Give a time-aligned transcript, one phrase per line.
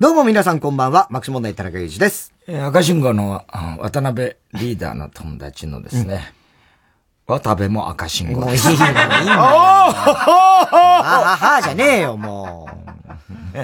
[0.00, 2.32] どうも皆さんこんばんは、マクシモンダイ田中裕二です。
[2.46, 3.44] えー、赤信号の
[3.80, 6.32] 渡辺リーダーの友達のですね、
[7.26, 8.42] うん、渡辺も赤信号。
[8.42, 8.84] もういいの、いいの。
[8.86, 9.90] あ
[10.70, 13.58] ははじゃねえよ、もう。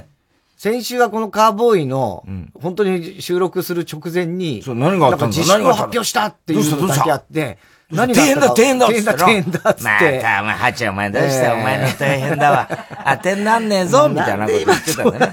[0.56, 2.24] 先週はこのカーボーイの、
[2.60, 7.58] 本当に収録する直前に、そう何があったんだ自粛を発表したっていうのだけあって、
[7.90, 9.82] 何が大変だ、大変だ大変だ、大変だ、つって。
[9.84, 12.68] また、お前、ハチお前どうした、お前の大変だわ。
[13.06, 15.32] 当てになんねえぞ、みたいなこと言ってたんだね。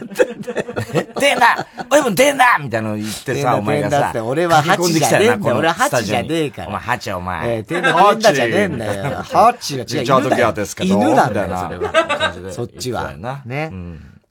[1.16, 4.24] 大変だ俺も大変だみたいなの言ってさ、お前がさ。
[4.24, 5.56] 俺はハチじゃねえんだよ。
[5.58, 6.68] 俺はハチじゃねえから。
[6.68, 7.50] お前、ハチお前。
[7.50, 9.24] えー、大変だ、大変だじゃねえんだよ。
[9.24, 10.06] ハチが違う。
[10.06, 10.96] ちょうどギャーですけど。
[10.96, 12.52] 犬なんだよ、それは。
[12.52, 13.14] そっちは。
[13.46, 13.72] ね。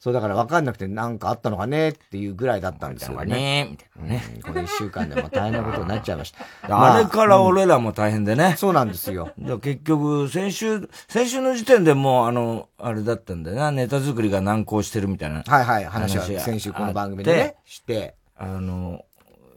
[0.01, 3.69] そうだから分かんなくてなんかあったのかねっていうぐらいだったんですよね。
[3.71, 4.23] みたいなね。
[4.43, 6.47] この一週間でも大変なことになっちゃいました。
[6.95, 8.55] あれから俺らも大変でね。
[8.59, 9.35] そうなんですよ。
[9.61, 15.43] 結局、先週、先週の時点でもう、あの、あれだったんだよな、ネタ作りが難航してるみたいな。
[15.47, 18.15] はいはい、話は先週この番組でね、して。
[18.39, 19.05] あの、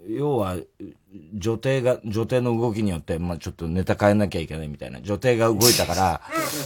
[0.09, 0.57] 要は、
[1.33, 4.99] 女帝が、女帝の動きによって、まあちょっとネタ変えなきゃいけないみたいな。
[5.01, 6.21] 女帝が動いたから、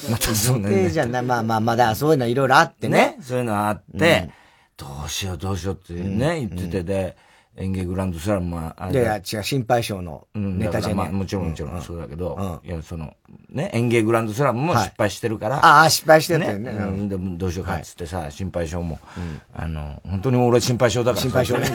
[0.09, 1.19] またそ女帝じゃな。
[1.19, 3.17] い、まあまあまあ、だそういうのいろいろあってね。
[3.17, 4.31] ねそういうのあって、
[4.79, 6.83] うん、どうしようどうしようってね、うん、言ってて。
[6.83, 7.17] で、
[7.59, 13.15] 演芸グランドスラムは、いやいや、違う、心配性のネタじゃねまあもちろんもちろんそうだけど、いや、その、
[13.49, 15.65] ね、演芸グランドスラムも失敗してるから。
[15.65, 16.57] ああ、失敗してるね。
[16.59, 18.99] ねでもどうしようかっつってさ、心配性も、
[19.55, 21.17] あの、本当に俺心配性だから。
[21.17, 21.67] 心配性ね。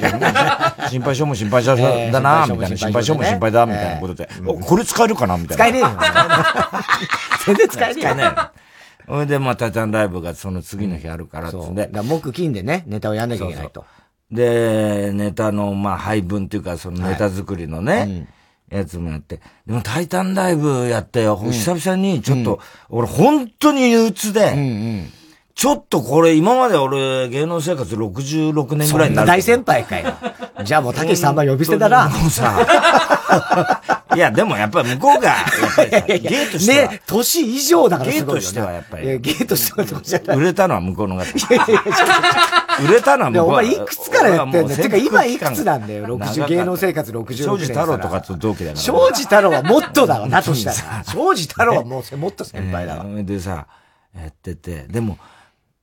[0.89, 2.77] 心配性も心配性だな、 みたいな。
[2.77, 4.29] 心配性も心配だ、みたいなことで。
[4.45, 5.65] これ使えるかなみたいな。
[5.65, 5.89] 使えねえよ。
[7.45, 8.11] 全然使えねえよ。
[8.11, 8.63] 使えねえ。
[9.07, 11.89] それで、まあ、タイタンライブがその次の日あるからっつんで。
[11.89, 13.85] だ木金でね、ネタをやんなきゃいけないと。
[14.33, 18.29] で、ネタの、まあ、配分っていうか、そのネタ作りのね、はいうん、
[18.71, 19.41] やつもやって。
[19.67, 22.61] でも、タイタンライブやって、うん、久々にちょっと、
[22.91, 25.09] うん、俺本当に憂鬱で、うんうん、
[25.55, 29.29] ちょっとこれ、今まで俺、芸能生活66年ぐらいになる。
[29.29, 30.15] 大先輩かよ。
[30.65, 32.09] じゃあもう、たけしさんま呼び捨てだな。
[32.11, 36.91] もうさ、 いや、でもやっぱり向こうが、やっぱりさ、ゲーとしては。
[36.91, 39.07] ね、年以上だからゲーとしてはやっぱり。
[39.19, 40.37] ゲーとしては。
[40.37, 41.23] 売れたのは向こうの方。
[41.23, 41.83] いやいや
[42.81, 44.83] 売れたのは向こうお前いくつからやってんだよ。
[44.83, 47.37] てか今いくつなんだよ、60、芸能生活66年。
[47.37, 48.77] 庄司太郎とかと同期だから。
[48.81, 51.05] 庄司太郎はもっとだわ、だとしたら。
[51.05, 53.05] 庄司太郎はもうもっと先輩だわ。
[53.23, 53.67] でさ、
[54.15, 55.19] やってて、でも、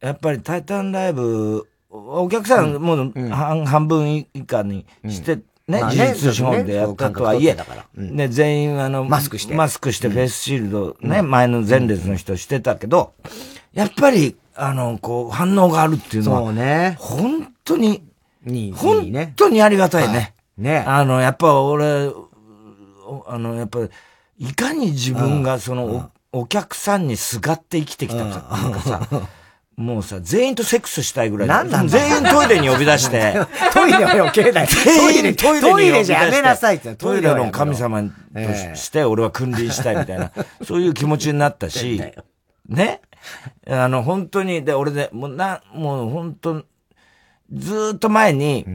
[0.01, 7.55] やっぱりタイタンライブ、お客さんもう半分以下にして、ね、事実資本でやったとはいえ、
[7.95, 9.53] ね、全員あの、マスクして。
[9.53, 13.13] マスクしてフェイスシールドね、前の前列の人してたけど、
[13.73, 16.97] やっぱり、あの、こう、反応があるっていうのは、そうね。
[16.99, 18.03] 本当に、
[18.43, 20.33] に本当にありがたいね。
[20.57, 20.83] ね。
[20.85, 22.11] あの、やっぱ俺、
[23.27, 23.79] あの、やっぱ、
[24.37, 29.07] いかに自分がその、お客さんにすがって生きてきたかっていうかさ、
[29.77, 31.47] もうさ、全員とセックスしたいぐらい。
[31.47, 33.33] なんなん全員 トイレに呼び出して。
[33.73, 34.67] トイレは余計だよ。
[34.67, 36.95] トイレ、トイレトイレじゃやめなさいって。
[36.95, 38.09] トイレの神様と
[38.75, 40.31] して、俺は君臨したいみたいな、
[40.65, 42.01] そういう気持ちになったし、
[42.67, 42.99] ね？
[43.67, 46.65] あの、本当に、で、俺で、もうな、もう本当、
[47.51, 48.65] ずっと前に、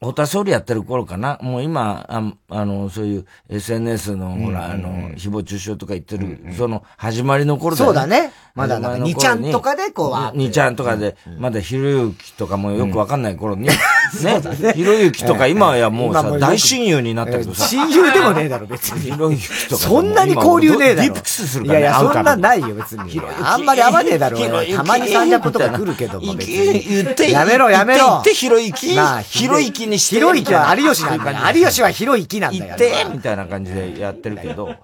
[0.00, 1.38] 太田総理やってる頃かな。
[1.42, 8.32] もう今、ああの、そういう SNS の、ほら、あの、誹謗中傷とか言ってる、その、始まりの頃だそうだね。
[8.54, 13.68] まだなんか、2ちゃんとかでこう、2ちゃんとかで、まだひろゆきとかもよくわかんない頃に、
[14.20, 14.40] ね。
[14.74, 17.66] ひろゆきとか今やもうさ、大親友になったけどさ。
[17.68, 19.10] 親友でもねえだろ、別に。
[19.12, 19.82] ひろゆきとか。
[19.82, 21.08] そんなに交流ねえだろ。
[21.08, 23.20] ディープキスするからいやいや、そんなないよ、別に。
[23.42, 24.38] あんまり合わねえだろ。
[24.38, 26.80] たまにサンジャポとか来るけども、別に。
[26.82, 28.06] 言って、やめろ、やめろ。
[28.06, 28.98] 言って、ひろゆき。
[29.28, 30.16] ひろゆきにして。
[30.16, 31.38] ひろゆきは有吉なんだよ。
[31.60, 32.64] 有吉はひろゆきなんだよ。
[32.66, 34.74] 言って、みたいな感じでやってるけど。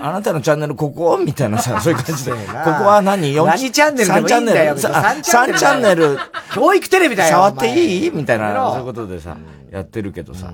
[0.00, 1.18] あなたのチャンネルここ？
[1.18, 2.30] みたいなさ、そういう感じで。
[2.30, 4.76] ここは何 ?4 何チャンネルでもいいんだよ。
[4.76, 6.18] 3チャンネル？
[6.54, 7.30] 教育テレビだよ。
[7.30, 8.10] 触っていい？
[8.12, 9.36] みたいな、そういうことでさ、
[9.72, 10.52] やってるけどさ。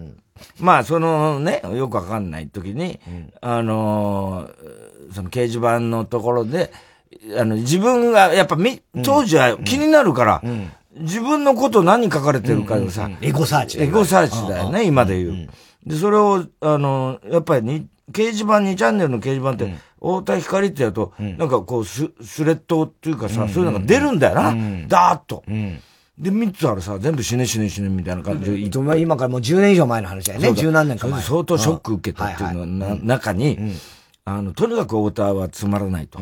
[0.58, 2.98] まあ、そのね、よくわかんない時に、
[3.42, 4.48] あの、
[5.14, 6.72] その掲示板のところで、
[7.38, 10.42] あの、自分が、やっぱみ、当時は気になるから、
[10.96, 13.80] 自分のこと何書かれてるかでさ、エゴサーチ。
[13.80, 15.48] エゴサーチだよね、今で言う。
[15.86, 24.52] で、それを、あの、やっぱりに、掲示板、2チャンネルの掲示板って、太田光ってやると、なんかこうス、スレッドっていうかさ、そういうのが出るんだよな。
[24.86, 25.42] ダーッと。
[26.18, 29.00] で、3つあるさ、全部死ね死ね死ねみたいな感じで。
[29.00, 30.52] 今からもう10年以上前の話だよね。
[30.52, 31.20] 十何年か前。
[31.22, 33.58] 相当ショック受けたっていうのの中に、
[34.24, 36.20] あの、とにかく太田はつまらないと。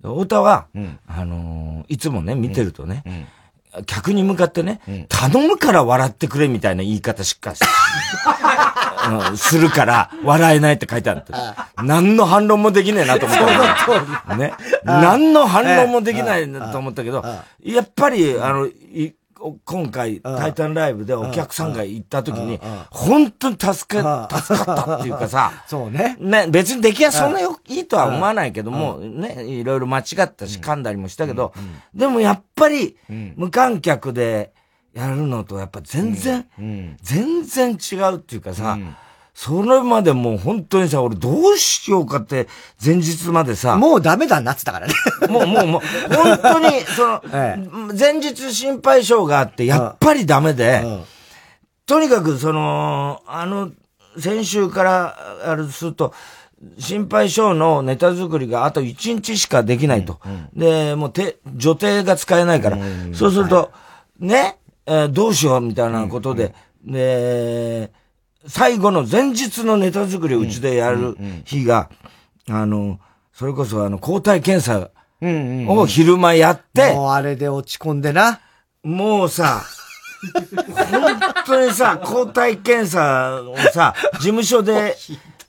[0.00, 0.68] 太田は、
[1.06, 3.28] あのいつもね、見てるとね、
[3.86, 7.54] 客に向かってね、頼むから笑ってくれみたいな言い方しか
[9.36, 11.24] するから、笑えないって書いてある。
[11.82, 13.38] 何の反論もできねえなと思っ
[14.28, 14.52] たね。
[14.84, 17.24] 何の反論もできないなと思ったけど、
[17.64, 18.68] やっぱり、あの、
[19.64, 22.58] 今回、タイタンライブでお客さんが行った時に、
[22.90, 26.16] 本当に助か、助かったっていうかさ、 そうね。
[26.18, 31.52] ね、別に出来はそんなよ、いいとは思わないけども、ね、いろいろ間違ったし、噛んだりもしたけど、
[31.94, 32.96] でもやっぱり、
[33.36, 34.52] 無観客で
[34.94, 36.46] やるのと、やっぱ全然、
[37.02, 38.78] 全然違うっていうかさ、
[39.34, 42.46] それまでもう本当にさ、俺どうしようかって、
[42.82, 43.76] 前日までさ。
[43.76, 44.94] もうダメだなってたからね。
[45.28, 45.80] もう、もう、もう、
[46.14, 51.04] 本当に、その、 ええ、前日心配性があって、やっぱりダメで、うん、
[51.84, 53.72] とにかくその、あの、
[54.18, 55.16] 先週から
[55.46, 56.14] あるすると、
[56.78, 60.20] 心配性のネタ作りがあと1日しかできないと。
[60.24, 60.32] うん。
[60.32, 62.76] うん、で、もう手、女帝が使えないから。
[62.76, 62.82] うん。
[62.82, 63.70] うん、そうすると、は
[64.20, 66.54] い、ね、えー、どうしようみたいなことで、
[66.86, 66.88] うん。
[66.88, 67.90] うん、で、
[68.46, 71.90] 最後の前日のネタ作りをうちでやる日が、
[72.48, 72.98] あの、
[73.32, 74.90] それこそあの、抗体検査
[75.68, 78.40] を昼間やって、もうあれで落ち込んでな。
[78.82, 79.62] もうさ、
[80.90, 84.96] 本当にさ、抗体検査をさ、事務所で、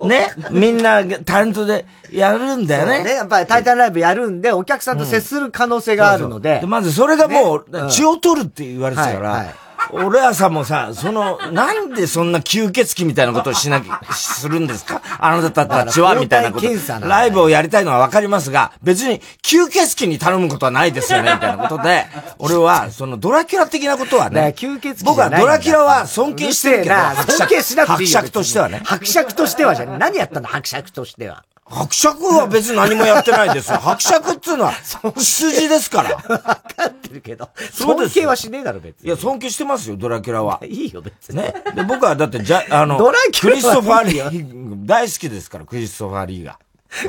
[0.02, 3.04] ね、みんなタレントでやるんだよね。
[3.04, 6.50] ね、やっぱりタイタンライブやるんで、お客さんと接する可能性があるので。
[6.50, 6.70] うん、そうそう。
[6.70, 9.56] まずそれがもう、血を取るって言われてたから、はいはい
[9.92, 15.02] 俺はさ、もうさ、その、なんでそんな吸血鬼みたいなことをしなきゃ、 するんですか？
[15.20, 16.68] あなたたちは、みたいなこと。
[17.02, 22.06] ライブをやりたいのはわかりますが、別に吸血鬼に頼むことはないですよね、みたいなことで、
[22.40, 26.96] 俺は、そのドラキュラ的なことはね、吸血鬼僕はドラキュラは尊敬してるけど、
[27.38, 28.14] 尊敬しなくていい。
[28.14, 28.82] 伯爵としてはね。
[28.86, 30.48] 伯爵としてはじゃ何やったの？
[30.48, 31.44] 伯爵としては。
[31.68, 33.78] 伯爵は別に何もやってないですよ。
[33.82, 34.72] 伯爵っていうのは、
[35.18, 36.16] 羊ですから。
[36.16, 37.50] わかってるけど。
[37.74, 39.08] 尊敬はしねえだろ、別に。
[39.08, 40.62] いや、尊敬してますよ、ドラキュラは。
[40.64, 41.38] いいよ、別に。
[41.38, 41.56] ね。
[41.76, 46.60] で、僕はだって、じゃ、 あの、ドラキュラクリストファー・リー、 大好きですから、クリストファー・リーが。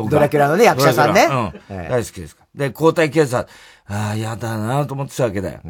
[0.09, 1.29] ドラキュラのね、役者さんね。
[1.69, 1.89] うん。
[1.89, 2.69] 大好きですから。
[2.69, 3.47] で、交代検査、
[3.89, 5.61] ああ、やだなと思ってたわけだよ。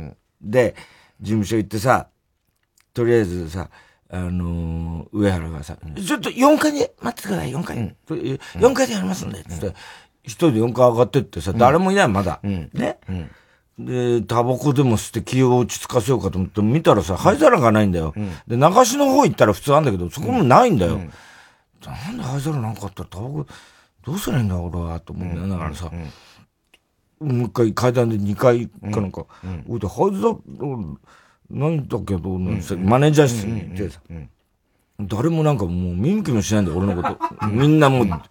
[0.41, 0.77] で、
[1.21, 2.07] 事務所行ってさ、
[2.95, 3.69] とりあえずさ、
[4.09, 7.77] あのー、上原がさ、ちょっと4階で待ってください、4階。
[7.77, 9.75] うん、4階でやりますんで、つって、
[10.23, 12.41] 一人で4階上がってってさ、誰もいない、まだ。
[12.43, 12.99] ね。
[13.79, 18.15] で、タバコでも吸って気を落ち着かせようかと思って見たらさ、灰皿がないんだよ。
[18.47, 20.99] で、流しの方行ったら普通あんだけど、そこもないんだよ。
[20.99, 23.47] なんで灰皿なんかあったらタバコ、
[24.05, 25.49] どうすりゃいいんだ、俺は、と思うんだよ。
[25.49, 25.91] だからさ、
[27.21, 29.27] もう一回階段で2階かなんか、
[29.69, 30.37] 置いて、灰皿、
[31.51, 34.01] なんだけど、マネージャー室に行ってさ、
[35.01, 37.19] 誰もなんかもう見向きもしないんだよ、俺のこと。
[37.49, 38.23] みんなもう、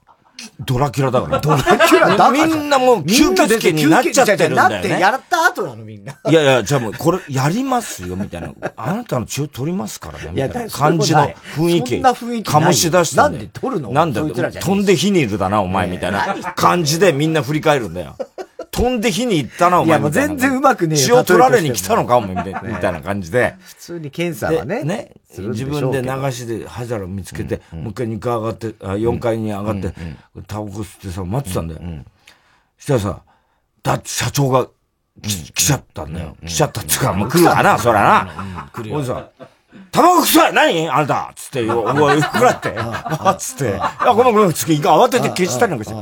[0.65, 1.39] ドラキュラだから。
[1.39, 4.75] ドラキュラだみんなもう吸血鬼になっちゃってるんだよね。
[4.75, 6.19] だってやった後なのみんな。
[6.29, 8.51] いやいや、じゃあもうこれやりますよみたいな。
[8.75, 11.21] あなたの血を取りますからねみたいな感じの
[11.55, 11.93] 雰囲気。
[11.93, 12.51] そんな雰囲気。
[12.51, 13.15] 醸し出して。
[13.15, 13.91] なんで取るの？
[13.91, 14.27] なんだよ。
[14.29, 18.17] 飛んで火にいるだな、お前みたいな感じでみんな振り返るんだよ。
[18.71, 19.87] 飛んで火に行ったな、お前。
[19.87, 23.55] いや、もう全然うまくねえ血を取られに来たのか、お前、 みたいな感じで。
[23.59, 24.83] 普通に検査はね。
[24.83, 25.11] ね。
[25.37, 29.93] 自分で流しで灰皿を見つけて、もう一回2階上がって、あ4階に上がって、
[30.47, 31.81] タバコ吸ってさ、待ってたんだよ。
[32.77, 33.21] そしたらさ、
[33.83, 34.67] だって社長が
[35.21, 36.35] 来ちゃったんだよ。
[36.45, 38.69] 来ちゃったっていうか、もう来るわな、そらな。
[38.73, 39.03] 来るよ。
[39.03, 39.29] さ、
[39.91, 40.53] タバコ臭い？
[40.53, 40.89] 何？
[40.89, 42.73] あなたつって、おい、ふくらって。
[42.77, 43.77] あ つって。
[43.79, 45.95] あ、ごめんごめん、つって、慌てて消したりなんかして。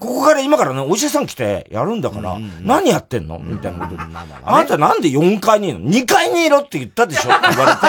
[0.00, 3.38] ここから今からね、お医者さん来てやるんだから、何やってんの？
[3.38, 4.02] みたいなことで。
[4.44, 7.30] あなたなんで4階にいるの ?2 階にいろって言ったでしょ？
[7.30, 7.86] って言われて。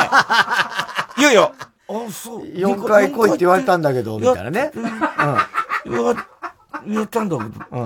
[1.22, 1.52] いやいや、
[1.90, 2.42] あ、そう。
[2.44, 4.72] 4階来いって言われたんだけど、みたいなね。
[4.76, 4.80] う
[6.12, 6.16] ん。
[6.88, 7.80] 言ったんだけど、う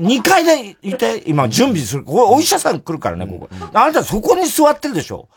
[0.00, 2.04] ん、2階でいて、今準備する。
[2.04, 3.48] ここお医者さん来るからね、ここ。
[3.72, 5.28] あなたそこに座ってるでしょ？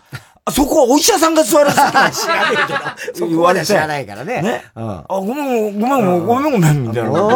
[0.52, 2.58] そこはお医者さんが座る 知らね
[3.14, 3.28] えけど。
[3.28, 3.66] 言われて。
[3.66, 4.42] 知らないからね。
[4.42, 4.66] ね。
[4.76, 4.90] うん。
[4.90, 7.10] あ、ごめん、ごめん、ごめん、ごめん、みたいな。
[7.10, 7.34] もう、もう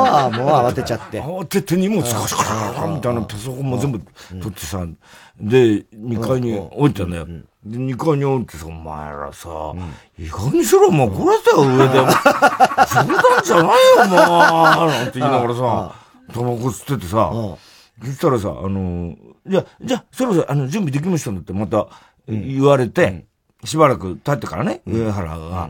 [0.67, 1.21] 慌てちゃって。
[1.21, 2.43] 慌てて荷物カシカシカ
[2.83, 4.85] シみたいなパソコンも全部取ってさ、
[5.39, 7.25] で、2階に降りたんだよ。
[7.25, 9.49] で、2階に降りてさ、お前らさ、
[10.19, 11.93] 意外にしろ、もうこれだよ、上で。
[12.03, 13.71] 冗談じゃないよ、
[14.03, 15.91] お前なんて言いながらさ、
[16.33, 17.31] タバコ吸っててさ、
[18.03, 19.13] そしたらさ、あの、
[19.47, 21.87] じゃ、じゃ、そろそろ、あの、準備できましたんだって、また、
[22.27, 23.25] 言われて、
[23.63, 25.69] しばらく経ってからね、上原が、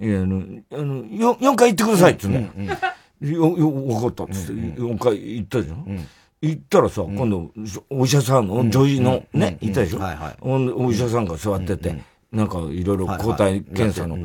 [0.00, 2.66] いや、あの、あの、4, 4回行ってくださいって言うん。
[2.66, 2.78] だよ。
[3.20, 6.06] よ、よ、わかったっつって、4回行ったじゃん。
[6.40, 7.50] 行ったらさ、今度、
[7.90, 10.00] お医者さんの、女医のね、いたでしょ。
[10.40, 12.00] お医者さんが座ってて、
[12.32, 14.18] なんかいろいろ抗体検査の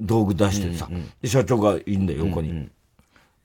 [0.00, 0.88] 道具出してさ、
[1.24, 2.68] 社長がいいんだよ、横に。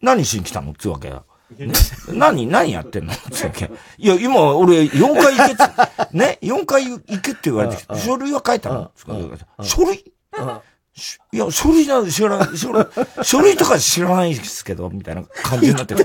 [0.01, 0.71] 何しに来たの？
[0.71, 1.25] ってわけよ。
[1.57, 1.73] ね、
[2.13, 3.13] 何、何やってんの？
[3.13, 3.71] って。
[3.97, 5.63] いや、今、俺、4回行けって、
[6.17, 8.91] ね、4回行けって言われて、書類は書いたの？
[9.63, 10.13] 書類？
[11.31, 12.85] いや、書類なん知らない、書類、
[13.23, 15.95] 書類とか知らないですけど、みたいな感じになって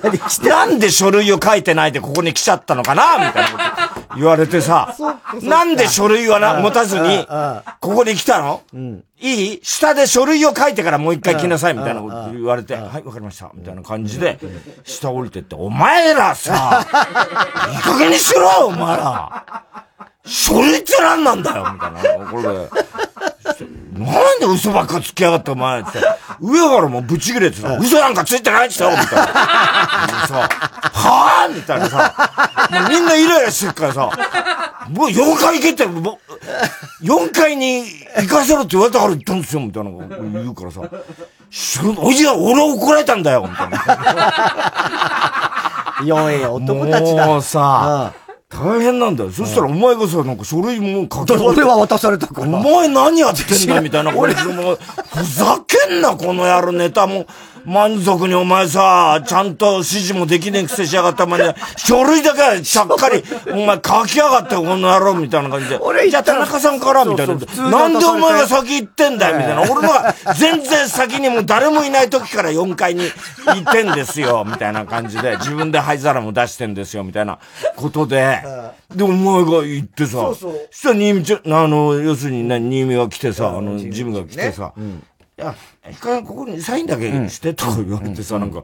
[0.49, 4.95] なんで書類を書いてないでここに来ちゃったのかなみたいなこと言われてさ、
[5.43, 7.27] なんで書類はな、持たずに、
[7.81, 8.63] ここに来たの、
[9.19, 9.61] いい？
[9.63, 14.39] 下で書類を書いてからもう一回来なさい、みたいなこと言われて、はい、わかりました、みたいな感じで、
[14.85, 16.87] 下降りてって、お前らさ、
[17.71, 19.65] いい加減にしろお前ら。
[20.27, 22.27] 書類って何なんだよみたいな。
[22.31, 22.71] これで。
[23.99, 26.01] なんで嘘ばっかつきやがってお前って。
[26.41, 29.27] 上原もぶち切れてさ、嘘なんかついてないって言ったよみたいな。
[30.27, 30.49] さ、
[30.93, 32.15] はぁみたいなさ、
[32.71, 34.11] もうみんなイライラしてるからさ、
[34.91, 36.19] もう4回行けって、も
[37.03, 37.85] う、4回に
[38.17, 40.81] 行かせろって言われたから行ったんですよ、みたいな言うからさ、
[41.99, 43.79] おじや、俺怒られたんだよ、みたいな。
[46.03, 47.27] 4位男たちだ。
[47.27, 48.13] もうさ、
[48.55, 49.31] 大変なんだよ。
[49.31, 52.47] そしたらお前がさ、なんか書類も書き俺は渡されたから。
[52.47, 54.17] お前何やってんだみたいな。
[54.17, 57.27] 俺、もふざけんな、この野郎ネタも。
[57.65, 65.79] 満足にお前さ、ちゃんと指示もできねえくせしやがったまで、書類だけちゃっかり、お前書きやがってこの野郎みたいな感じで。
[65.79, 67.35] 俺、じゃあ田中さんからみたいな。
[67.35, 69.63] なんでお前が先行ってんだよみたいな。
[69.63, 73.03] 俺のが全然先にもう誰もいない時から4階に
[73.47, 75.37] 行ってんですよ、みたいな感じで。
[75.39, 77.39] 自分で灰皿も出してんですよ、みたいな
[77.77, 78.43] ことで。
[78.95, 80.37] で、お前が行ってさ、そ。
[80.71, 84.73] したら新見ちゃん、あの、要するに、新見が来てさ、あの、ジムが来てさ、
[85.37, 85.55] いや、
[85.91, 88.63] ひかここにサインだけしてとか言われてさ、なんか。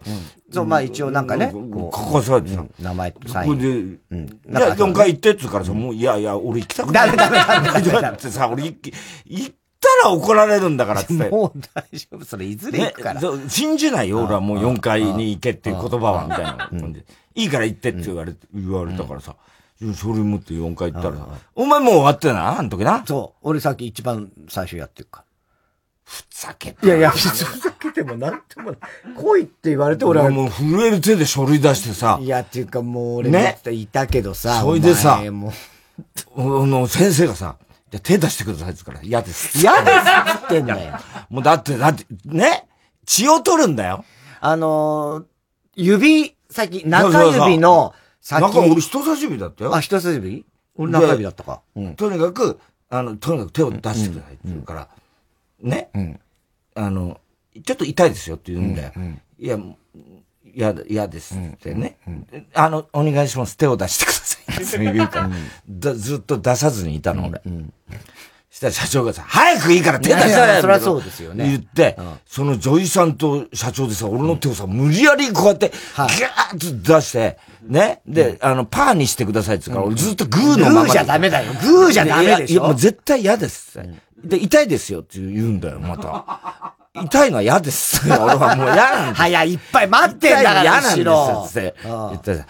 [0.53, 1.53] そう、まあ一応なんかね。
[1.53, 2.65] ここされてさ。
[2.81, 3.50] 名前とサイン。
[3.50, 4.27] ここで、うん。
[4.27, 7.17] じゃあ4回行ってって言うからさ、もう、いやいや、俺行きたくない。
[7.17, 11.12] ダメダメダメだってさ、俺行ったら怒られるんだからって。
[11.29, 12.25] もう大丈夫。
[12.25, 13.21] それいずれ行くから。
[13.49, 17.05] 信じないよ、俺はもう4回に行けっていう言葉は、みたいな感じ。
[17.35, 19.35] いいから行ってって言われ、言われたからさ。
[19.95, 23.03] それ持って4回行ったらさ、お前もう終わってな、あの時な。
[23.07, 23.39] そう。
[23.49, 25.30] 俺さっき一番最初やってるから。
[26.11, 26.85] ふざけて。
[26.87, 28.81] いやいや、ふざけてもなんともない。
[29.14, 30.29] 来いって言われて俺は。
[30.29, 32.19] もう震える手で書類出してさ。
[32.21, 33.61] いや、っていうかもう俺ね。
[33.71, 34.61] いたけどさ。
[34.62, 35.52] それでさ、も
[36.37, 36.67] う。
[36.67, 37.59] の先生がさ、
[37.93, 39.57] じゃ手出してくださいって言うから、嫌です。
[39.59, 40.99] 嫌ですって言ってんだよ。
[41.31, 42.67] もうだって、だって、ね？
[43.07, 44.05] 血を取るんだよ。
[44.40, 45.25] あのー、
[45.76, 48.43] 指先、中指の先。
[48.43, 49.75] なんか俺人差し指だったよ。
[49.76, 50.45] あ、人差し指？
[50.75, 51.61] 俺中指だったか。
[51.76, 51.95] うん。
[51.95, 54.88] とにかく、あの、とにかく手を出してくださいって言うから、
[55.61, 56.21] ね、うん、
[56.75, 57.21] あの、
[57.64, 58.93] ちょっと痛いですよって言うんだよ。
[58.97, 59.49] うんうん、い
[60.61, 61.99] や、嫌ですってね、
[62.55, 63.57] あの、お願いします。
[63.57, 64.40] 手を出してください。
[64.64, 65.31] って言うから、
[65.69, 67.40] だずっと出さずにいたの、俺。
[67.47, 67.73] うん
[68.50, 71.45] したら社長がさ、早くいいから手出さいそりゃそうですよね。
[71.49, 78.00] 言って、その女医さんと社長でさ、俺の手をさ、無理やりこうやって、ギャーッと出して、ね。
[78.07, 80.83] で、あの、パーにしてくださいって言うから、俺ずっとグーのまま。
[80.83, 81.52] グーじゃダメだよ。
[81.62, 82.52] グーじゃダメでしょ。
[82.52, 83.79] いや、もう絶対嫌です。
[84.25, 86.75] で、痛いですよって言うんだよ、また。
[87.03, 88.00] 痛いのは嫌です。
[88.11, 89.15] 俺はもう嫌なんだ。
[89.15, 92.45] 早い、いっぱい待ってんだから嫌なんですって言って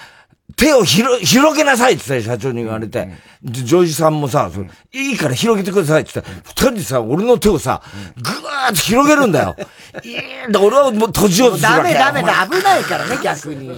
[0.56, 3.08] 手を広、広げなさいってって社長に言われて、
[3.42, 4.50] で、ジョージさんもさ、
[4.92, 7.82] いいから広げてくださいって言ったら、二人でさ、俺の手をさ、
[8.16, 9.56] ぐーって広げるんだよ。
[10.04, 13.70] いいんだ、俺はもう閉じようとするダメダメだ、危ないからね、逆に。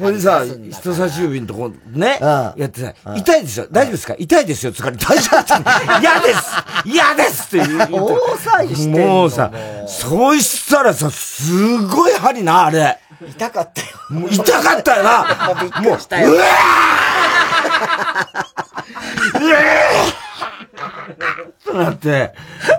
[0.00, 4.14] ほんでさ、人差し指のとこ、ね、やってさ、痛いですよ、大丈夫ですか？
[4.18, 5.44] 痛いですよ、つかれ、大丈夫
[6.00, 6.40] 嫌です！
[6.86, 7.56] 嫌です！
[7.56, 7.78] って言う。
[7.80, 9.50] 大騒ぎしてもうさ、
[9.86, 10.38] そう。
[10.40, 12.98] したらさ、すごい針な、あれ。
[13.28, 13.88] 痛かったよ。
[14.08, 15.54] もう痛かったよな。
[15.60, 16.32] びっくりしたよ。
[16.32, 19.44] うわー！
[19.44, 19.56] うわ
[21.64, 22.32] となって、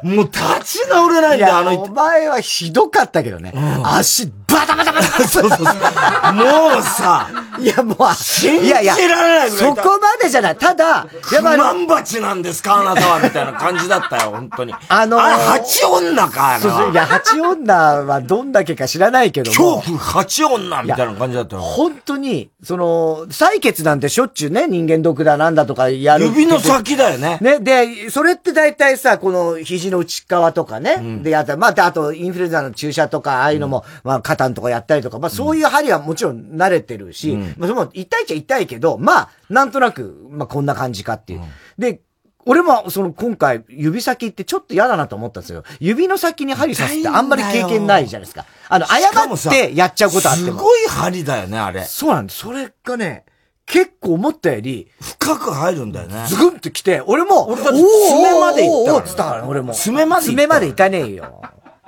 [0.04, 3.51] もう立ち直れないんだよ、あのお前はひどかったけどね。
[3.56, 5.65] うん、足、バタバタバタそうそうそう。
[5.65, 7.29] もうさ、
[7.60, 10.58] いやもう、信じられないそこまでじゃない。
[10.58, 11.58] ただ、やっぱ。
[11.58, 14.74] マンバチなんですか、あなたは、みたいな感じだったよ、本当に。
[14.89, 16.91] あのー、あれ、八女か、そうそう。
[16.91, 19.81] いや、八女はどんだけか知らないけども。
[19.81, 21.62] 恐怖八女みたいな感じだったよ。
[21.62, 26.25] 本当に、その、採血なんてしょっちゅうね、人間毒だなんだとかやる。
[26.25, 27.38] 指の先だよね。
[27.41, 41.41] ね、で、それって大体さ、この肘の内側とかね、うん、でやったまあ、あと、インフルエンザの注射とか、ああいうのも、うん、まあ、肩のとかやったりとか、まあ、そういう針はもちろん慣れてるし、うん、まあ、その、痛いっちゃ痛いけど、まあ、なんとなく、まあ、こんな感じかっていう。
[41.77, 42.01] で、
[42.45, 45.63] 俺も、その、今回、指先ってちょっと嫌だなと思ったんですよ。
[45.79, 48.45] 指の先に針刺すってあんまり経験ないじゃないですか。
[48.67, 50.48] あの、誤ってやっちゃうことあっても。
[50.48, 51.83] すごい針だよね、あれ。
[51.83, 52.39] そうなんです。
[52.39, 53.25] それがね、
[53.67, 56.25] 結構思ったより、深く入るんだよね。
[56.27, 58.98] ズグンって来て、俺も、俺だって爪まで行ったから。
[58.98, 59.74] おーつったから俺も。
[59.74, 61.41] 爪まで爪まで行かねえよ。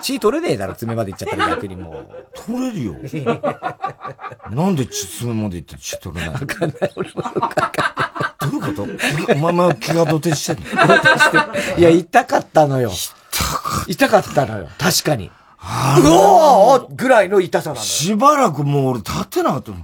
[0.04, 2.08] 血取れねえだろ、爪まで行っちゃったら逆にもう。
[2.46, 2.96] 取れるよ。
[4.52, 7.54] なんで血爪まで行って血取れないわかんない、俺もわかんない。
[8.44, 8.86] どういうこ
[9.28, 9.34] と？
[9.34, 11.78] お前も気が土手してんの？
[11.78, 12.92] いや、痛かったのよ。
[13.88, 14.68] 痛かったのよ。
[14.78, 15.32] 確かに。
[15.66, 17.86] あうおーぐらいの痛さなのよ。
[17.86, 19.78] しばらくもう俺立てなかったの。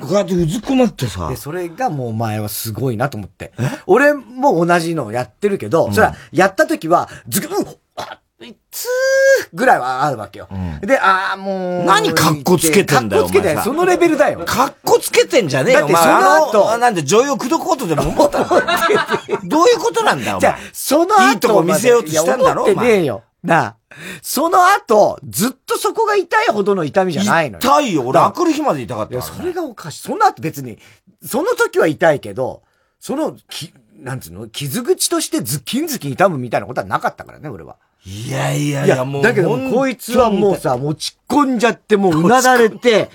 [0.00, 1.28] こうやってうずくまってさ。
[1.28, 3.52] で、それがもうお前はすごいなと思って。
[3.86, 8.18] 俺も同じのをやってるけど、それは、やった時は、ずく、うあ
[8.70, 10.48] つーぐらいはあるわけよ。
[10.80, 11.84] で、ああ、もう。
[11.84, 14.42] 何カッコつけてんだよカッコつけてそのレベルだよ。
[14.46, 15.80] カッコつけてんじゃねえよ。
[15.80, 16.36] だってその
[16.70, 18.46] 後なんで女優を口説こうとでも思ったの？
[19.44, 23.24] どういうことなんだよ、お前じゃあ、その後いいとこ見せようとしたんだろ思ってねえよ。
[23.42, 23.76] なあ。
[24.22, 27.60] その後、ずっとそこが痛いほどの痛みじゃないのよ。
[27.60, 28.02] 痛いよ。
[28.02, 30.02] 俺、だあくる日まで痛かったいや、それがおかしい。
[30.02, 30.78] その後別に、
[31.24, 32.62] その時は痛いけど、
[33.00, 34.48] その、き、なんつうの？
[34.48, 37.76] 傷口としてズッキンズキン痛むみたいなことはなかったからね、俺は。
[38.10, 39.22] いやいやいや、もう。
[39.22, 43.10] だけどこいつはもうさ、持ち込んじゃって、もううなだれて、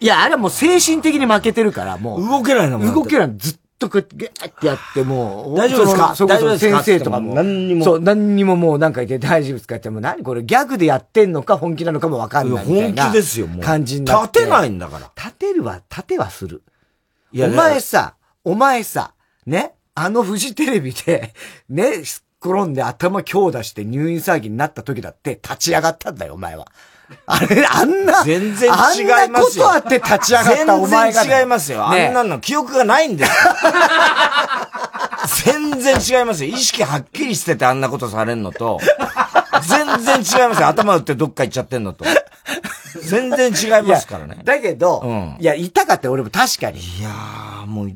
[0.00, 2.26] いや、あれはもう精神的に負けてるから、もう。
[2.26, 3.36] 動けないのもん動けないの。
[3.36, 5.56] ずっとこうやって、ギャーってやって、もう。
[5.56, 6.14] 大丈夫ですか？
[6.16, 7.34] そこそ先生とかも。
[7.34, 9.76] 何にもそう、何にももうなんか言って大丈夫ですか？
[9.76, 13.02] って、もう何これギャグでやってんのか本気なのかもわかんないみたいな。
[13.04, 13.62] 本気ですよ、もう。
[13.62, 14.40] 感じになって。
[14.40, 15.10] 立てないんだから。
[15.16, 16.62] 立てるは、立てはする。
[17.32, 19.12] いやお前さ、お前さ、
[19.44, 21.34] ね、あのフジテレビで、
[21.68, 22.02] ね、
[22.44, 26.66] 転んで頭強打して入院騒ぎになった時だって立ち上がったんだよ、お前は。
[27.26, 29.16] あれ、あんな、全然違いますよ。
[29.16, 31.90] あんなことあって立ち上がったお前が、全然違いますよ。
[31.90, 33.36] ねあんなの記憶がないんですよ。
[35.44, 36.54] 全然違いますよ。
[36.54, 38.80] 意識はっきりしててあんなことされんのと、
[39.68, 40.68] 全然違いますよ。
[40.68, 42.04] 頭打ってどっか行っちゃってんのと。
[43.02, 44.38] 全然違いますからね。
[44.44, 46.80] だけど、うんいや、痛かったよ俺も確かに。
[46.80, 47.92] いやー、もう、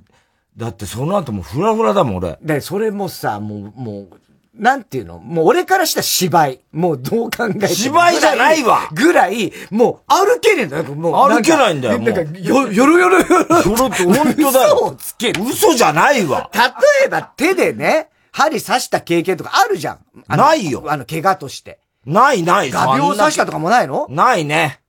[0.57, 2.39] だってその後もうフラフラだもん、俺。
[2.43, 4.20] で、それもさ、もう、もう、
[4.61, 5.19] なんていうの？
[5.19, 6.61] もう俺からしたら芝居。
[6.71, 7.67] もうどう考えても。
[7.67, 10.85] 芝居じゃないわぐらい、もう歩けねえんだよ。
[10.85, 13.37] もう歩けないんだよなんか、もうよ、よろよろよろ。
[13.39, 15.43] よろって本当だよ嘘をつける。
[15.43, 16.51] 嘘じゃないわ。
[16.53, 19.99] 例えば手でね、針刺した経験とかあるじゃん。
[20.29, 21.81] ないよあの、怪我として。
[22.05, 22.71] ないない。
[22.71, 24.09] 画鋲刺したとかもないの？
[24.11, 24.81] ないね。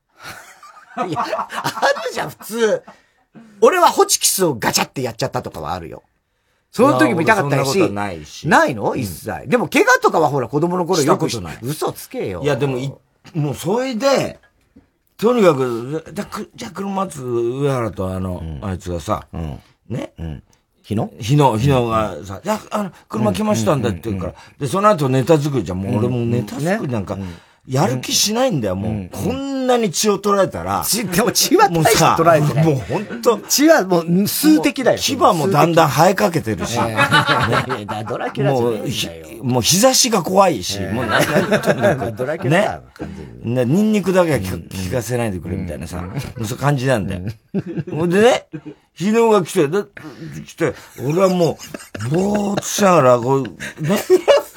[1.07, 1.47] いや、あ
[2.05, 2.83] るじゃん、普通。
[3.61, 6.03] 俺はホチキスをガチャってやっちゃったとかはあるよ。
[6.71, 7.91] その時も痛かったし。
[7.91, 8.47] ないし。
[8.47, 8.95] ないの？
[8.95, 9.47] 一切。
[9.47, 12.29] でも怪我とかはほら子供の頃よくしない嘘つけ？
[12.29, 12.41] よ。
[12.41, 12.93] いや、でもい、
[13.33, 14.39] もうそれで、
[15.17, 19.27] とにかく、じゃ、くじゃあ車松上原とあの、あいつがさ、
[19.89, 20.13] ね、
[20.81, 21.11] 日野？
[21.19, 27.17] 日野、日野がさ、じゃあ、あの、車来ましたんだって言うから、で、その後ネタ作りじゃん、もう俺もネタ作りなんか、
[27.71, 29.09] やる気しないんだよ、もう。
[29.09, 32.65] こんなに血を取られたら、血、でも血は大してさ、取られてない。
[32.65, 34.97] もう本当血はもう数的だよ。
[34.97, 39.43] 牙もだんだん生えかけてるし、ドラキュラもう。
[39.45, 42.81] もう日差しが怖いし、もうな、なとにかくドラキュラだ
[43.45, 43.65] ね。
[43.65, 46.03] ね、ニンニクだけは聞かせないでくれみたいなさ、
[46.39, 47.21] そういう感じなんだよ。
[47.89, 48.47] ほんでね、
[48.93, 49.83] 日野が来て、で
[50.45, 50.73] 来て、
[51.07, 51.57] 俺はも
[52.07, 53.49] う、ぼーっとしながら、こう、ね、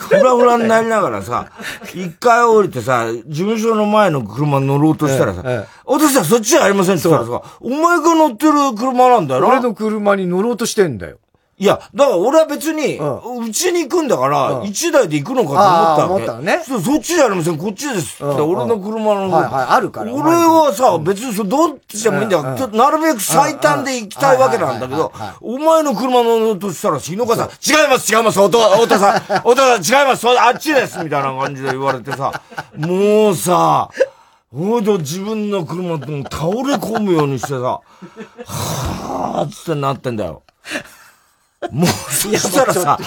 [0.09, 1.51] フラフラになりながらさ、
[1.95, 5.43] 一回降りてさ、事務所の前の車に乗ろうとしたらさ、
[5.85, 9.49] お父さんそっちじゃありませんって言ったらさ、お前が乗ってる車なんだよな。
[9.49, 11.19] 俺の車に乗ろうとしてんだよ。
[11.65, 14.67] いや、だから俺は別に、ううちに行くんだから、うん。
[14.67, 16.03] 一台で行くのかと思ったわけ。
[16.05, 16.63] 思ったのね。
[16.63, 18.23] そうそっちじゃありません、こっちです。
[18.23, 19.31] 俺の車の。
[19.31, 20.13] はいはいあるから。
[20.13, 22.43] 俺はさ、別にそどっちでもいいんだよ。
[22.43, 22.53] うん。
[22.53, 22.59] うん。
[22.59, 32.43] ちょっとなるべく最短で行きたいわけなんだけどお前の車乗ろうとしたら、日野川さん、違います、違います、おと、おとさん、 おとさん、違います、そあっちです、みたいな感じで言われてさ、
[32.77, 33.89] もうさ、
[34.55, 40.43] ほいで自分の車と倒れ込むようにしてさ、はぁーっつってなってんだよ。
[41.71, 42.99] もう、そしたらさ、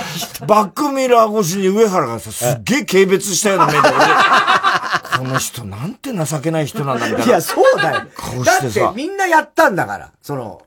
[0.47, 3.89] バックミラー越しに上原がさ、すっげえ軽蔑したような目で、俺、
[5.17, 7.25] この人なんて情けない人なんだみたいな。
[7.25, 8.07] いや、そうだよ。
[8.15, 10.11] 顔だってしてさみんなやったんだから。
[10.21, 10.61] その、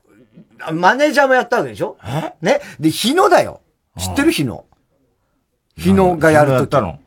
[0.73, 1.97] マネージャーもやったわけでしょ？
[2.03, 2.33] え？
[2.41, 2.61] ね？
[2.79, 3.61] で、日野だよ。
[3.97, 4.31] 知ってる？
[4.31, 4.65] 日野。
[5.77, 6.57] 日野がやるとき。
[6.57, 6.99] やったの？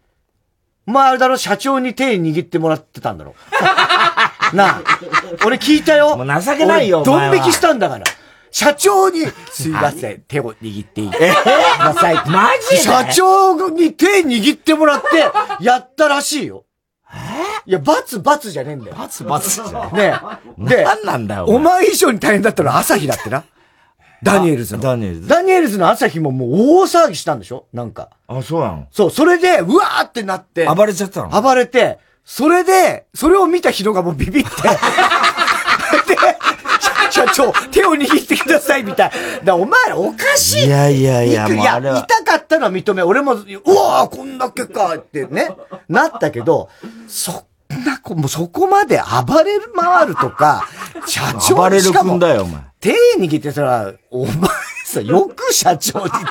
[0.87, 3.35] お前あれだろ、社長に手握ってもらってたんだろ。
[4.53, 4.83] なあ。
[5.47, 6.17] 俺聞いたよ。
[6.17, 8.05] もう情けないよドン引きしたんだから。
[8.55, 12.15] 社長に、すいません、手を握っていいください。
[12.31, 12.83] マジで？
[12.83, 16.65] 社長に手握ってもらって、やったらしいよ。
[17.67, 18.97] いや、罰、罰じゃねえんだよ。
[18.97, 19.97] 罰罰じゃん。
[19.97, 20.15] ね
[20.63, 20.69] え。
[20.69, 21.47] で、何なんだよ。
[21.47, 23.43] お前以上に大変だったのは朝日だってな。
[24.23, 24.83] ダニエルズの。
[24.85, 25.27] ダニエルズ。
[25.27, 27.67] ダニエルズの朝日ももう大騒ぎしたんでしょ？
[27.73, 28.11] なんか。
[28.29, 28.87] あ、そうなの？
[28.93, 30.69] そう、それで、うわーってなって。
[30.73, 31.43] 暴れちゃったの？
[31.43, 34.51] 暴れて、それで、それを見た人がもうビビって。
[37.27, 39.11] で、社長、手を握ってくださいみたい。
[39.45, 40.67] だお前らおかしい。
[40.67, 43.03] いやいやいや、もういや、痛かったのは認め。
[43.03, 45.49] 俺も、うわーこんだけかってね、
[45.89, 46.69] なったけど、
[47.09, 50.67] そんな子、もうそこまで暴れる回るとか、
[51.07, 52.61] 社長暴れる君だよ、お前。
[52.81, 54.35] 手握ってさ、お前
[54.85, 56.17] さ、よく社長にって。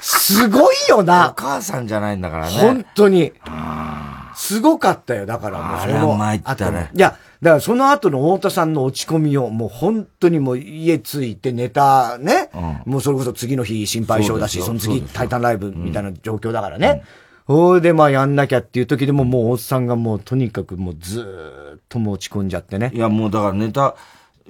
[0.00, 1.30] すごいよな。
[1.30, 2.52] お母さんじゃないんだからね。
[2.52, 3.32] 本当に。
[4.42, 5.24] すごかったよ。
[5.24, 6.16] だからもうその。
[6.16, 6.90] 参ったね。
[6.94, 17.04] いや、だからその後の太田さんの落ち込みを、もう本当にもう家着いてネタね、うん、もうそれこそ次の日心配性だし、その次タイタンライブみたいな状況だからね。
[17.46, 22.90] ほ、うん、でまあやんなきゃっていう時でももう太田さんがもうとにかくもうずーっともう落ち込んじゃってね。
[22.92, 23.94] いやもうだからネタ、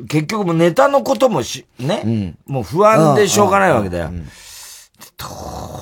[0.08, 4.10] 結局もネタのこともし、ね、うん、もう不安でしょうがないわけだよ。
[5.18, 5.26] ど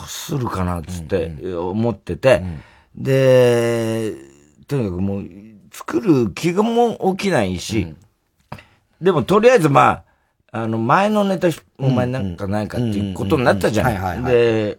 [0.05, 2.43] うするかなっつって思ってて、
[3.01, 4.15] で、
[4.69, 5.25] とにかくもう、
[5.73, 7.97] 作る気がも起きないし、うん、
[9.01, 10.05] でもとりあえずま
[10.53, 14.25] あ、あの、前のネタ、お前なんかないかっていうことになったじゃない。
[14.25, 14.79] で、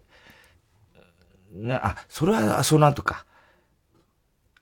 [1.72, 3.26] あ、それはその後か。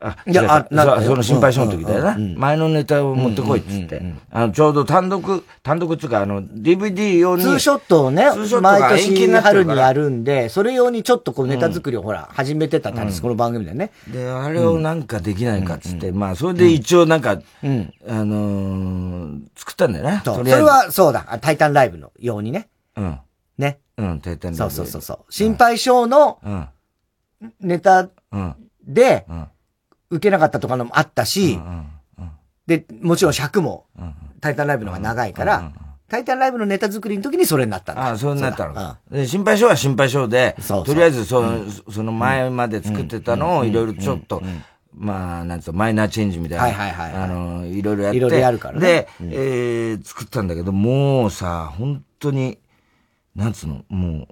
[0.02, 2.18] あ、いや、あ、なその心配性の時だよな。
[2.18, 4.02] 前のネタを持ってこいっつって。
[4.32, 7.44] あの、ちょうど単独、単独っていうか、あの、DVD 用に。
[7.44, 8.30] ツーショットをね、
[8.62, 13.92] 毎年春にやるんで、それ用にちょっとこうネタ作りをほら、始めてたんです、この番組でね。
[14.08, 20.22] で、あれをなんかできないかっつって、まあ、それで一応なんか、あの作ったんだよね。
[20.24, 22.70] それはそうだ、タイタンライブの用にね。
[22.96, 23.20] うん。
[23.58, 23.80] ね。
[23.98, 24.74] うん、タイタンライブ。
[24.74, 25.34] そうそうそう。
[25.34, 26.40] 心配性の、
[27.60, 28.08] ネタ
[28.88, 29.48] で、うん
[30.10, 31.60] 受けなかったとかのもあったし、
[32.68, 33.86] で、もちろん尺も、
[34.42, 35.72] タイタンライブの方が長いから、
[36.08, 38.02] タイタンライブのネタ作りの時にそれになったんだ。
[38.02, 38.98] ああ、そうなったの。
[39.12, 44.42] で、心配性は心配性で、とりあえずその、その前まで作ってたのをいろいろちょっと、
[44.94, 46.64] まあ、なんつうマイナーチェンジみたいな。
[46.64, 47.24] はいはいはい。
[47.24, 48.18] あの、いろいろやって。
[48.18, 48.80] いろいろやるからね。
[48.80, 52.58] で、えー、作ったんだけど、もうさ、本当に、
[53.36, 54.28] なんつうの、もう、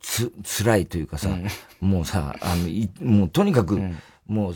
[0.00, 1.28] つ、辛いというかさ、
[1.80, 3.78] もうさ、あの、いもうとにかく、
[4.30, 4.54] もう、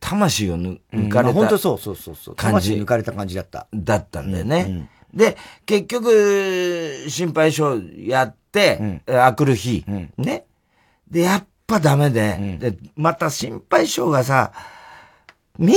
[0.00, 2.36] 魂を抜かれた、本当そうそうそうそう。
[2.36, 3.68] 魂抜かれた感じだった。
[3.72, 4.88] だったんだよね。
[5.14, 9.84] で、結局、心配性やって、うん、あくる日、
[10.16, 10.44] ね。
[11.08, 14.52] で、やっぱダメで、で、また心配性がさ、
[15.58, 15.76] みん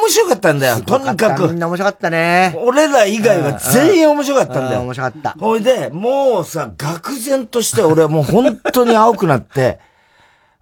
[0.00, 0.80] 面白かったんだよ。
[0.80, 1.48] とにかく。
[1.48, 2.54] みんな面白かったね。
[2.56, 4.82] 俺ら以外は全員面白かったんだよ。
[4.82, 5.30] 面白かった。
[5.32, 9.80] ほいで、もうさ、愕然として俺はもう本当に青くなって、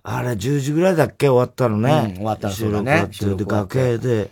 [0.05, 1.29] あれ10時ぐらいだっけ？
[1.29, 2.07] 終わったのね。
[2.11, 3.09] うん、終わったのそうだね。
[3.09, 4.31] で、楽屋で、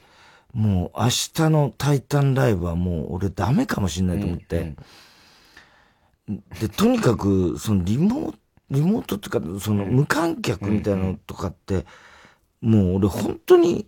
[0.52, 4.58] もう明日のタイタンライブはもう俺ダメかもしんないと思って。
[4.58, 4.76] うん
[6.28, 8.38] うん、で、とにかく、そのリモート、
[8.70, 11.86] リモートっていうか、その無観客みたいなのとかって、
[12.60, 13.86] もう俺本当に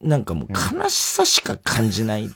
[0.00, 2.30] なんかもう悲しさしか感じない。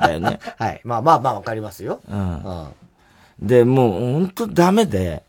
[0.00, 0.38] だよね。
[0.58, 0.80] はい。
[0.84, 2.00] まあまあまあわかりますよ。
[2.08, 2.36] うん。
[2.36, 5.24] うん、で、もう本当ダメで、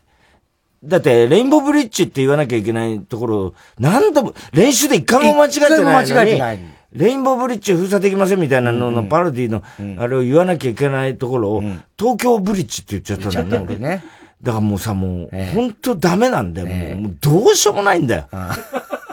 [0.84, 6.06] だって、レインボーブリッジって言わなきゃいけないところ、何度も、練習で一回も間違ってない。
[6.06, 6.58] 間違えてない。
[6.92, 9.62] レインボーブリッジ封鎖できませんみたいなののパロディの、
[9.98, 11.62] あれを言わなきゃいけないところを、
[11.98, 14.04] 東京ブリッジって言っちゃったんだよね、俺ね。
[14.42, 16.96] だからもうさ、もう、本当ダメなんだよ。
[16.96, 18.28] もう、どうしようもないんだよ。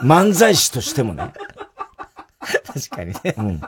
[0.02, 1.32] 漫才師としてもね。
[2.66, 3.34] 確かにね。
[3.38, 3.60] うん。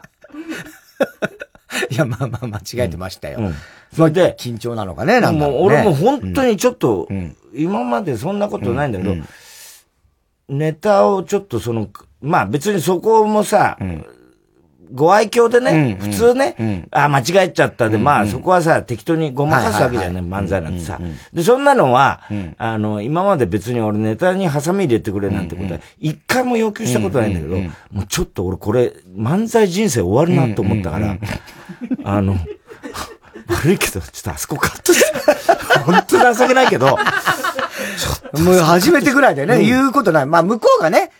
[1.91, 3.39] いや、まあまあ間違えてましたよ。
[3.41, 3.55] うん。
[3.95, 5.53] それで、緊張なのかね、なんか、ね。
[5.53, 7.09] もう俺も本当にちょっと、
[7.55, 9.15] 今までそんなことないんだけど、
[10.49, 11.89] ネタをちょっとその、
[12.21, 13.79] まあ別にそこもさ、
[14.93, 21.01] ご愛嬌でね、普通ね、あ、間違えちゃったで、まあそこはさ、適当にごまかすわけじゃない、漫才なんてさ。
[21.33, 22.21] で、そんなのは、
[22.59, 27.57] あの、今まで別に俺ネタにハサミ入れてくれなんてことは、一回も要求したことないんだけど、
[27.93, 31.17] もうちょっと俺これ、漫才人生終わるなと思ったから、
[32.05, 32.37] あの、
[33.49, 35.13] 悪いけど、ちょっとあそこカットして。
[35.85, 36.87] 本当に情けないけど。
[36.87, 40.27] もう初めてぐらいでね、言うことない。
[40.27, 41.11] まあ向こうがね、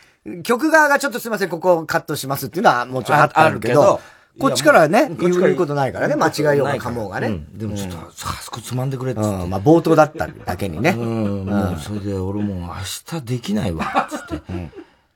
[0.43, 4.01] 曲側がちょっとすいません、ここカットしますっていうのはもちろんあるけど、
[4.39, 7.45] こっちからね、言うことないからね、間違いようがかもうがね。
[7.53, 9.21] でもちょっと、あそこつまんでくれって。
[9.21, 10.95] うん、まあ冒頭だっただけにね。
[10.97, 12.75] うん、もうそれで俺もう明
[13.19, 14.41] 日できないわ、つって。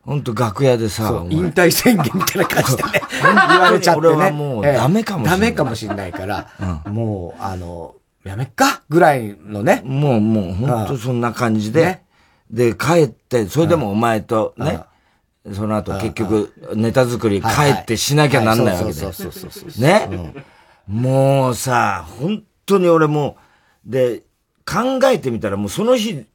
[0.09, 2.89] ほんと楽屋でさ、引退宣言みたいな感じでね、
[3.21, 4.07] 言われちゃってね。
[4.07, 5.39] 俺はもうダメかもしれない。
[5.39, 6.47] ダメかもしれないから、
[6.87, 7.93] もう、あの、
[8.23, 9.83] やめっかぐらいのね。
[9.85, 12.01] もう、もう、ほんとそんな感じで、
[12.49, 14.79] で、帰って、それでもお前とね、
[15.53, 17.47] その後結局、ネタ作り帰
[17.81, 19.11] ってしなきゃなんないわけで。
[19.77, 20.33] ね？
[20.87, 23.37] もうさ、本当に俺も
[23.85, 24.23] う、で、
[24.65, 26.25] 考えてみたらもうその日、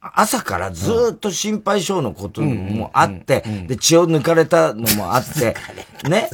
[0.00, 5.56] 朝からずっと心配性のこともあって、で、血を抜かれたのもあって、
[6.08, 6.28] ね？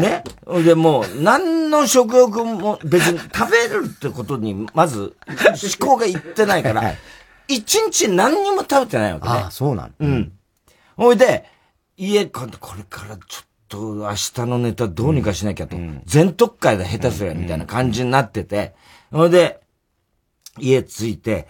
[0.00, 0.24] ね。
[0.64, 6.94] で、もう、何の食欲も別に 食べるってことに、まず、思考がいってないから、
[7.46, 9.34] 一日何にも食べてないわけね。
[9.34, 10.32] ああ、そうなのうん。
[10.96, 11.44] ほいで、
[11.96, 18.74] 家、これからちょっと明日のネタどうにかしなきゃと、全特会で下手すりゃみたいな感じになってて、
[19.12, 19.60] ほいで、
[20.58, 21.46] 家着いて、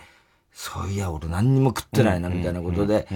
[0.61, 3.07] そういや、俺何にも食ってないな、みたいなことで。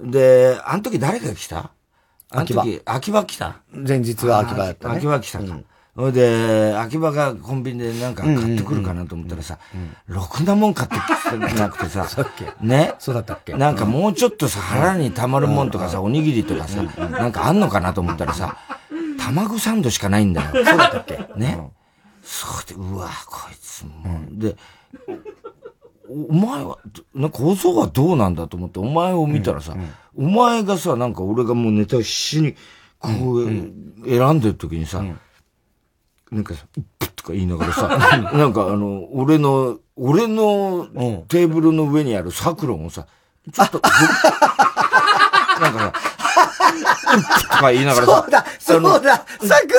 [0.00, 1.70] で、あの時誰が来た？
[2.30, 3.58] あの時、秋葉来た？
[3.72, 4.96] 前日は秋葉やったね。
[4.96, 5.44] 秋葉来たか。
[5.94, 9.60] ほ、いで、秋葉がコンビニでなんか買ってくるかなと思ったらさ、
[10.08, 12.08] ろくなもん買ってきてなくてさ、
[12.60, 12.94] ね？
[12.98, 13.54] そうだったっけ？
[13.54, 18.56] なんかもうちょっとさ、腹に溜まるもんとかさ、おにぎりとかさ、なんかあんのかなと思ったらさ、
[19.20, 20.50] 卵サンドしかないんだよ。
[20.52, 21.16] そうだったっけ？
[21.36, 21.60] ね？
[22.24, 24.40] そうで、うわ、こいつもう。
[24.40, 24.56] で、
[26.08, 26.78] お前は、
[27.14, 29.76] なんか小僧はどうなんだと思って、お前を見たらさ、
[30.16, 32.54] お前がさ、なんか俺がもうネタ必死に、
[32.98, 33.46] こう、
[34.06, 35.04] 選んでる時にさ、
[36.30, 36.66] なんかさ、
[36.98, 37.88] プッとか言いながらさ、
[38.32, 40.88] なんかあの、俺の、俺の
[41.28, 43.06] テーブルの上にあるサクロンをさ、
[43.52, 43.80] ちょっと、
[45.60, 45.92] なんかさ、
[46.58, 48.12] とか言いながらさ。
[48.22, 49.24] そうだ、そうだ、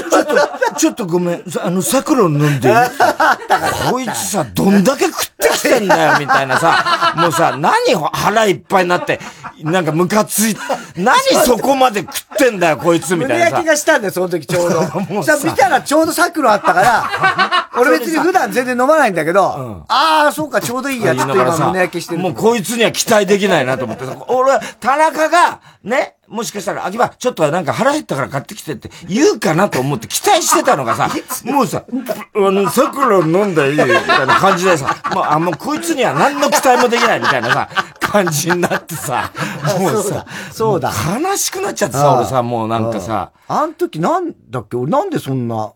[0.09, 2.73] ちょっと、ちょっとごめん、あの、サクロン飲んで
[3.89, 9.19] こいつさ、どんだけ食ってきてんだよ、みたいなさ、もうさ、何腹いっぱいになって、
[9.63, 10.57] なんかムカつい、
[10.95, 13.51] 何そこまで食ってんだよ、こいつ、みたいなさ。
[13.51, 14.81] 焼きがしたんだよ、その時ちょうど。
[15.13, 22.21] もうさ、見たらちょうどサクロンあったから、 俺別に普段全然飲まないんだけど、ああ、そうか、ちょうどいいやつって今胸焼きしてる。
[22.21, 31.09] もうこいつには期待できないなと思って俺は、田中が、ね、もしかしたら、秋葉、ちょっとなんか腹減ったから買ってきてって言うかなと思って期待してたのがさ、
[31.45, 39.31] もうさ、あの、桜飲んだらいいみたいな感じでさ、もう、あ、もうこいつには何の期待もできないみたいなさ、感じになってさ、
[39.79, 40.91] もうさ、そうだ。
[41.19, 43.31] 悲しくなっちゃってさ、俺さ、もうなんかさ。
[43.47, 44.77] あん時なんだっけ？
[44.77, 45.73] 俺なんでそんな、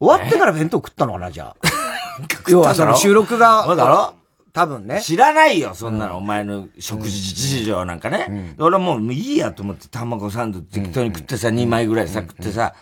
[0.00, 1.68] 終わってから弁当食ったのかな、じゃあ。
[2.48, 3.64] 要はその収録が。
[3.64, 4.14] そうだろ？
[4.52, 5.00] 多分ね。
[5.00, 8.54] 知らないよ、そんなの、お前の食事事情なんかね。
[8.58, 12.74] 俺はもういいやと思って、卵サンド適当に食ってさ、2枚ぐらいさ、食ってさ、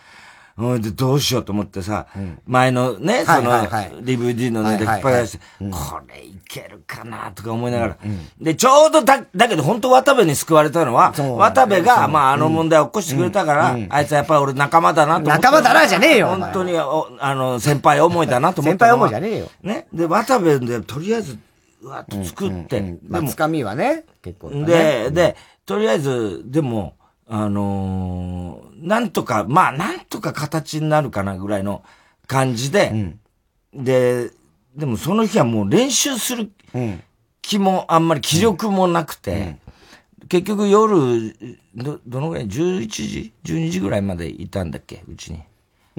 [0.59, 0.81] うん。
[0.81, 2.07] で、どうしようと思ってさ、
[2.45, 3.51] 前のね、その、
[4.01, 5.39] DVD のネタ引っ張り出して、
[5.71, 7.97] これいけるかなとか思いながら。
[8.41, 15.43] で、ちょうどだ、だけど本当渡部に救われたのは、渡部が、まああの問題を起こしてくれたから、あいつはやっぱり俺仲間だなと思って。
[15.43, 18.79] 仲間だなじゃねえよ本当に、あの、先輩思いだなと思って。
[18.79, 19.49] 先輩思いじゃねえよ。
[19.63, 19.87] ね。
[19.93, 21.37] で、渡部で、とりあえず、う
[21.81, 22.97] わっと作って。
[23.07, 26.95] まあ、つかみはね、結構、で、で、とりあえず、でも、
[27.27, 31.83] あのー、なんとか、まあ、なんとか形になるかなぐらいの
[32.27, 33.19] 感じで、
[33.73, 34.31] うん、で、
[34.75, 36.51] でもその日はもう練習する
[37.41, 39.57] 気もあんまり気力もなくて、
[40.21, 41.35] うん、結局夜、
[41.75, 45.03] ど、どのぐらい ?11 時 ?12 時ぐらいまでいたんだっけ？
[45.07, 45.41] うちに。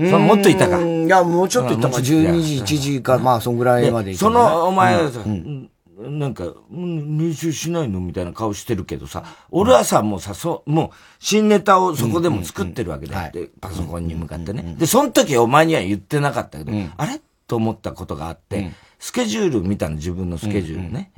[0.09, 0.81] そもっといたか。
[0.81, 1.99] いや、もうちょっといたか。
[1.99, 4.31] 12時、1時か、まあ、そんぐらいまでいた、ね。
[4.31, 5.71] その、お前はさ、うん。
[6.01, 14.77] なんか、練習しないのみたいな顔してるけどさ、俺はさ、もうさ、そう、もう、新ネタをそこでも作ってるわけで、で、パソコンに向かってね。
[14.79, 17.21] で、その時お前には言ってなかったけど、あれ？
[17.47, 21.11] と思ったことがあって、スケジュール見たの、自分のスケジュールね。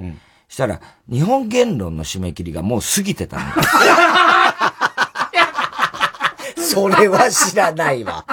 [0.48, 3.44] したら、日本言論の締め切りがもう過ぎてたの。
[6.56, 8.24] それは知らないわ。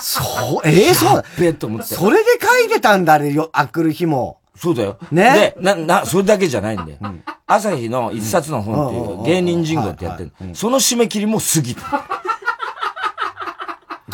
[0.00, 1.24] そう、ええー、そう。
[1.38, 1.94] べと思って。
[1.94, 4.38] それで書いてたんだ、あれよ、あくる日も。
[4.56, 4.98] そうだよ。
[5.10, 5.54] ね。
[5.56, 6.98] で、な、な、それだけじゃないんだよ。
[7.00, 10.32] うん、朝日の一冊の本っていう芸人人語ってやってる。
[10.54, 12.04] その締め切りも過ぎた。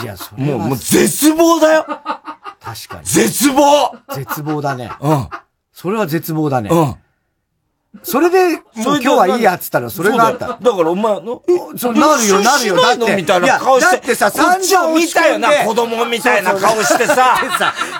[0.02, 3.04] いや、それもう、もう絶望だよ確かに。
[3.04, 4.90] 絶望絶望だね。
[5.00, 5.28] うん。
[5.72, 6.70] それは絶望だね。
[6.70, 6.94] うん。
[8.04, 10.46] それで、もう今日はいいやっつったら、それがあった。
[10.46, 11.42] だからお前の、
[11.76, 13.16] そう、なるよ、なるよ、だって。
[13.16, 13.96] みたいな顔して。
[13.96, 17.36] だってさ、散々見たよな、子供みたいな顔してさ。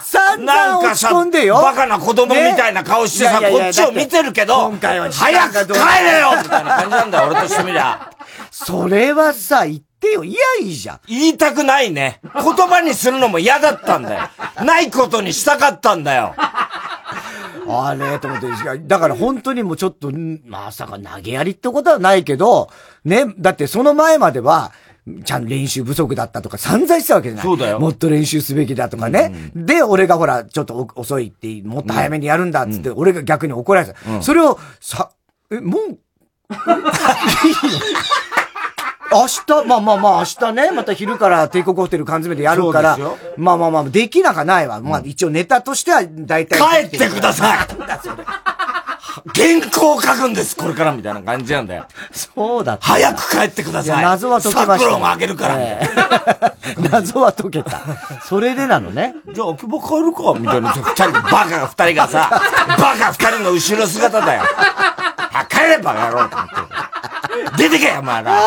[0.02, 1.56] 散々落ち込んでよ。
[1.56, 8.10] バカな子供みたいな顔してさ、こっちを見てるけど、早く帰れよみたいな感じなんだよ、俺としてみりゃ。
[8.52, 10.24] それはさ、言ってよ。
[10.24, 11.00] いや、いいじゃん。
[11.06, 12.20] 言いたくないね。
[12.22, 12.32] 言
[12.66, 14.20] 葉にするのも嫌だったんだよ。
[14.64, 16.34] ないことにしたかったんだよ。
[17.68, 18.46] あれと思って、
[18.86, 20.10] だから本当にもうちょっと、
[20.46, 22.70] まさか投げやりってことはないけど、
[23.04, 24.72] ね、だってその前までは、
[25.24, 27.44] ちゃんと練習不足だったとか散々したわけじゃない。
[27.44, 27.78] そうだよ。
[27.78, 29.50] もっと練習すべきだとかね。
[29.54, 33.94] うんうん、で、俺がほら、ちょっと遅いって、もっと早めにやるんだっつって、俺が逆に怒られた。
[34.10, 35.10] うん、それを、さ、
[35.50, 35.96] え、もう、いい
[36.48, 36.60] の
[39.12, 42.98] 明日、まあまあまあ明日ね、また昼から帝国ホテル缶詰でやるから、
[43.36, 44.80] まあまあまあ、できなかないわ。
[44.80, 46.88] まあ一応ネタとしては大体。
[46.88, 47.58] 帰ってください
[49.34, 51.86] 原稿を書くんです、これからみたいな感じなんだよ。
[52.12, 54.02] そうだ早く帰ってください。
[54.04, 54.78] 謎は解けました。
[54.78, 55.56] サプロンあげるから。
[55.58, 57.80] えー、 謎は解けた。
[58.24, 59.14] それでなのね。
[59.32, 60.70] じゃあ、秋葉帰るかみたいな。
[60.70, 62.30] 二人、バカが二人がさ、
[62.78, 64.42] バカ二人の後ろ姿だよ。
[65.32, 66.59] あ、帰ればやろうと思って。
[67.56, 68.40] 出てけよ、お前ら。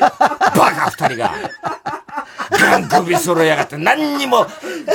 [0.00, 1.32] バカ二人が。
[2.50, 4.46] ガン首揃えやがって、何にも、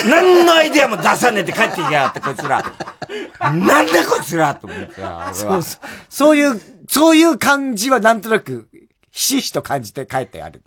[0.05, 2.63] 何のアイデアも出さねえで帰ってきやがって、こいつら。
[3.39, 4.95] なんだこいつらと思って
[5.33, 5.79] そうそう。
[6.09, 8.67] そういう、そういう感じはなんとなく、
[9.11, 10.63] ひしひしと感じて帰ってやる。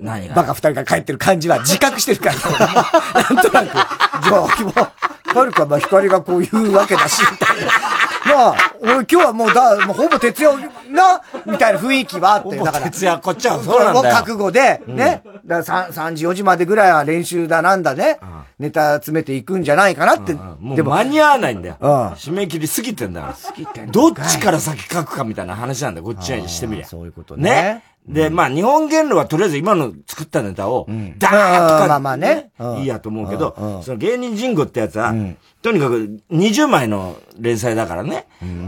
[0.00, 0.34] 何が？
[0.34, 2.36] バカ二人が帰ってる感じは自覚してるから。
[3.22, 3.72] なんとなく、
[4.24, 4.92] じゃあ、秋葉、
[5.34, 7.70] はるか、まあ、光がこう言うわけだし、みたいな。
[8.26, 10.58] まあ、俺今日はもうだ、もうほぼ徹夜
[10.90, 12.90] な、みたいな雰囲気はあって、だから。
[12.90, 14.14] 徹夜、こっちはそうなんだよ。
[14.14, 18.18] 覚悟で、ね、だから 3, 3時、4時までぐらいは練習だなんだね、
[18.58, 20.34] ネタ詰めていくんじゃないかなって。
[20.34, 21.76] もう間に合わないんだよ。
[21.80, 23.32] 締め切り過ぎてんだから。
[23.34, 26.86] 過ぎてんどっちから先書くかみたいな話なんだよ、こっちはしてみりゃ。
[26.86, 27.50] そういうことね。
[27.50, 27.82] ね。
[28.06, 31.28] で、まあ、日本言論はとりあえず今の作ったネタを、ダーッと
[31.82, 35.14] か、まあまあね、いいやと思うけど、その芸人人語ってやつは、
[35.62, 38.26] とにかく20枚の連載だからね、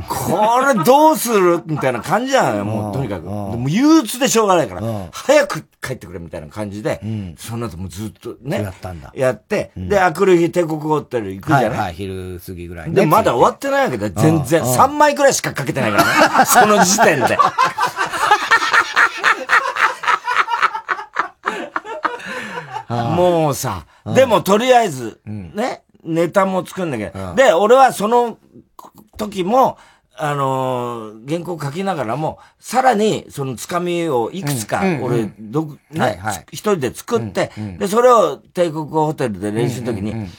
[0.09, 3.25] これどうするみたいな感じじゃないもうとにかく。
[3.27, 7.01] もう憂鬱でしょうがないから、早く帰ってくれみたいな感じで、
[7.37, 9.11] その後もずっとね、やったんだ。
[9.17, 11.71] やって、で、あくる日帝国ホテル行くじゃない？
[11.71, 14.63] はい、昼過ぎぐらいで、まだ終わってないわけだ全然。
[14.63, 16.05] 3枚くらいしかかけてないから
[16.39, 16.47] ね。
[16.47, 17.37] その時点で。
[23.17, 28.39] もうさ、でもとりあえず、ね、ネタも作るんだけど、で、俺はその
[29.17, 29.79] 時も、
[30.17, 36.21] あのー、原稿書きながらも、さらに、そのつかみをいくつか、俺、ど、ね、
[36.53, 40.31] 一人で作って、で、それを帝国ホテルで練習の時に、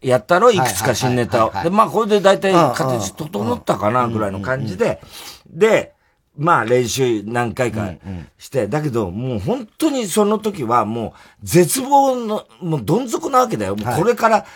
[0.00, 0.50] やったろ？
[0.50, 1.52] いくつか新ネタを。
[1.62, 4.98] で、まあ、これで大体形整ったかな、ぐらいの感じで、
[5.50, 5.92] で、
[6.38, 7.90] まあ練習何回か
[8.38, 13.76] して、だけどもう本当にその時はもう絶望の、もうどん底なわけだよ。
[13.76, 14.46] もうこれから、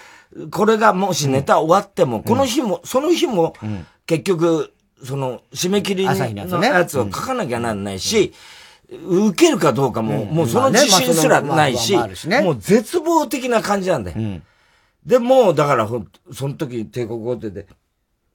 [0.51, 3.55] これがもしネタ終わっても、この日も、その日も、
[4.07, 4.73] 結局、
[5.05, 8.33] その、締め切りのやつを書かなきゃなんないし、
[8.89, 11.97] 受けるかどうかも、もうその自信すらないし、
[12.43, 14.41] もう絶望的な感じなんだよ。
[15.05, 17.67] で、もうだからほん、その時帝国ホテルで、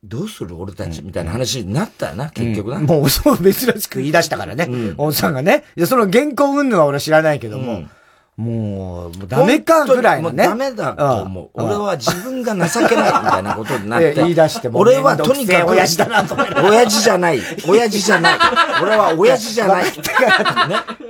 [0.04, 2.80] どうする俺たちみたいな話になったよな、結局な。
[2.80, 4.66] もうそう珍しく言い出したからね。
[4.98, 5.64] うん、さんがね。
[5.76, 7.90] いや、その原稿云々は俺知らないけども、もう、
[8.38, 10.48] もうダメかぐらいのね。
[10.48, 11.50] もうダメだと思う。
[11.54, 14.14] 俺は自分が情けないみたいなことになって。
[14.22, 14.80] 言い出しても。
[14.80, 15.72] 俺はとにかく。
[15.72, 17.42] 親父だなと思親父じゃない。
[17.68, 18.40] 親父じゃない。
[18.84, 19.86] 俺は親父じゃない。
[19.90, 19.92] ね、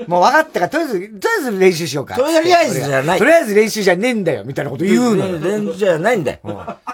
[0.08, 2.15] もう分かったから、とりあえず、とりあえず練習しようか。
[2.15, 3.19] とりあえずじゃない。
[3.19, 5.39] とりあえず練習じゃねえんだよ、みたいなこと言うの。
[5.39, 6.39] 練習じゃないんだよ。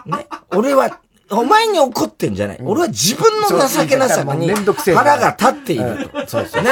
[0.08, 0.26] ね。
[0.50, 0.98] 俺は、
[1.32, 2.60] お前に怒ってんじゃない。
[2.64, 6.28] 俺は自分の情けなさに腹が立っていると。
[6.28, 6.72] そうですね。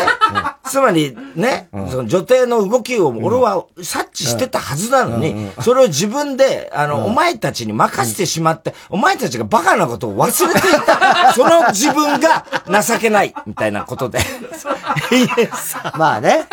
[0.66, 11.34] つまりね、その女帝の動きを俺は察知してたはずなのに、それを自分で、あの、お前たちに任せてしまって、お前たちがバカなことを忘れていた。
[11.34, 12.46] その自分が
[12.82, 14.20] 情けない、みたいなことで。
[15.98, 16.46] まあね。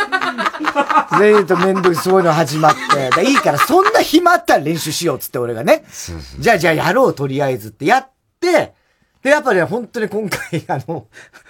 [1.10, 2.74] それ言うとめんどくそういうの始まっ
[3.14, 3.24] て。
[3.24, 5.84] いいから、そんな暇あったら練習しようっつって俺がね。
[6.38, 7.97] じゃあじゃあやろうとりあえずってやって、
[8.40, 8.74] で、
[9.30, 11.06] やっぱり、ね、本当に今回、 あの、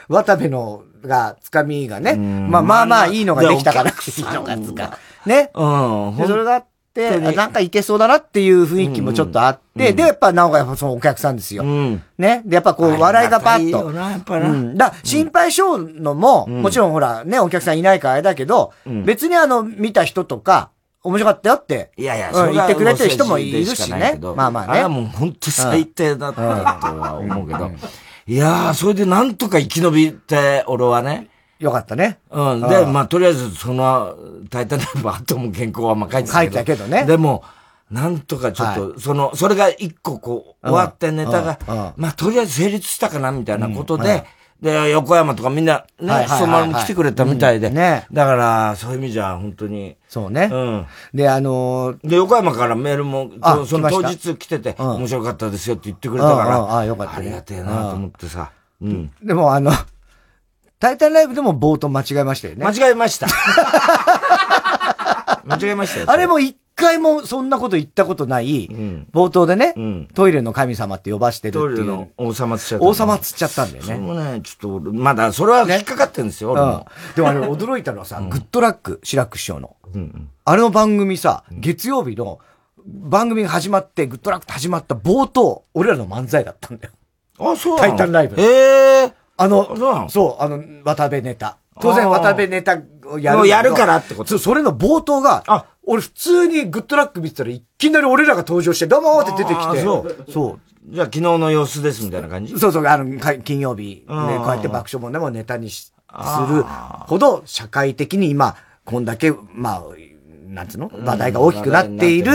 [0.09, 4.99] 渡部のが、つかみがね、まあまあまあいいのができたから、いいのがつか。
[5.27, 5.51] ね。
[5.55, 6.17] うん。
[6.17, 11.63] で、それがあって、なんかいけそうだなっていう雰囲気もちょっとあって、で、やっぱ、なおがそのお客さんですよ。
[11.63, 12.43] ね。
[12.45, 13.93] で、やっぱこう、笑いがパッと。
[13.93, 14.49] やっぱな。
[14.49, 14.77] うん。
[14.77, 18.73] だ心配性のも、もちろんほら、ね、お客さんいないからあれだけど、
[19.05, 20.71] 別にあの、見た人とか、
[21.05, 21.91] 面白かったよって。
[21.97, 24.19] いやいや、うん、言ってくれてる人もいるしね。
[24.21, 24.73] まあまあね。
[24.73, 26.47] あれはもう本当最低だったと
[26.99, 27.71] は思うけど。
[28.27, 31.29] いやー、それでなんとか生き延びて、俺はね。
[31.59, 32.19] よかったね。
[32.31, 32.61] うん。
[32.61, 34.15] で、まあ、とりあえず、その、
[34.51, 36.57] タイタンライブ後も原稿はまあ書いてたけど。
[36.57, 37.05] 書いたけどね。
[37.05, 37.43] でも、
[37.91, 44.25] なんとかちょっと、その、それが一個こう、終わってネタが、まあ、とりあえず成立したかな、みたいなことで、
[44.61, 47.71] で、横山とかみんな、ね、そのまま来てくれたみたいで。
[47.71, 48.07] ね。
[48.13, 49.97] だから、そういう意味じゃ、本当に。
[50.09, 50.51] そうね。
[50.53, 50.87] うん。
[51.15, 53.31] で、あので、横山からメールも、
[53.67, 57.17] その当日来てて、面白かったですよって言ってくれたから、ああ、よかった。
[57.19, 58.51] ありがてえなと思ってさ。
[58.81, 59.13] うん。
[59.23, 59.71] でも、あの、
[60.81, 62.65] タイタンライブでも冒頭間違えましたよね。
[62.65, 63.27] 間違えました。
[65.49, 66.07] 間違えましたよ。
[66.09, 68.69] あれも一回もそんなこと言ったことない、
[69.13, 69.75] 冒頭でね、
[70.15, 71.69] トイレの神様って呼ばしてるっていう。
[71.69, 72.87] トイレの王様つっちゃった。
[72.87, 73.87] 王様つっちゃったんだよね。
[73.87, 76.87] それもね、ちょっと俺、まだそれは引っかかってるんですよ、俺も。
[77.17, 79.77] でもあれ驚いたのはさ、グッドラック、シラック師匠の。
[80.45, 82.39] あれの番組さ、月曜日の
[82.87, 86.93] 番組が始まって、グッドラック始まった冒頭、俺らの漫才だったんだよ。
[87.41, 88.41] あ、そうタイタンライブ。
[88.41, 91.59] ええあの、そうあの、渡辺ネタ。
[91.81, 92.79] 当然渡辺ネタを
[93.19, 93.47] やる。
[93.47, 94.39] やるからってこと？
[94.39, 99.65] それの冒頭が、あ俺普通にグッドラック見てたらいきなり俺らが登場して、どうもーって出てきて。
[99.65, 100.33] あそう。
[100.33, 100.61] そう。
[100.91, 105.93] じゃあ昨日の様子ですみたいな感じそうそう、あの、か金曜日、ね、こうんうやって爆笑問題もネタにしす
[106.51, 108.57] るほど、社会的に今、
[108.87, 109.83] こんだけ、まあ、
[110.47, 110.91] なんつうの？
[111.05, 112.33] 話題が大きくなっている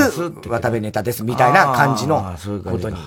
[0.47, 2.97] 渡辺ネタですみたいな感じのあーそういうことに。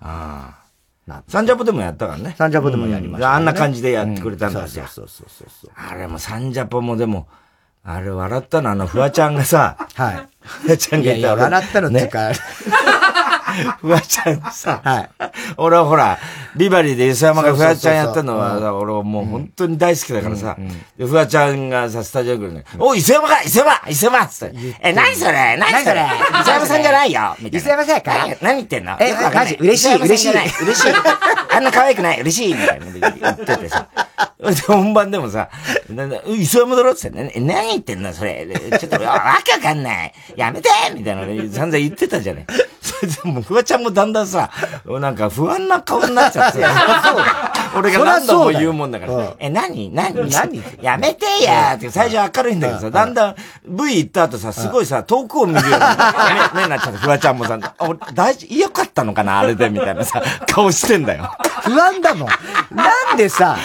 [0.00, 0.63] ああ。
[1.06, 2.34] なサンジャポでもやったからね。
[2.38, 3.32] サンジャポでもやりましたね。
[3.32, 3.36] うん。
[3.36, 4.68] あんな感じでやってくれたんだ、うん。
[4.68, 5.70] そうそうそうそう。
[5.74, 7.28] あれもサンジャポもでも、
[7.82, 10.28] あれ笑ったの、あの、フワちゃんがさ、はい。
[10.40, 12.08] フワちゃんがいたいやいや、笑ったのっていうね。
[12.08, 12.30] か、
[13.80, 15.10] フワちゃんさ、はい。
[15.56, 16.18] 俺はほら、
[16.56, 20.56] ビバリーで磯山がフワちゃんやったのは、俺はもう本当に大好きだからさ、
[20.96, 26.06] でフワちゃんがさ、スタジオ来るね、おい、磯山か磯山磯山っつって、え、何それ何それ
[26.40, 27.58] 磯山さんじゃないよみたいな。
[27.58, 28.96] 磯山さんか何何言ってんの？
[29.00, 30.92] えマジ嬉しい嬉しい嬉しい。
[31.54, 33.86] あんな可愛くない嬉しいみたいな言っててさ。
[34.38, 35.48] で 本番でもさ、
[36.26, 38.46] 磯山だろって言って、な何言ってんのそれ。
[38.78, 40.12] ちょっと、わけわかんない。
[40.36, 42.46] やめてみたいなの散々言ってたじゃない。
[42.80, 44.50] それでもう、フワちゃんもだんだんさ、
[44.86, 46.58] なんか不安な顔になっちゃって。
[47.76, 49.34] 俺が何度も言うもんだから。
[49.38, 49.90] え、何？
[49.92, 50.30] 何？
[50.30, 50.62] 何？
[50.80, 53.34] やめてやって最初明るいんだけどさ、だんだん
[53.66, 55.78] V 行った後さ、すごいさ、遠くを見るように、ね、
[56.62, 59.40] ね、なっちゃって、フワちゃんもさ、あ俺、大事、よかったのかな？
[59.40, 61.32] あれで、みたいなさ、顔してんだよ。
[61.62, 62.28] 不安だもん。
[62.76, 63.56] なんでさ、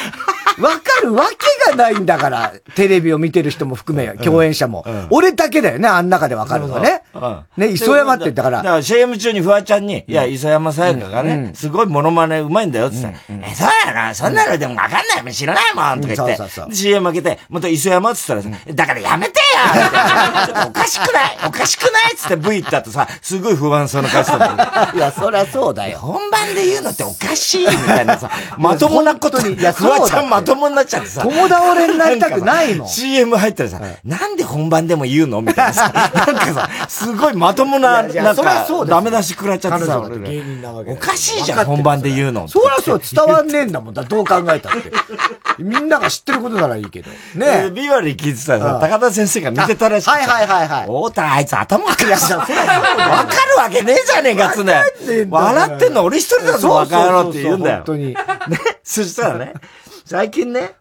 [0.60, 4.86] わかるわけがないんだから、テレビを見てる人も含め、共演者も。
[5.10, 7.04] 俺だけだよね、あん中でわかるのはね。
[7.58, 8.58] ね、磯山って言ったから。
[8.58, 16.76] だから CM 中にフワちゃんに、いや、磯山さやかがね、すごいモノマネうまいんだよって言ったら、え、そうやな、そんなのでもわかんないもん、知らないもん、とか言って、そうそうそう。
[16.76, 19.46] CM 開けて、また磯山って言ったらさ、だからやめてよ
[20.68, 21.38] おかしくない？
[21.48, 22.14] おかしくない？
[22.14, 24.70] っつって V 行った後さ、すごい不安そうな顔してたんだよ。
[24.96, 26.00] いや、そりゃそうだよ。
[26.00, 42.48] 本番で言うのっておかしいみたいなさ、まともなことに、いやフワちゃんまともになっちゃってさ、友倒れになりたくないもんんかさ CM 入ったらさ、なんで本番でも言うのみたいなさ、 なんかさ、すごいまともな、いやいやなんかダメ出し食らっちゃってさ、芸人なわけだおかしいじゃん、本番で言うの。
[42.48, 44.92] そりゃそう、伝わんねえんだもんだ、どう考えたって。
[45.60, 47.12] みんなが知ってることならいいけど。
[47.36, 47.40] え。
[47.40, 48.82] ねービワリー聞いてたらさ、うん。
[48.82, 50.82] 高田先生が見てたらしくてはいはいはいはい。
[50.84, 54.84] 太田あいつ頭くらいいやわかるわけねえじゃねえかっつね
[55.30, 57.76] 笑ってんの俺一人だぞ、バカ野郎って言うんだよ。
[57.78, 58.08] 本当に。
[58.08, 58.16] ね、
[58.84, 59.54] そしたらね、
[60.10, 60.72] 最近ね、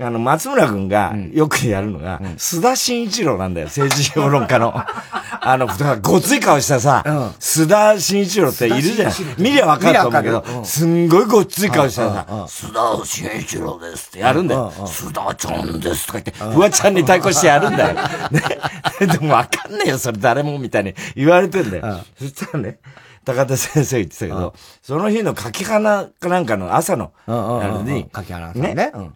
[0.00, 4.72] あの、松村くんがよくやるのが、須田慎一郎なんだよ、政治評論家の。
[5.44, 9.12] あの、だからごつい顔したさ、うん須田慎一郎っているじゃん。
[9.36, 14.72] 見りゃわかると思うけどすんごいごっつい顔したさ、うんうん須田慎一郎ですってやるんだよ。
[14.74, 17.94] うんうん須田ちゃんですとか言って、フワちゃんに対抗してやるんだよ。
[18.32, 18.42] ね。
[19.06, 22.00] でもわかんねえよ、それ誰もみたいに言われてんだよ。
[22.18, 22.78] そしたらね、
[23.24, 28.92] 高田先生言ってたけど、その日の柿花かなんかの朝の、あれに、柿原さんね。
[28.94, 29.14] うん。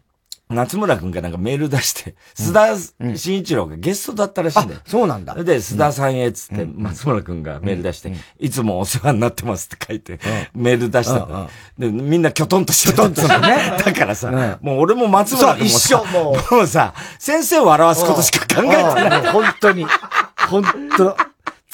[0.49, 2.77] 夏村くんがなんかメール出して、須田
[3.17, 4.81] 慎一郎がゲストだったらしいんだよ。
[4.87, 5.35] そうなんだ。
[5.35, 10.21] で、須田さんへっつって、松村くんがメール出して、いつもお世話になってますって書いて、
[10.55, 11.51] メール出したんだよ。
[11.79, 13.09] で、みんなきょとんとしてた。
[13.09, 13.73] んですよね。
[13.85, 19.27] だからさ、もう俺も松村くんも緒ももうさ、先生を笑わすことしか考えてない。
[19.27, 19.85] 本当に。
[20.49, 20.65] 本
[20.97, 21.17] 当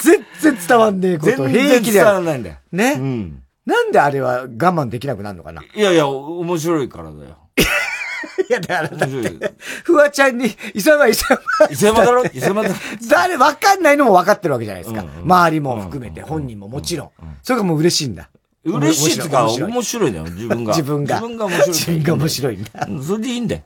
[0.03, 1.47] 全然伝わんねえこと。
[1.47, 2.11] 全平気でやる。
[2.11, 2.55] らないんだよ。
[2.71, 3.43] ね、うん。
[3.65, 5.63] なんであれは我慢できなくなるのかな？
[5.63, 7.37] いやいや、面白いからだよ。
[8.49, 9.09] や、だからだっ。
[9.09, 11.41] て、フワちゃんに、磯山、磯山。
[11.71, 12.25] 伊勢山だろ？
[12.25, 12.75] 伊勢山だろ？
[13.09, 15.01] 誰、わかんないのも分かってるわけじゃないですか。
[15.01, 17.11] うんうん周りも含めて、本人ももちろん。
[17.41, 18.29] それがもう嬉しいんだ。
[18.63, 20.71] 嬉しいってか、面白い面白いんだよ、自分が。
[20.75, 21.15] 自分が。
[21.15, 21.67] 自分が面白い。
[21.69, 22.87] 自分が面白いんだ。
[22.87, 23.61] うんそれでいいんだよ。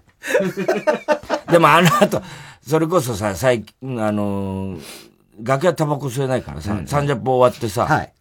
[1.52, 2.22] でもあの後、
[2.68, 4.82] それこそさ、最近、あのー、
[5.40, 8.14] 楽屋タバコ吸えないからさ、30分終わってさ、はい。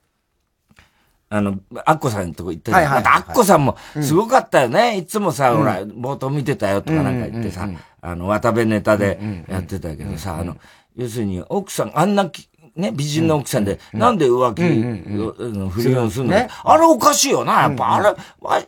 [1.28, 2.82] あの、アッコさんのとこ行ったじゃん。
[2.82, 4.98] はいはいはいまたアッコさんも、すごかったよね。
[4.98, 7.68] いつもさ、ほら、冒頭見てたよとかなんか言ってさ、
[8.00, 10.56] あの、渡辺ネタでやってたけどさ、あの、
[10.94, 16.30] 要するに、奥さん、あんなき、ね、美人の奥さんで、なんで浮気、うん不倫をするの？
[16.32, 16.48] ね。
[16.64, 18.08] あれおかしいよな、やっぱ、あれ、
[18.40, 18.60] わ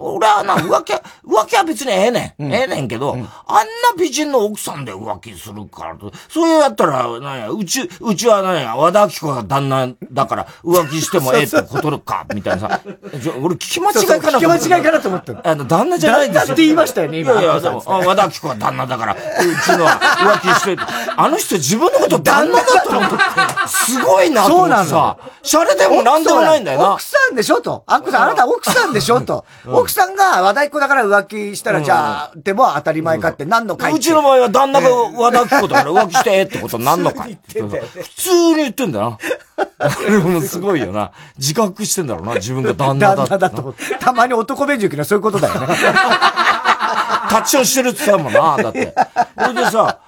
[0.00, 2.52] 俺はな、浮気は、 浮気は別にええねん。
[2.52, 3.24] ええねんけど、あんな
[3.98, 12.80] 美人の奥さんで浮気するからと、そうやったら、なんや、うち、うちはなんや、和田明子が旦那だから浮気してもええってことか、みたいなさ。
[13.42, 15.40] 俺聞き間違いかなそうそう聞き間違いかなと思ったの。
[15.44, 16.54] あの、旦那じゃないんですよ。
[16.54, 17.32] って言いましたよね今。
[17.32, 17.72] いやいや、和田
[18.26, 19.16] 明子は旦那だから、う
[19.64, 20.82] ちのは浮気してる。
[21.16, 23.16] あの人自分のこと旦那だと思って。
[23.66, 26.92] すごいなと思ってさ、シャレでもなんでもないんだよな。
[26.94, 27.84] 奥さんでしょと。
[27.86, 29.44] アッコさん、あなた奥さんでしょと。
[29.66, 37.38] 奥さんが和田っ子だから浮気したら、じゃあ、でも当たり前かって何のかうちの場合は旦那が和田っ子だから浮気してってことになんのかい。
[37.48, 37.60] 普
[38.16, 39.18] 通に言ってんだな。
[39.78, 41.12] あれもすごいよな。
[41.36, 43.74] 自覚してんだろうな、自分が旦那だ旦那だと。
[44.00, 45.66] たまに男弁塾のそういうことだよね。
[47.30, 48.94] 立ちをしてるって言ったもんな、だって。
[49.38, 49.98] それでさ、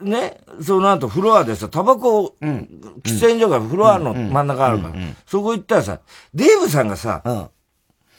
[0.00, 2.68] ね、その後フロアでさ、タバコ、うん、
[3.02, 4.94] 喫煙所がフロアの真ん中あるから、
[5.26, 6.00] そこ行ったらさ、
[6.34, 7.50] デーブさんがさ、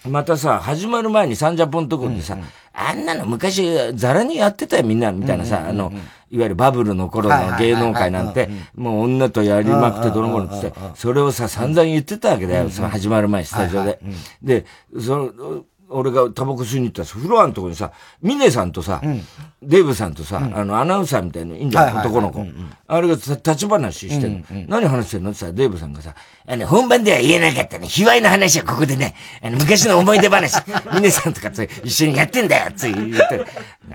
[0.05, 5.91] うん、またさ、始まる前にサンジャポンとこにさ、うんうん、あんなの昔、ザラにやってたよみんな、みたいなさ、あの、
[6.29, 13.99] いわゆるバブルの頃の芸能界なんて、もう女とやりまくってどの頃って、それをさ、散々言ってたわけだよ、その始まる前、スタジオで。
[14.41, 14.65] で、
[14.99, 17.91] その、俺がタバコ吸いに行ったら、フロアのとこにさ、
[18.21, 19.21] ミネさんとさ、うん、
[19.61, 22.45] デーブさんとさ、うん、あの、アナウンサーみたいないいんじゃない、男の子、
[22.87, 25.31] あれが立ち話してんの、うんうん、何話してんの？
[25.31, 26.15] ってさ、デーブさんがさ、
[26.47, 30.55] あの、本番では言えなかったね、卑猥な話はここでね、あの、昔の思い出話、
[30.95, 33.45] ミネさんとかと一緒にやってんだよって言って、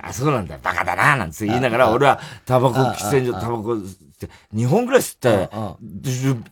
[0.03, 3.79] あ、そうなんだ、バカだな、なんて言いながら、俺はタバコ、喫煙所、タバコ、
[4.55, 5.49] 2本ぐらい吸って、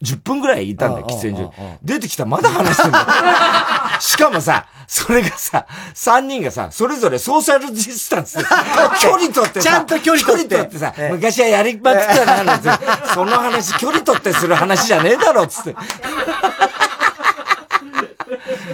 [0.03, 1.53] 10, 分ぐらいいたんだよ、喫煙所。
[1.83, 3.99] 出てきたらまだ話してんだ。
[4.01, 8.39] しかもさ、それがさ、3人がさ、それぞれソーシャルディスタンス。
[9.03, 10.61] 距離取ってさ、ちゃんと距離取って。
[10.61, 12.69] ってさ、昔はやりまくったな、なんて。
[13.13, 15.75] その話、距離取ってする話じゃねえだろ、つって。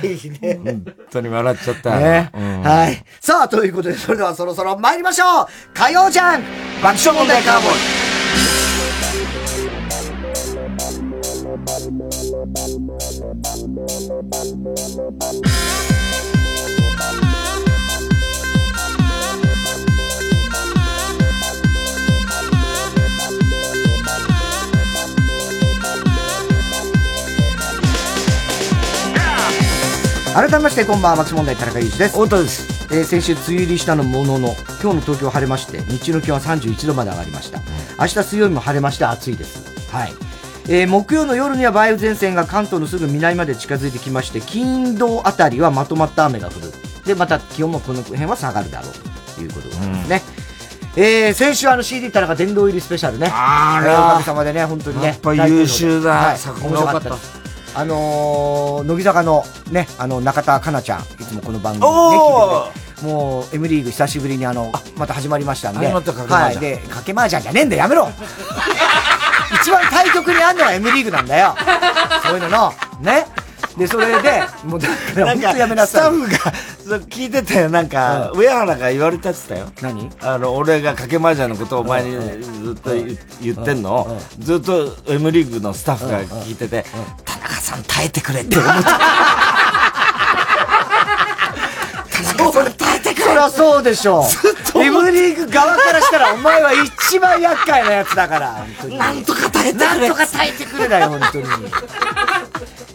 [0.06, 0.60] いいね。
[0.64, 1.96] 本当に笑っちゃった。
[1.96, 3.04] ね、うん、はい。
[3.20, 6.42] さあ、ということで、それではそろそろ参りましょう火曜じゃん
[6.82, 7.72] 爆笑問題カーボー
[15.94, 15.94] イ
[30.34, 32.12] 改めましてこんばんは松問題田中裕二です。
[32.12, 37.60] 太田です、えー、先週梅雨入りしたのものの今日の東京晴れまして日中の気温は31度まで上がりました、
[37.98, 39.90] 明日水曜日も晴れまして暑いです。
[39.90, 40.12] はい。
[40.68, 46.72] えー、木曜の夜には梅雨前線が関東のすぐ南まで近づいてきまして金土あたりはまとまった雨が降る。
[47.04, 48.92] でまた気温もこの辺は下がるだろう。
[49.34, 50.22] ということですね、
[50.96, 53.28] うん、えー、先週あの CD 田中殿堂入りスペシャルね。
[53.32, 54.06] あら。
[54.08, 55.06] おかげさまでね本当にね。
[55.06, 57.37] やっぱ優秀だ、はい、面白かった
[57.78, 65.86] あのー、乃木坂のね、あの、中田香奈ちゃん、いつもこの番組ね、聞いてもう、M リーグ久しぶりにあの、また始まりましたんで。
[66.34, 66.58] はい。
[66.58, 68.10] で、かけ麻雀じゃねえんだよ、やめろ
[69.62, 71.54] 一番対局にあんのは M リーグなんだよ。
[72.24, 73.26] そういうのの、ね。
[73.76, 76.02] で、それで、もうだから、本当やめなさい。
[76.02, 76.52] スタッフが、
[76.96, 79.66] 聞いてたよ、なんか、上原が言われたってたよ。
[79.82, 80.10] 何？
[80.20, 82.90] あの、俺がかけ麻雀のことをお前にずっと
[83.40, 84.02] 言ってんの？
[84.02, 86.84] を、ずっと M リーグのスタッフが聞いてて、
[87.24, 88.82] 田中さん耐えてくれって思って。
[92.52, 94.22] それ耐えてくれそりゃそうでしょう。
[94.82, 98.66] M リーグ側からしたら、お前は一番厄介なやつだから。
[98.88, 99.86] なんとか耐えてくれ。
[99.86, 101.44] なんとか耐えてくれだよ、本当に。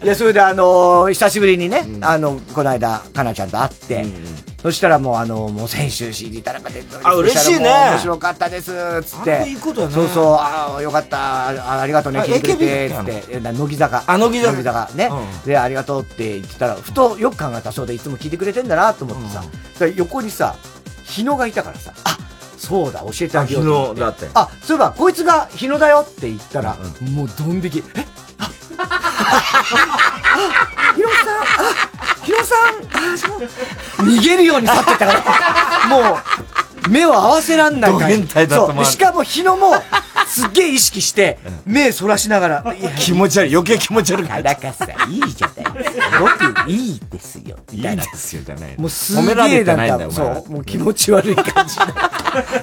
[0.04, 4.12] いや、それであのー、久しぶりにね、うん、あの、この間、かなちゃんと会って、うん、
[4.60, 7.70] そしたらもうあの、もう先週 CD 田中で、あ、嬉しいね。
[7.70, 8.70] 面白かったです、
[9.02, 9.44] つって。
[9.48, 9.94] いいことだね。
[9.94, 14.04] そうそう、ああ、よかった、あありがとうね、聞いてくれて、つって、乃木坂。
[14.06, 14.52] あ、乃木坂。
[14.52, 19.42] 乃木坂、ね、うん、で、ありがとうって言ってたら、ふとよく考えたそうで、いつも聞いてくれてんだなと思ってさ、
[19.86, 20.54] うん、横にさ、
[21.04, 22.18] 日野がいたからさ、あ
[22.58, 24.28] そうだ、教えてあげよう日野だって。
[24.34, 27.84] あ、そういえば、こいつが日野だよって言ったら、うん、もうドン引き。
[27.94, 28.06] え？
[28.36, 28.50] あ
[30.94, 31.44] ヒロさん、あ、
[32.24, 34.06] ヒロさん。
[34.06, 36.18] 逃げるように去ってったから、もう、
[36.88, 38.06] 目を合わせらんないから。
[38.06, 39.72] 変態だとしかも日野も、
[40.26, 42.74] すっげえ意識して、目そらしながら。
[42.98, 44.28] 気持ち悪い、余計気持ち悪い。
[44.28, 46.20] 田中さん、いいじゃないですか。
[46.20, 47.56] 僕、いいですよ。
[47.72, 48.74] いいですよ、じゃない。
[48.78, 51.76] もうすげえなんか、そう、もう気持ち悪い感じ。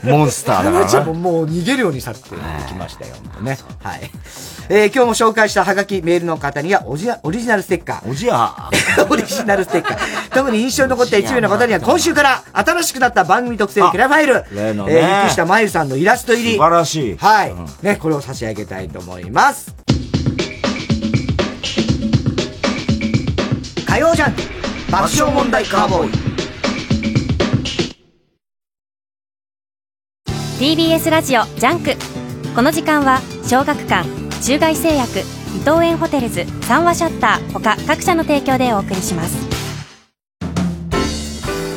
[0.03, 1.05] モンスターだから。
[1.05, 2.31] ももう逃げるように去ってい
[2.67, 3.57] きましたよ、ね。
[3.83, 4.11] はい。
[4.69, 8.09] えー、今日も紹介したハガキ、メールの方にはオジオリジナルステッカー。
[8.09, 8.69] オジア
[9.09, 10.31] オリジナルステッカー。
[10.33, 14.45] 特に印象に残った1名の方には今週から新しくなった番組特製キラファイル。
[14.53, 14.93] 例のね。
[14.93, 16.51] えー、下真由さんのイラスト入り。
[16.55, 17.17] 素晴らしい。
[17.17, 17.55] はい。
[17.81, 19.73] ね、これを差し上げたいと思います。
[23.87, 24.41] 火曜ジャンク
[24.89, 26.11] 爆笑問題カーボーイ
[30.75, 31.91] TBS ラジオジャンク
[32.55, 34.07] この時間は小学館
[34.41, 35.23] 中外製薬伊
[35.59, 39.37] 藤園ホテルズ三和シャッター他各社の提供でお送りします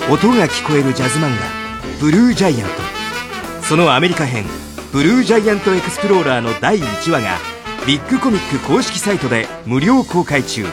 [0.08, 7.38] 音が聞こえるジャズ漫画「BLUE GIANT」そのアメリカ編「BLUE GIANT EXPLORER」の第1話が
[7.86, 10.64] ビッグコミック公式サイトで無料公開中。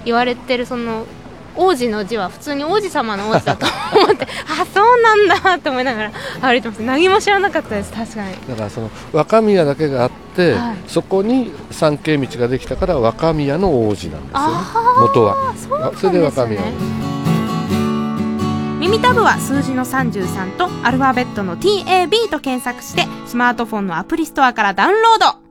[0.05, 1.07] 言われてるその
[1.57, 4.27] 王子の字は普通に王子様の王子だと思って
[4.61, 6.83] あそうなんだって思いながら歩いてます。
[6.83, 7.93] 何も知らなかったです。
[7.93, 8.35] 確かに。
[8.49, 10.77] だからその若宮だけがあって、はい。
[10.87, 14.57] そこに参詣道ができたから若宮の王子なんですよね。
[15.01, 15.55] 元は。
[15.57, 16.11] そうなんですね。
[16.11, 16.61] それで若宮
[18.79, 25.46] 耳たぶは数字の33とアルファベットの TAB と検索してスマートフォンのアプリストアからダウンロード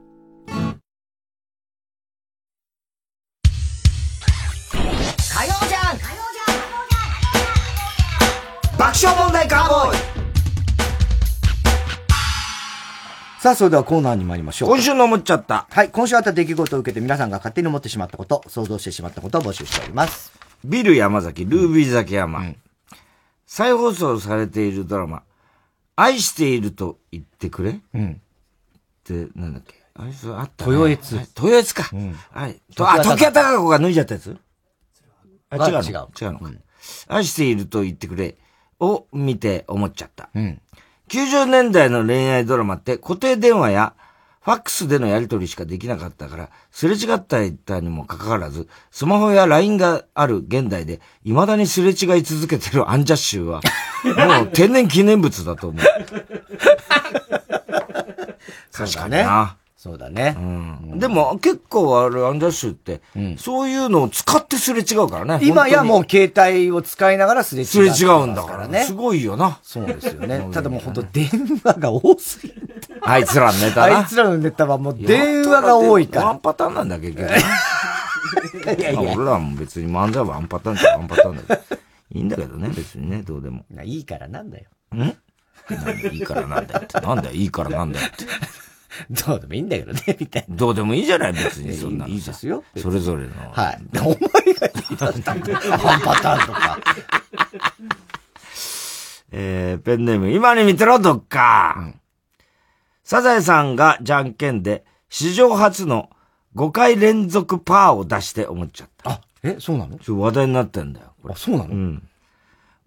[13.46, 14.70] さあ、それではコーナーに参りましょう。
[14.70, 15.68] 今週の思っちゃった。
[15.70, 20.32] はい、今週あった出来事を受けて皆さんが勝手に思ってしまったこと、想像してしまったことを募集しております。
[20.64, 22.56] ビル山崎、ルービー崎山。
[23.46, 25.22] 再放送されているドラマ、
[25.96, 27.80] 愛していると言ってくれ？
[27.94, 28.14] うん。
[28.14, 28.22] っ
[29.04, 29.76] て、なんだっけ？
[29.94, 30.72] あれ、それあった、ね。
[30.72, 31.84] 豊悦はい豊悦か。
[32.32, 32.62] はい。
[32.76, 34.36] とあ、時矢貴子が脱いじゃったやつ？
[35.52, 36.52] あ、違う違う違うのか。
[37.10, 38.38] 愛していると言ってくれ
[38.80, 40.30] を見て思っちゃった。
[40.34, 40.60] うん。
[41.10, 43.94] 90年代の恋愛ドラマって固定電話や
[44.46, 47.40] ファックスでのやり取りしかできなかったから、すれ違った
[47.80, 53.62] にもかかわらず、スマホや LINE がある現代で、未だにすれ違い続けてるアンジャッシュは、
[54.06, 55.84] もう天然記念物だと思う。
[58.70, 59.65] そうだなね。
[59.86, 60.36] そうだね。
[60.36, 60.42] う
[60.96, 61.00] ん。
[61.00, 63.02] でも結構あれ、アンジャッシュって、
[63.38, 65.46] そういうのを使ってすれ違うからね。
[65.46, 67.68] 今やもうう携帯を使いながらすれ違う。
[67.68, 68.86] すれ違うんだからね。
[68.86, 69.60] すごいよな。
[69.62, 70.50] そうですよね。
[70.52, 71.30] ただもう本当電
[71.64, 72.68] 話が多すぎる。
[73.04, 74.00] あいつらのネタな。
[74.00, 76.26] あいつらのネタはもう電話が多いから。
[76.30, 77.30] ワンパターンなんだ、結局。
[77.30, 81.82] いやいやまあ俺らも別に漫才はワンパターンじゃワンパターンだけど。
[82.12, 83.64] いいんだけどね、別にね、どうでも。
[83.84, 84.64] いいからなんだよ。
[84.96, 85.16] ん？
[85.70, 87.00] 何いいからなんだよって。
[87.00, 88.26] なんだよ、いいからなんだよって。
[89.28, 90.56] どうでもいいんだけどね、みたいな。
[90.56, 91.74] どうでもいいじゃない、別に。
[91.76, 92.64] そんなのさいいですよ。
[92.78, 93.34] それぞれの。
[93.52, 93.80] はい。
[94.00, 95.60] お前が言い出したんだよ。
[95.72, 96.80] ワンパターンとか。
[99.32, 101.94] えー、ペンネーム、今に見てろ、どっか。
[103.04, 106.10] サザエさんがじゃんけんで、史上初の
[106.56, 109.12] 5回連続パーを出して思っちゃった。
[109.12, 109.98] あ、え、そうなの？
[110.00, 111.14] ちょ話題になってんだよ。
[111.30, 111.74] あ、そうなの？
[111.74, 112.08] うん。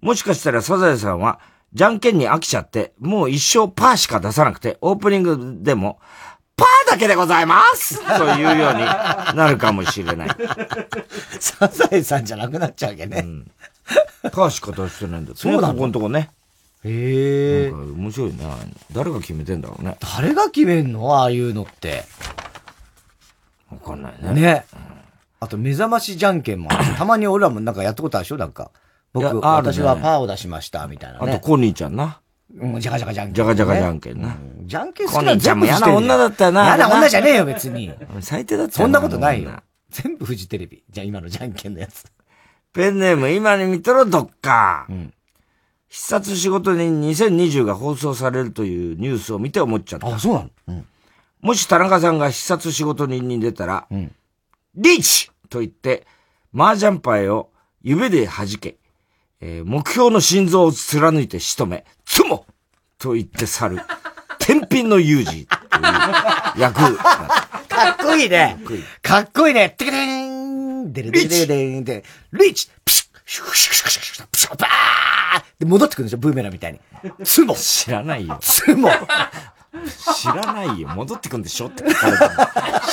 [0.00, 1.40] もしかしたらサザエさんは、
[1.74, 6.00] じゃんけんに飽きちゃって、もう一生パーしか出さなくて、オープニングでも、
[6.56, 8.80] パーだけでございますというように
[9.36, 10.28] なるかもしれない。
[11.38, 13.24] サザエさんじゃなくなっちゃうわけね。
[14.32, 15.74] パーしか出してないんだそうなの？
[15.74, 16.30] ここのとこね。
[16.84, 17.70] へえ。
[17.70, 18.36] なんか面白いね。
[18.92, 19.96] 誰が決めてんだろうね。
[20.16, 21.14] 誰が決めんの？
[21.14, 22.04] ああいうのって。
[23.70, 24.40] わかんないね。
[24.40, 24.64] ね。
[25.40, 28.36] あと、目覚ましじゃんけんもたまに俺らもなんかやったことあるでしょ？
[28.36, 28.72] なんか。
[29.12, 31.32] 僕、ね私はパーを出しました、みたいなね。
[31.32, 32.20] あと、コニーちゃんな。
[32.56, 34.36] うん、じゃがじゃがじゃんけん、じゃがじゃがじゃんけんな。
[34.62, 36.64] じゃんけんコニーちゃんも嫌な女だったよな。
[36.64, 37.92] 嫌な女じゃねえよ、別に。
[38.20, 39.50] 最低だったよそんなことないよ。
[39.90, 40.82] 全部フジテレビ。
[40.90, 42.04] じゃあ今のじゃんけんのやつ。
[42.72, 44.86] ペンネーム、今に見とろ、どっか。
[45.88, 50.14] 必殺仕事人2020が放送されるというニュースを見て思っちゃった。
[50.14, 50.50] あ、そうなの？
[50.68, 50.86] うん。
[51.40, 56.06] もし田中さんが必殺仕事人に出たら、リーチと言って、
[56.54, 57.50] 麻雀牌を
[57.82, 58.76] 指で弾け、
[59.40, 62.44] えー、目標の心臓を貫いて仕留め、つも
[62.98, 63.78] と言って去る、
[64.38, 65.46] 天品の有事という
[66.58, 66.96] 役。
[67.68, 68.58] かっこいいね。
[69.02, 69.70] かっこいいね。
[69.70, 76.80] てけてん、でれでれでれでで、リーチピシッシュシュシュシュシュシュピシュバーで、戻ってくるんですよ、ブーメランみたいに。
[77.24, 78.38] つも知らないよ。
[78.40, 78.90] つも
[80.16, 80.88] 知らないよ。
[80.88, 81.84] 戻ってくんでしょって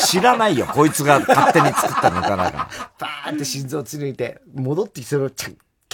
[0.05, 0.67] 知らないよ。
[0.67, 2.69] こいつが勝手に作ったネタだから。
[2.99, 5.29] バーって心臓を貫いて、戻ってきてそれを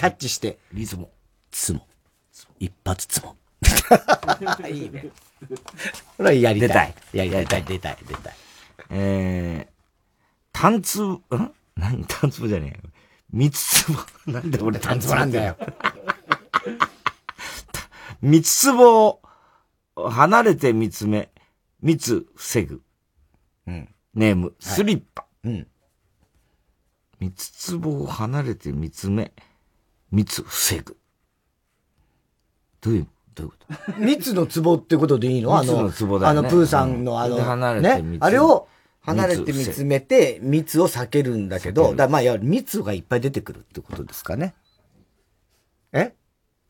[0.02, 1.08] キャッチして、リズム。
[1.52, 1.86] つも。
[2.60, 3.38] 一発つも。
[4.68, 5.06] いいね。
[6.18, 6.70] これはやりたい。
[6.70, 6.96] 出たい。
[7.14, 8.36] ややりたい、出たい、出たい。
[8.90, 11.22] えー、単つ、ん？
[11.76, 12.04] 何？
[12.06, 12.92] 単つぼじゃねえよ。
[13.32, 14.00] 三つつぼ。
[14.34, 15.56] なんで俺単つぼなんだよ。
[18.24, 19.22] 三つつぼを
[20.10, 21.30] 離れて見つめ、
[21.80, 22.82] 密防ぐ。
[23.68, 23.96] うん。
[24.16, 25.28] ネーム、スリッパ。
[25.44, 25.68] うん。
[27.20, 29.32] 三つつぼを離れて見つめ、
[30.12, 30.98] 密防ぐ。
[32.82, 33.56] どういう、どういうこ
[33.94, 33.94] と？
[34.00, 35.58] 蜜の壺ってことでいいの？
[35.58, 38.02] あの、蜜のあの、プーさんのあの、で離れてね？
[38.02, 38.26] 蜜。
[38.26, 38.68] あれを
[39.02, 44.54] 離れて見つめて、蜜を避けるんだけど、だまあ、いや、蜜がいっぱい出てくるってことですかね。
[45.94, 46.14] え？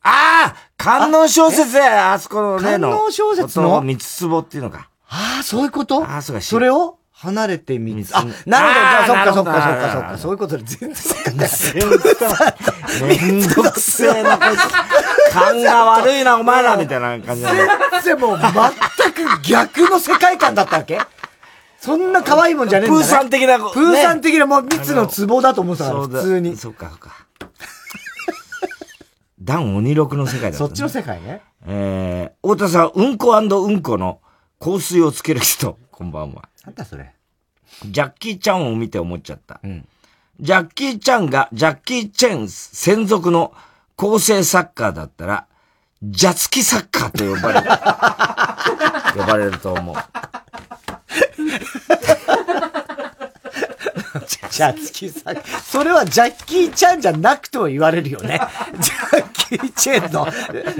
[0.03, 2.89] ああ観音小説やあそこの例の。
[2.89, 3.81] 観音小説の？
[3.81, 4.89] 三つ壺っていうのか。
[5.07, 6.03] ああ、そういうこと？
[6.03, 6.41] ああ、そうか。
[6.41, 6.97] それを？
[7.21, 11.17] 離れてみつ、あ、なるほど、じゃあ、そっかそっかそっかそっか、そういうことで全然そっ
[12.15, 12.55] か。
[13.07, 15.31] めんどくせえな、こいつ。
[15.31, 17.47] 勘が悪いな、お前ら、みたいな感じで。
[18.03, 18.51] 全然もう全
[19.13, 20.99] く逆の世界観だったわけ？
[21.79, 23.03] そんな可愛いもんじゃねえんだ、ね。
[23.03, 26.57] プーさん的な、プーさん的なもう蜜の壺だと思ってたから、普通に。
[26.57, 27.11] そっか、そっか。
[29.39, 31.41] ダン鬼六の世界だそっちの世界ね。
[31.67, 34.19] えー、太田さん、うんこうんこの
[34.59, 36.50] 香水をつける人、こんばんは。
[36.65, 37.13] なんだそれ。
[37.85, 39.59] ジャッキー・チャンを見て思っちゃった。
[40.39, 43.53] ジャッキー・チャンがジャッキー・チェン専属の
[43.95, 45.45] 構成サッカーだったら、
[46.03, 47.67] ジャツキサッカーと呼ばれる。
[49.21, 49.95] 呼ばれると思う。
[54.51, 55.61] ジャッキーさん。
[55.63, 58.39] それはジャッキーちゃんじゃなくても言われるよね。
[58.79, 60.27] ジャッキーチェンの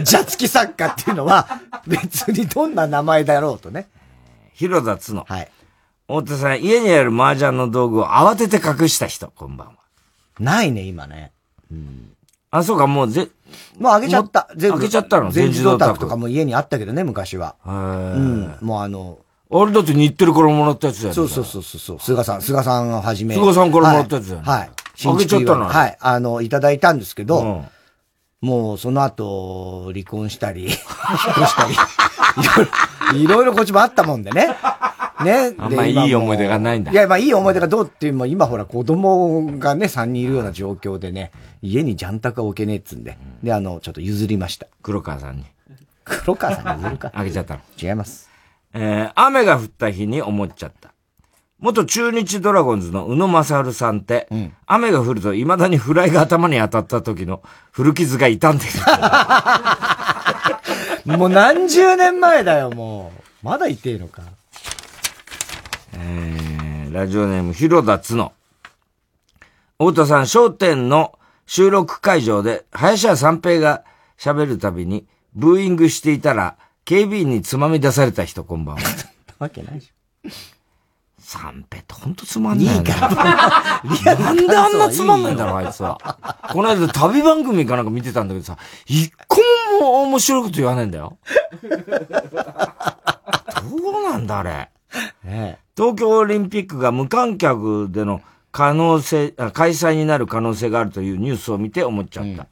[0.04, 3.88] ジャツキ作家っていうのは別にどんな名前だろうとね。
[4.54, 5.26] 広田つの。
[5.28, 5.52] はい。
[6.12, 9.76] 太田さん、家にある麻雀の道具を慌てて隠した人、こんばんは。
[10.40, 11.32] ないね、今ね。
[12.50, 13.30] あ、そうか、もうぜ、
[13.80, 14.50] もうあげちゃった。
[14.58, 14.78] 全部。
[14.78, 15.32] あげちゃったの？
[15.32, 17.56] 全自動卓とかも家にあったけどね、昔は。
[17.66, 18.58] ううん。
[18.60, 21.14] もうあの、あれだって日テレからもらったやつだよね。
[21.14, 22.00] そうそうそうそう。
[22.00, 23.36] 菅さん、菅さんをはじめ。
[23.36, 24.60] 菅さんからもらったやつだよねはい。
[24.60, 24.70] はい。
[25.06, 25.98] あげちゃったのはい。
[26.00, 27.66] あの、いただいたんですけど、うん
[28.42, 34.58] もうその後、離婚したり、引っ越したり、いろいろ、いろいろこっちもあったもんでね。
[35.24, 35.54] ね。
[35.60, 43.18] あんまいい思い出がないんだいや、まあいい思い出がどうっていう、も今ほら子供がね、3人いるような状況でね、家にジャンタ置けねえっつんで。
[43.44, 44.68] で、あの、ちょっと譲りました。
[44.82, 45.46] 黒川さんに。
[46.04, 47.12] 黒川さんに譲るか。
[47.16, 47.62] あげちゃったの。
[47.82, 48.30] 違います。
[48.74, 50.92] えー、雨が降った日に思っちゃった。
[51.60, 54.28] 元中日ドラゴンズの宇野正治さんって、
[54.66, 58.72] 雨が降ると未だにフライが頭に当たった時の古傷が痛んでる。
[61.18, 63.12] もう何十年前だよ、も
[63.44, 63.46] う。
[63.46, 64.24] まだいてえのか。
[66.04, 68.34] えー、ラジオネーム、広田つの。
[69.78, 73.84] 太田さん、商店の収録会場で、林家三平が
[74.18, 78.82] 喋るたびに、ブーイングしていたら、警備員につまみ出された人、こんばんは。
[79.40, 79.92] わけないでし
[81.20, 82.94] 三平ってほんとつまんないよね。
[82.94, 85.98] なんであんなつまんないんだろう、あいつは。
[86.52, 89.40] この間旅番組かなんか見てたんだけどさ、一個
[89.80, 91.18] も面白いこと言わないんだよ。
[91.64, 91.70] ど
[94.00, 94.70] うなんだ、あれ。
[95.76, 98.22] 東京オリンピックが無観客での
[98.52, 102.48] 可能性、あ開催になる可能性があるというニュースを見て思っちゃった。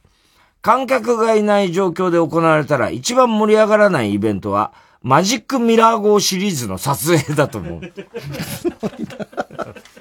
[0.62, 7.82] 観客がいない状況で行われたら一番盛り上がらないイベントは、マジックミラー号シリーズの撮影だと思う。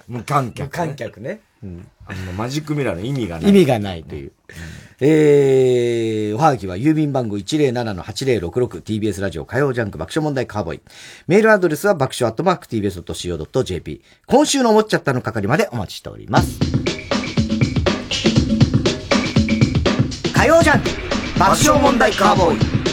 [0.08, 1.40] 無観客、無観客ね。
[2.06, 3.50] あのマジックミラーの意味がない。
[3.50, 4.32] 意味がないという。
[5.00, 10.80] えー、おはがきは郵便番号 107-8066TBS ラジオ火曜ジャンク爆笑問題カーボーイ。
[11.26, 14.02] メールアドレスは爆笑アットマーク TBS.CO.JP。
[14.26, 16.58] 今週の思っちゃったの係までお待ちしております。
[20.34, 20.88] 火曜ジャンク
[21.38, 22.88] 爆笑問題カーボーイ。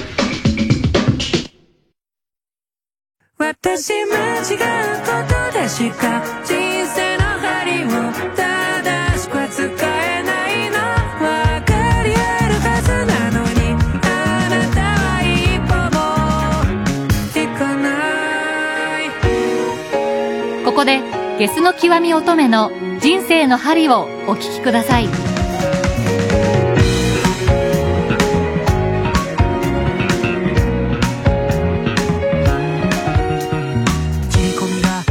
[3.38, 4.48] 私間違う
[5.02, 5.12] こ
[5.52, 6.56] とでしか人
[6.88, 7.05] 生
[20.86, 21.02] で
[21.40, 22.72] ゲスの極み乙女の
[23.02, 25.08] 人生の針をお聞きください。
[25.08, 25.12] 切
[34.42, 35.04] り込みが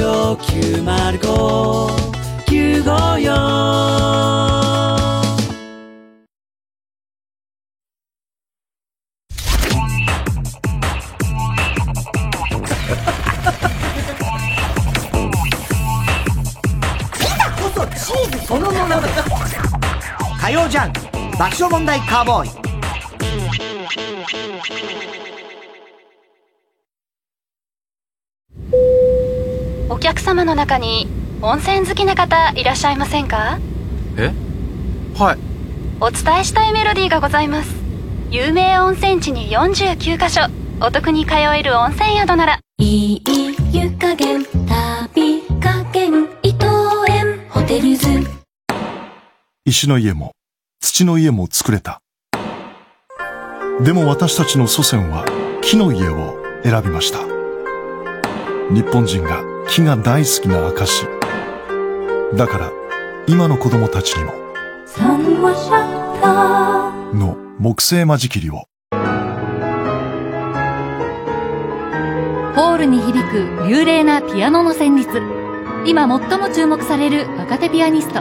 [0.00, 1.20] ジオ905954」
[17.60, 19.00] こそチーズそのものだ。
[20.40, 20.92] 火曜ジャン
[21.32, 22.50] 爆笑問題カーボーイ。
[29.90, 31.08] お客様の中に
[31.42, 33.58] 温泉好きな方いらっしゃいませんか？
[34.16, 34.32] え？
[35.18, 35.38] はい。
[36.00, 37.74] お伝えしたいメロディーがございます。
[38.30, 40.42] 有名温泉地に49カ所。
[40.80, 42.60] お得に通える温泉宿なら。
[42.78, 43.22] いい
[43.72, 46.66] 湯加減旅加減伊藤
[47.08, 47.44] 園。
[47.50, 48.06] ホテルズ。
[49.64, 50.30] 石の家も
[50.80, 52.00] 土の家も作れた。
[53.80, 55.24] でも私たちの祖先は
[55.62, 57.18] 木の家を選びました。
[58.72, 61.06] 日本人が木が大好きな証。
[62.34, 62.72] だから
[63.28, 64.32] 今の子供たちにも
[64.84, 68.64] サンワシャッターの木製間仕切りを
[72.56, 75.08] ホールに響く幽霊なピアノの旋律。
[75.86, 78.20] 今最も注目される若手ピアニスト。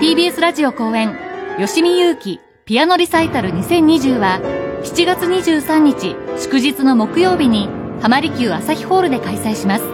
[0.00, 1.14] TBS ラジオ公演、
[1.58, 4.40] 吉見祐希ピアノリサイタル2020は、
[4.82, 7.68] 7月23日祝日の木曜日に、
[8.00, 9.91] 浜離宮朝日ホールで開催します。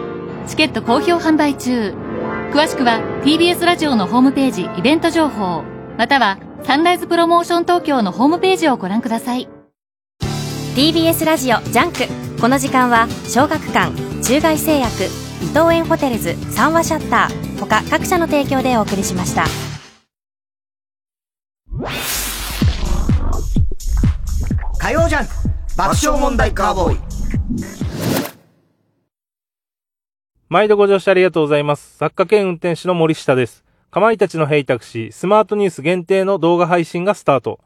[0.49, 1.93] チケット好評販売中。
[2.51, 5.63] 詳しくは TBS ラジオのホームページイベント情報、
[5.97, 9.47] またはサンライズプロモーション東京のホームページをご覧ください。
[10.75, 13.91] TBS ラジオジャンクこの時間は小学館
[14.23, 15.03] 中外製薬
[15.43, 19.45] 伊藤園ホテルズ三和シャッター他各社の提供でお送りしました
[24.77, 25.31] 火曜ジャンク
[25.75, 27.88] 爆笑問題カーボーイ
[30.49, 31.95] 毎度ご乗車ありがとうございます。
[31.97, 33.63] 作家兼運転手の森下です。
[33.91, 37.59] かまいたちのヘイタクシー、スマートニュース限定の動画配信がスタート。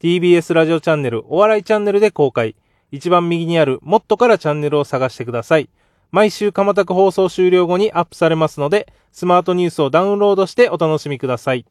[0.00, 2.54] TBS ラジオチャンネル、お笑いチャンネルで公開。
[2.92, 5.68] 一番右にある、もっとからチャンネルを探してください。
[6.12, 11.66] 毎週かまたく放送終了後にアップされますので、スマートニュースをダウンロードしてお楽しみください。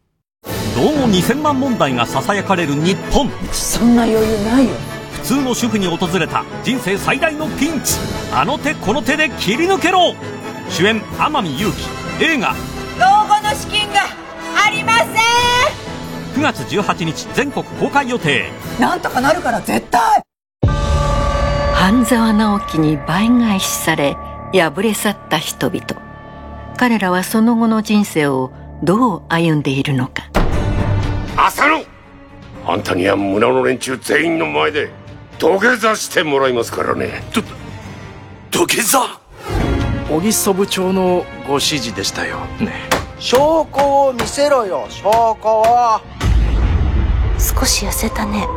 [0.76, 4.72] どうも2000万問題が囁かれる日本そんな余裕ないよ
[5.12, 7.96] 普通の主婦に訪れた人生最大のピンチ
[8.32, 10.14] あの手この手で切り抜けろ
[10.70, 11.90] 主演天海祐希。
[12.24, 12.54] 映画。
[13.00, 14.02] 老後の資金が
[14.66, 18.50] ありませ9月18日全国公開予定。
[18.78, 20.22] んなんとかなるから絶対。
[21.74, 24.18] 半沢直樹に倍返しされ
[24.52, 25.86] 敗れ去った人々。
[26.78, 28.52] 彼らはその後の人生を
[28.84, 30.30] どう歩んでいるのか。
[31.38, 31.84] 浅野
[32.66, 34.92] あんたには村の連中全員の前で
[35.40, 37.24] 土下座してもらいますからね。
[38.52, 39.27] 土下座？
[40.10, 42.38] 小木曽部長のご指示でしたよ。
[42.62, 42.72] ね。
[43.20, 44.86] 証拠を見せろよ。
[44.90, 45.04] 証
[45.44, 46.00] 拠を。
[47.38, 48.48] 少し痩せたね。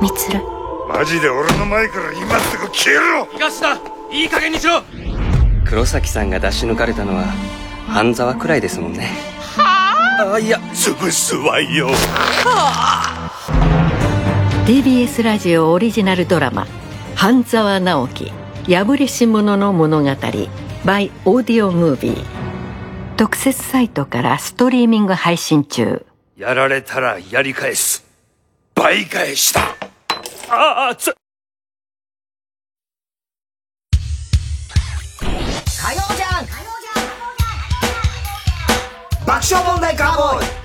[0.00, 0.40] みつる。
[0.88, 3.28] マジで俺の前から今すぐ消えろ。
[3.32, 3.74] 東田
[4.10, 4.82] いい加減にしろ。
[5.64, 7.26] 黒崎さんが出し抜かれたのは
[7.86, 9.10] 半沢くらいですもんね。
[9.58, 10.36] あ？
[10.40, 11.90] いや潰すわよ。
[14.66, 16.66] TBS ラジオオリジナルドラマ
[17.14, 18.32] 「半沢直樹
[18.66, 20.10] 破れし者の物語
[20.84, 22.24] by オーディオムービー」
[23.16, 26.04] 特設サイトからストリーミング配信中。
[26.36, 28.04] やられたらやり返す。
[28.74, 29.60] 倍返しだ
[30.48, 31.14] ああつ。
[35.20, 36.52] 火曜ジャンク
[39.26, 40.61] 爆笑問題カーボーイ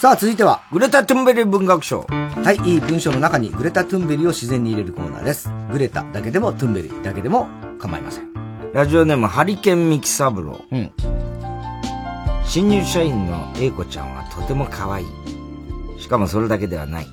[0.00, 2.06] さあ、続いては、グレタ・トゥンベリ文学賞。
[2.08, 5.50] はい、いい文章の中にグレタ・トゥンベリを自然に入れるコーナーです。
[5.72, 7.48] グレタだけでもトゥンベリだけでも
[7.80, 8.32] 構いません。
[8.72, 10.72] ラジオネーム、ハリケン・ミキサブロー。
[10.72, 10.92] うん。
[12.44, 15.06] 新入社員の英子ちゃんはとても可愛い。
[15.98, 17.06] しかもそれだけではない。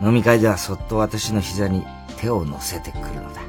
[0.00, 1.84] 飲み会ではそっと私の膝に
[2.16, 3.40] 手を乗せてくるのだ。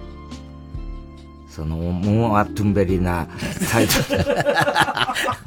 [1.58, 3.28] その、モアトゥンベリな
[3.72, 4.26] タイトル。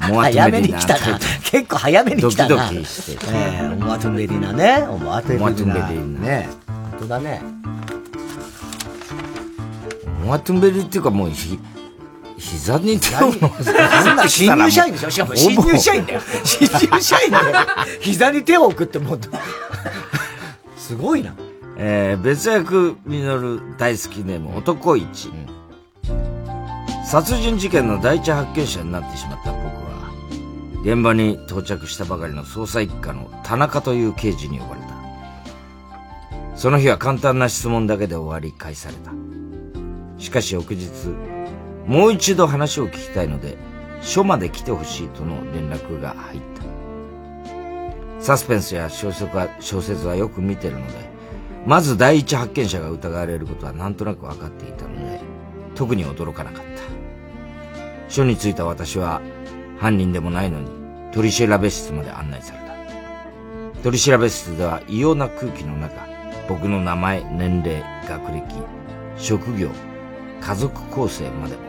[0.09, 1.19] モアトゥ早めンベリなに来たな。
[1.45, 2.49] 結構早めに来たな。
[2.49, 4.85] ドキドキしてええモアトゥンベリなね。
[4.99, 6.19] モアトゥンベリな。
[6.19, 6.49] ね。
[6.67, 7.41] 本当だね。
[10.25, 11.57] モアトゥンベリっていうかもうひ、
[12.37, 13.49] 膝に手を乗
[14.27, 15.09] 新入社員でしょ？
[15.11, 16.21] しかも新入社員だよ。
[16.43, 17.45] 新入社員だよ。
[18.01, 19.19] 膝に手を置くってもう、
[20.77, 21.33] すごいな。
[21.77, 25.31] えー、別役実る大好きネーム男一、
[27.11, 30.09] 殺人事件の第一発見者になってしまった僕は
[30.81, 34.87] 現場に到着したばかりの捜査一課の田中という刑事に呼ばれた。
[36.55, 39.11] その日は簡単な質問だけで終わり返された。
[40.19, 40.89] しかし翌日
[41.85, 43.57] もう一度話を聞きたいので
[44.01, 46.39] 署まで来てほしいとの連絡が入っ
[48.19, 48.23] た。
[48.23, 50.93] サスペンスや小説は小説はよく見てるので
[51.65, 55.19] まず第一発見者が疑われることはなんとなく分かっていたので、
[55.75, 57.00] 特に驚かなかった。
[58.11, 59.21] 署に着いた私は、
[59.79, 60.67] 犯人でもないのに、
[61.13, 62.71] 取り調べ室まで案内された。
[63.83, 65.95] 取調室では異様な空気の中、
[66.47, 68.43] 僕の名前、年齢、学歴、
[69.17, 69.69] 職業、
[70.41, 71.61] 家族構成までも、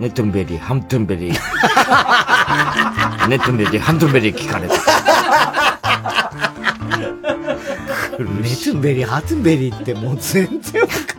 [0.00, 4.74] ネットンベリー、ハントンベリー、ネットンベリー、ハントンベリー聞かれた。
[8.18, 11.13] ネトンベリー、ハントンベリーってもう全然わかんない。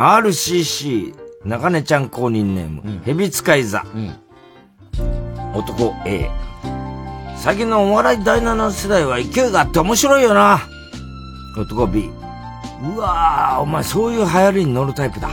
[0.00, 3.84] RCC 中根ちゃん公認ネーム、蛇使い座、
[5.54, 6.30] 男 A
[7.36, 10.60] 最近のお笑い第7世代は勢いがあって面白いよな。
[11.54, 12.08] 男 B
[12.82, 15.28] うわーお前そういう流行りに乗るタイプだ。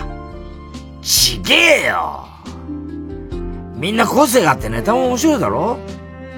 [1.01, 2.27] ちげえよ。
[3.77, 5.77] みんな個性があってネタも面白いだろ。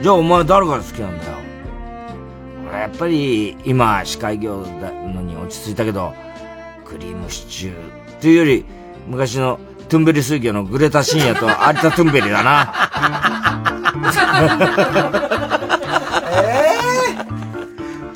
[0.04, 1.32] じゃあお前誰が好きなんだよ。
[2.70, 6.14] 俺やっぱり今司会業だのに落ち着いたけど
[6.86, 8.66] クリームシチューっていうより
[9.08, 12.74] 昔のトゥンベリ水魚のグレタ深夜と 有田トゥンベリだな。
[16.32, 16.76] え
[17.12, 17.16] え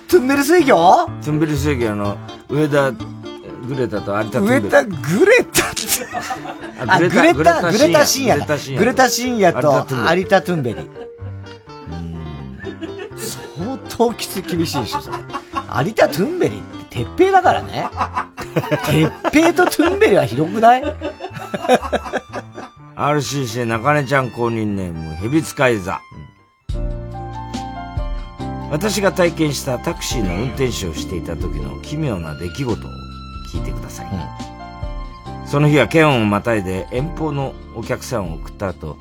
[0.09, 1.05] トゥンベル水魚？
[1.23, 2.17] トゥンベリ水魚の
[2.49, 2.99] 上田グ
[3.77, 4.61] レタと有田トゥンベリ。
[4.65, 5.83] 上田グレタって？
[6.85, 8.45] あ、グレタ、グレタ深夜。
[8.45, 8.57] だ。
[8.77, 9.53] グレタ深夜。
[9.61, 10.89] と有田トゥンベリ。
[13.17, 14.99] 相当きつい厳しいでしょ。
[15.83, 17.89] 有田トゥンベリって鉄平だからね。
[18.85, 20.83] 鉄平とトゥンベリは広くない
[22.95, 25.99] ？RCC 中根ちゃん公認ネーム蛇使い座、
[28.69, 32.75] 私が体験したタクシーの運転手をしていた時の奇妙な出来事を
[33.51, 34.07] 聞いてください、
[35.47, 38.99] その日は県をまたいで遠方のお客さんを送った後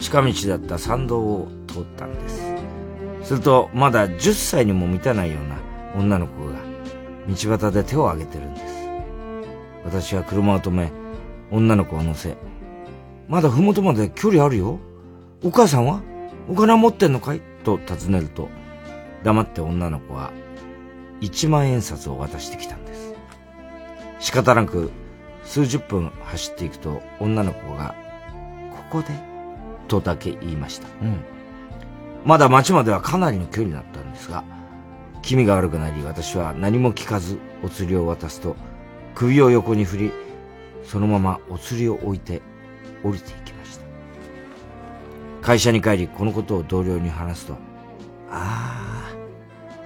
[0.00, 2.42] 近道だった参道を通ったんです。
[3.22, 5.56] するとまだ10歳にも満たないような
[6.00, 6.67] 女の子が
[7.28, 8.88] 道端で手を挙げてるんです。
[9.84, 10.90] 私は車を止め
[11.50, 12.36] 女の子を乗せ
[13.28, 14.78] まだ麓まで距離あるよ。
[15.44, 16.02] お母さんは？
[16.48, 17.42] お金持ってんのかい？
[17.64, 18.48] と尋ねると
[19.22, 20.32] 黙って女の子は
[21.20, 23.14] 一万円札を渡してきたんです。
[24.20, 24.90] 仕方なく
[25.44, 27.94] 数十分走っていくと女の子が
[28.90, 29.08] ここで？
[29.88, 30.88] とだけ言いました、
[32.26, 34.44] まだ町まではかなりの距離だったんですが
[35.22, 38.56] 気味が悪くなり私は何も聞かずお釣りを渡すと
[39.14, 40.12] 首を横に振り
[40.84, 42.40] そのままお釣りを置いて
[43.02, 43.84] 降りていきました。
[45.42, 47.54] 会社に帰りこのことを同僚に話すと
[48.30, 49.14] ああ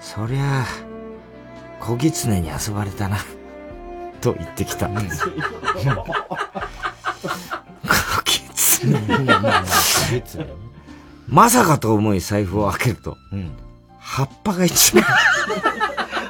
[0.00, 0.66] そりゃあ
[1.80, 3.18] 小狐に遊ばれたな
[4.20, 4.88] と言ってきた。
[4.88, 5.00] 小
[8.24, 9.02] 狐。
[11.28, 13.16] まさかと思い財布を開けると、
[14.02, 15.04] 葉っぱが一枚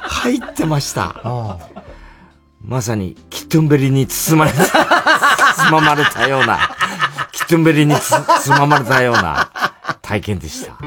[0.01, 1.59] 入ってました。
[2.61, 4.63] まさにキットンベリに包まれた、
[5.55, 6.59] 包ままれたような、
[7.33, 9.51] キットンベリにつ包ままれたような
[10.01, 10.77] 体験でした。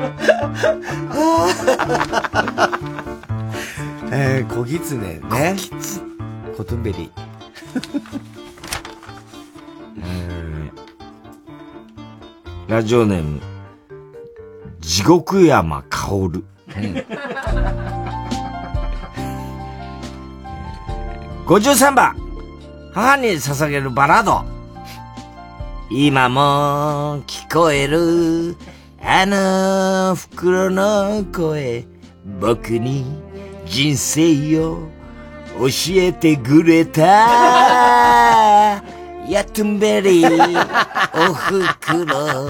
[4.12, 5.20] えー、小狐ね。
[5.28, 6.01] 小狐。
[6.57, 7.12] コトンベリ。
[10.01, 10.87] えー
[12.68, 13.41] ラジオネーム、
[14.80, 16.45] 地獄山薫。
[21.47, 22.14] 53番、
[22.93, 24.45] 母に捧げるバラード。
[25.89, 28.57] 今も聞こえる。
[29.01, 31.87] あの袋の声。
[32.41, 33.07] 僕に
[33.64, 34.89] 人生を
[35.61, 37.07] 教えてくれた。
[39.29, 40.24] やっとんべり。
[40.27, 40.29] お
[41.33, 42.49] 袋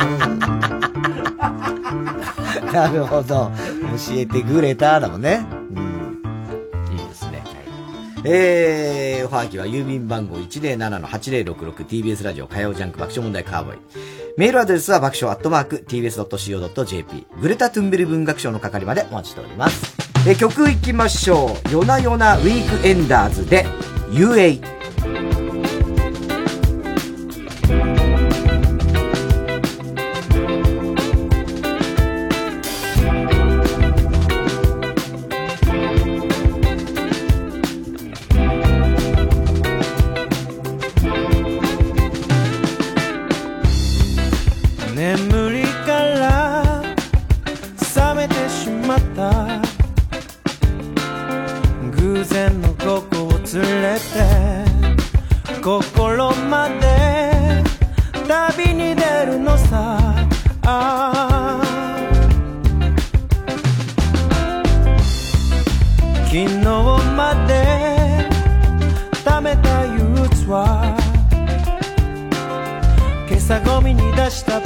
[2.72, 3.50] なるほど。
[3.96, 5.46] 教えてくれただもんね。
[5.74, 6.22] うん。
[6.92, 7.42] いいですね。
[8.24, 13.78] えー、おはがきは郵便番号 107-8066TBS ラジオ火曜ジャンク爆笑問題カーボーイ。
[14.36, 19.96] メールアドレスは爆笑アットマーク tbs.co.jp グレタ・トゥンベル文学賞の係までお待ちしております。
[20.28, 21.72] えー、曲いきましょう。
[21.72, 23.64] 夜な夜なウィークエンダーズで
[24.10, 24.60] UA。
[74.44, 74.65] ミに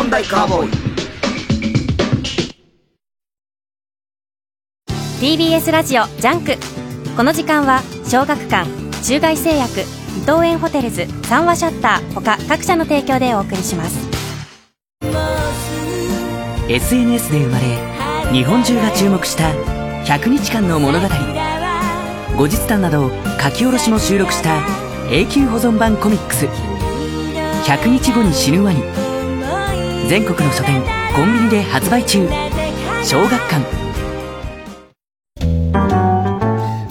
[0.00, 0.70] 問題カーボーイ。
[5.20, 6.54] TBS ラジオ JUNK。
[7.18, 8.66] この時間は小学館
[9.02, 9.84] 中外製薬伊
[10.20, 14.08] 藤園ホテルズ三和シャッター他各社の提供でお送りします。
[16.70, 19.50] SNS で生まれ日本中が注目した
[20.06, 21.06] 100日間の物語。
[22.38, 24.62] 後日談など書き下ろしも収録した
[25.10, 26.46] 永久保存版コミックス。
[27.66, 29.09] 100日後に死ぬワニ
[30.10, 30.82] 全国の書店
[31.14, 32.26] コンビニで発売中。
[33.04, 33.64] 小学館。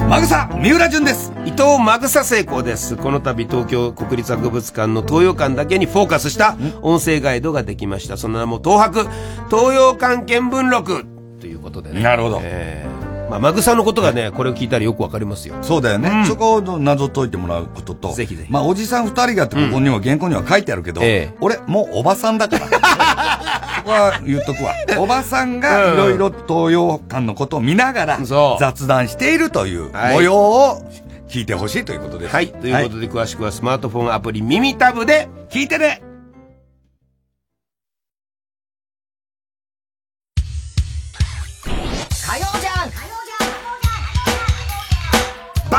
[0.07, 1.33] マグサ三浦淳です。
[1.43, 2.95] 伊藤マグサ成功です。
[2.95, 8.15] この度東京国立博物館の東洋館だけにフォーカスした音声ガイドができました。
[8.15, 9.09] その名も東博
[9.49, 11.05] 東洋館見聞録。
[11.41, 12.01] ということでね。
[12.01, 12.39] なるほど。
[12.41, 12.88] えー
[13.29, 16.25] まあ、マグサのことがねこれを聞いたらよくわかりますよそうだよね。
[16.25, 18.13] そこを謎解いてもらうことと。
[18.13, 18.51] ぜひぜひ。
[18.51, 21.01] まあ、おじさん二人がってここには原稿には書いてあるけど、
[21.41, 22.67] 俺、もうおばさんだから。
[23.79, 24.73] そこは言っとくわ。
[24.97, 28.19] おばさんがいろいろ東洋館のことを見ながら
[28.59, 30.83] 雑談しているというはい模様を
[31.27, 32.33] 聞いてほしいということです。
[32.33, 36.01] はいということで詳しくはスマートフォンアプリ耳タブで聞いてね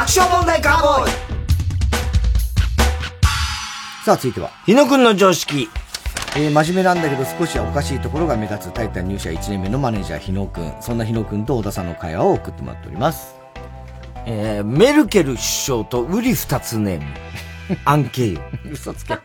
[0.00, 1.10] 爆笑問題カーボーイ
[4.02, 4.48] さあ、続いては。
[4.64, 5.68] 日野くんの常識。
[6.38, 10.72] えー、真面目なんだけど少しはおかしいところが目立つタイタン入社1年目のマネージャー日野くん。
[10.80, 13.34] そんな日野くんと小田さんの会話を送ってもらっております。
[14.24, 17.06] えー、メルケル首相とウリ二つネ ーム。
[17.84, 18.40] 案件。
[18.72, 19.18] 嘘つけ。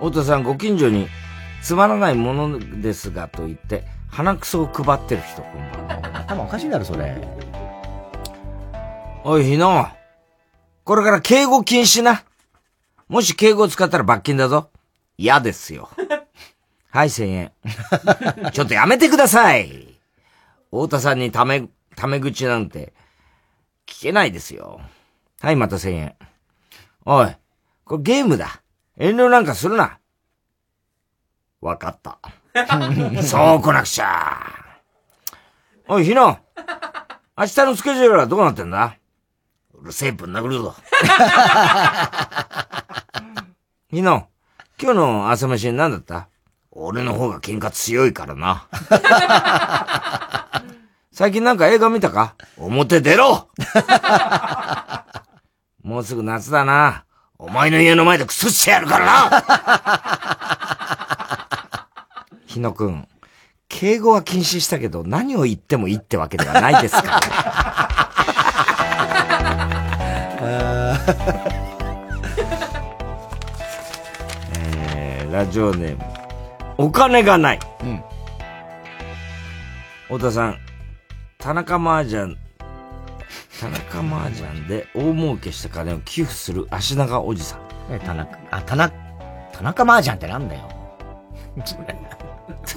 [0.00, 1.06] 太田さん、ご近所に、
[1.62, 6.20] つまらないものですがと言って、鼻くそを配ってる人、こんばんは。
[6.22, 7.16] 頭おかしいだろ、それ。
[9.30, 9.86] おい、日野。
[10.84, 12.24] これから敬語禁止な。
[13.08, 14.70] もし敬語を使ったら罰金だぞ。
[15.18, 15.90] 嫌ですよ。
[16.88, 17.52] はい、千円。
[18.54, 20.00] ちょっとやめてください。
[20.70, 22.94] 太田さんにため、ため口なんて、
[23.86, 24.80] 聞けないですよ。
[25.42, 26.16] はい、また千円。
[27.04, 27.36] おい、
[27.84, 28.62] これゲームだ。
[28.96, 29.98] 遠慮なんかするな。
[31.60, 32.18] わかった。
[33.22, 34.80] そう来なくちゃ。
[35.86, 36.38] おい、ひの。
[37.36, 38.97] 明日のスケジュールはどうなってんだ？
[39.80, 40.74] うるせえぶん殴るぞ。
[43.90, 44.26] ひの、
[44.80, 46.28] 今日の朝飯何だった？
[46.70, 48.66] 俺の方が喧嘩強いからな。
[51.12, 52.34] 最近なんか映画見たか？
[52.56, 53.48] 表出ろ
[55.82, 57.04] もうすぐ夏だな。
[57.38, 59.42] お前の家の前でクソしてやるからな
[62.46, 63.06] ひのくん、
[63.68, 67.20] 敬語は禁止したけど、何を言ってもいいってわけではないですから。
[74.58, 76.04] えー、ラジオネーム。
[76.76, 77.58] お金がない。
[77.82, 78.02] うん。
[80.04, 80.58] 太田さん、
[81.38, 82.36] 田中麻雀、
[83.60, 87.60] 田中麻雀で大儲けした金を寄付する足長おじさん。
[87.90, 88.94] え、田中、あ、田中、
[89.52, 90.68] 田中麻雀ってなんだよ。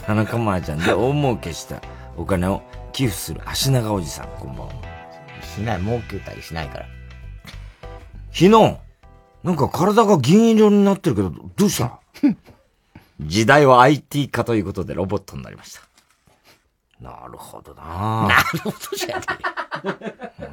[0.05, 1.81] 田中麻雀で大儲けした
[2.17, 2.61] お金を
[2.93, 4.73] 寄付する足長おじさん、こんばんは。
[5.43, 6.85] しない、儲けたりしないから。
[8.31, 8.49] 昨日、
[9.43, 11.99] なんか体が銀色になってるけど、どうした？
[13.19, 15.81] 時代は IT 化ということでロボットになりました。
[16.99, 19.25] なるほどななるほどじゃね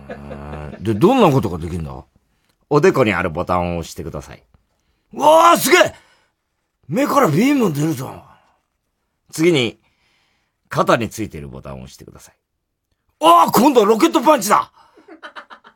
[0.08, 0.76] え。
[0.80, 2.04] で、どんなことができるんだ？
[2.70, 4.42] おでこにあるボタンを押してください。
[5.14, 5.94] うわあすげえ
[6.88, 8.22] 目からビーム出るぞ
[9.30, 9.78] 次に、
[10.68, 12.34] 肩についているボタンを押してください。
[13.20, 14.70] ああ今度はロケットパンチだ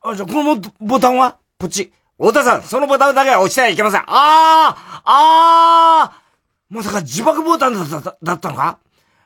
[0.03, 1.39] あ、じゃあこのボタンは？
[1.63, 1.93] こっち。
[2.19, 4.01] 太田さん、そのボタンだけは押してはいけません。
[4.01, 6.23] ああああ
[6.69, 8.79] まさか自爆ボタンだっただったのか？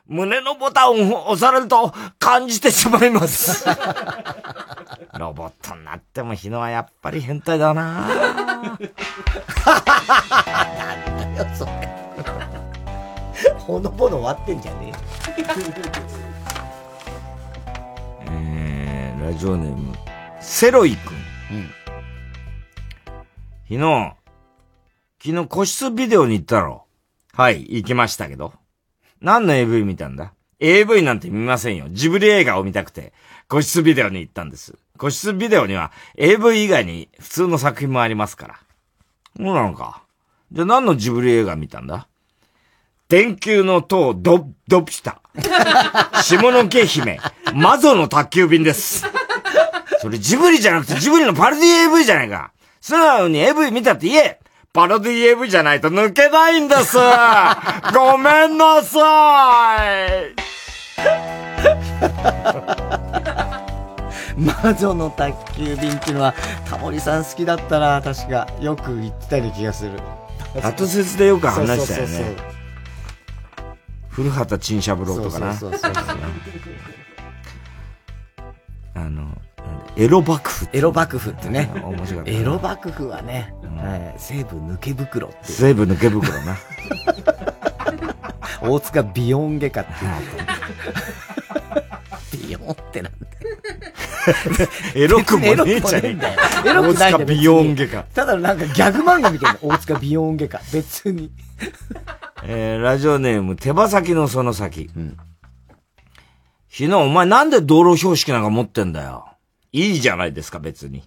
[0.05, 3.65] 胸のボタンを押されると感じてしまいます。
[5.17, 8.77] ロボットになっても日野はやっぱり変態だななん
[11.35, 11.71] だよ、それ。
[13.57, 14.93] ほのぼの終わってんじゃね
[15.35, 15.43] え。
[18.29, 19.97] えー、ラジオネーム、
[20.39, 21.17] セロイ君。
[21.49, 21.73] うん。
[23.67, 24.15] 日野、
[25.21, 26.85] 昨日個室ビデオに行ったろ。
[27.33, 28.53] はい、行きましたけど。
[29.19, 31.87] 何の AV 見たんだ ?AV なんて見ませんよ。
[31.89, 33.11] ジブリ映画を見たくて、
[33.49, 34.75] 個室ビデオに行ったんです。
[34.97, 38.59] 個室ビデオには AV 以外に普通の作品もありますから。
[39.35, 40.01] そうなのか。
[40.53, 42.07] じゃあ何のジブリ映画見たんだ？
[43.09, 45.21] 電球の塔ド、ドピタ。
[46.23, 47.19] 下野家姫、
[47.53, 49.05] 魔女の宅急便です。
[49.99, 52.53] それジブリじゃなくてジブリのパルディ AV じゃないか。
[52.81, 54.39] 素直に AV 見たって言え
[54.73, 56.97] パロディ AV じゃないと抜けないんです
[57.93, 60.07] ごめんなさい
[64.37, 66.35] 魔女の宅急便っていうのは、
[66.69, 68.47] タモリさん好きだったな、確か。
[68.61, 69.91] よく言ってたような気がする。
[70.61, 72.35] 後説でよく話したよね。
[74.09, 75.53] 古畑陳三郎とかな。
[75.55, 76.05] そうそうそうそう
[78.93, 79.27] あの、
[79.97, 80.67] エロ幕府。
[80.73, 81.71] エロ幕府ってね。
[81.83, 82.31] 面白かった。
[82.31, 85.37] エロ幕府はね、はい、西武抜け袋って。
[85.43, 86.55] 西武抜け袋な。
[88.61, 89.95] 大塚ビヨン外科ってい
[92.41, 92.43] う。
[92.45, 93.27] ビヨンってなんだ
[94.93, 96.69] エロくもねえじゃねえか。
[96.69, 97.17] エロくないんだよ。
[97.17, 98.03] 大塚ビヨン外科。
[98.13, 99.59] ただなんかギャグ漫画みたいな。
[99.61, 100.61] 大塚ビヨン外科。
[100.71, 101.31] 別に。
[102.43, 104.89] えー、ラジオネーム、手羽先のその先。
[104.95, 105.17] うん。
[106.69, 109.36] 昨日お前なんで道路標識なんか持ってんだよ？
[109.71, 110.99] いいじゃないですか、別に。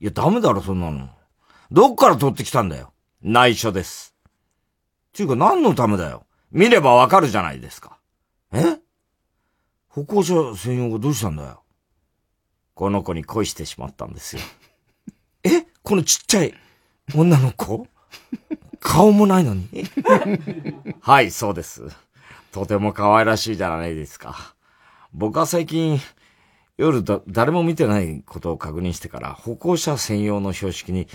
[0.00, 1.08] いや、ダメだろ、そんなの。
[1.70, 2.92] どっから取ってきたんだよ。
[3.22, 4.14] 内緒です。
[5.12, 6.26] ちゅうか、何のためだよ。
[6.50, 7.98] 見ればわかるじゃないですか。
[8.52, 8.78] え？
[9.88, 11.62] 歩行者専用がどうしたんだよ。
[12.74, 14.42] この子に恋してしまったんですよ。
[15.44, 15.66] え？
[15.82, 16.54] このちっちゃい
[17.14, 17.86] 女の子？
[18.80, 19.68] 顔もないのに？
[21.00, 21.86] はい、そうです。
[22.50, 24.54] とても可愛らしいじゃないですか。
[25.12, 26.00] 僕は最近、
[26.78, 31.06] 夜だ、誰も見てないことを確認してから、歩行者専用の標識に、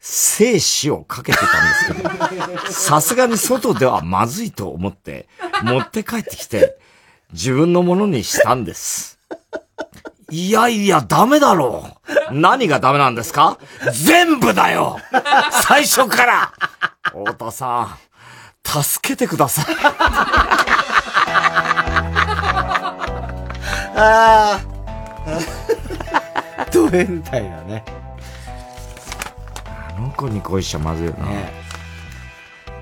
[0.00, 5.28] 生死をかけてたんですけど、 さすがに外ではまずいと思って、
[5.62, 6.78] 持って帰ってきて、
[7.32, 9.18] 自分のものにしたんです。
[10.30, 11.88] いやいや、ダメだろ
[12.30, 12.34] う。
[12.34, 13.58] 何がダメなんですか？
[13.92, 14.98] 全部だよ
[15.62, 16.52] 最初から
[17.02, 17.98] 太田さ
[18.64, 19.64] ん、助けてください。
[23.96, 24.77] ああ。
[26.72, 27.84] ド変態だね。
[29.66, 31.26] あの子に恋しちゃまずいよな。
[31.26, 31.52] ね、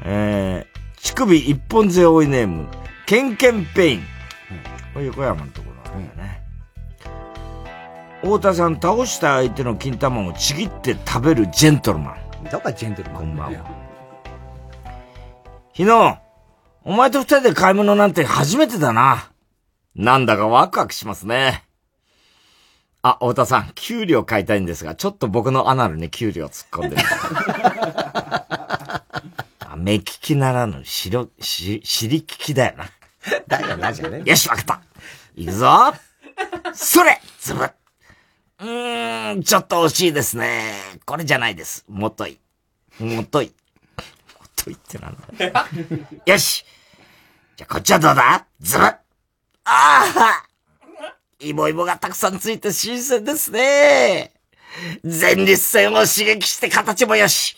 [0.02, 2.68] えー、乳首一本背負いネーム、
[3.06, 4.02] ケンケンペイン。
[4.92, 6.42] これ横山のところなんだよね。
[8.22, 12.44] 太田さん、倒した相手の金玉をちぎって食べるジェントルマン。
[12.50, 13.64] どこジェントルマンこんばんは。
[15.76, 16.18] 昨日、
[16.84, 19.30] お前と二人で買い物なんて初めてだな。
[19.94, 21.65] なんだかワクワクしますね。
[23.08, 27.02] あ、太田さん、給料買いたいんですが、ちょっと僕のアナルに給料突っ込んでる。
[29.76, 32.90] 目利きならぬ、しろ、し、尻利きだよな。
[33.46, 34.22] だよな、じゃね。
[34.24, 34.80] よし、わかった。
[35.36, 35.94] 行くぞ
[36.74, 40.72] それズブうーん、ちょっと惜しいですね。
[41.04, 41.84] これじゃないです。
[41.88, 42.40] もとい。
[42.98, 43.46] もとい。
[43.48, 43.52] も
[44.56, 45.52] といってなんだよ。
[46.24, 46.64] よし
[47.56, 48.46] じゃあこっちはどうだ？
[48.60, 48.96] ズブあ
[49.64, 50.46] あ
[51.38, 54.32] イボイボがたくさんついて新鮮ですね。
[55.04, 57.56] 前立腺を刺激して形もよし。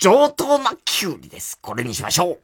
[0.00, 1.58] 上等なキュウリです。
[1.60, 2.38] これにしましょう。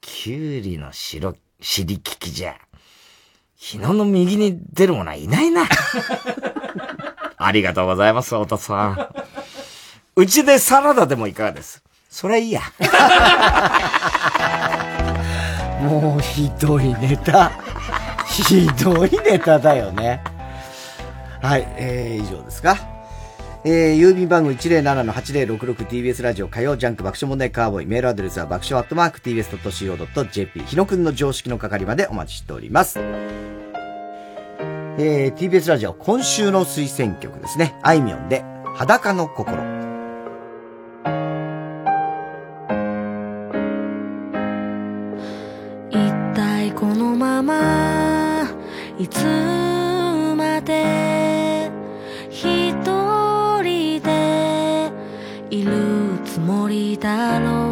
[0.00, 2.56] キュウリの白、尻利きじゃ、
[3.56, 5.68] 日野の右に出る者はいないな。
[7.38, 9.14] ありがとうございます、太田さん。
[10.16, 11.82] うちでサラダでもいかがです？
[12.10, 12.62] それいいや。
[15.82, 17.52] もうひどいネタ。
[18.42, 20.22] ひどいネタだよね。
[21.40, 22.76] はい、えー、以上ですか。
[23.64, 32.98] えー、郵便番号 107-8066TBS ラジオ火曜ジャンク爆笑問題カーボーイメールアドレスは爆笑アットマーク TBS.CO.JP 日野くんの常識の係までお待ちしております。
[32.98, 37.74] えー、TBS ラジオ今週の推薦曲ですね。
[37.82, 38.44] あいみょんで
[38.74, 39.84] 裸の心。
[46.74, 47.83] このまま
[48.96, 49.24] いつ
[50.36, 51.68] まで
[52.30, 52.72] 一
[53.62, 54.92] 人で
[55.50, 57.63] いるつもりだろう？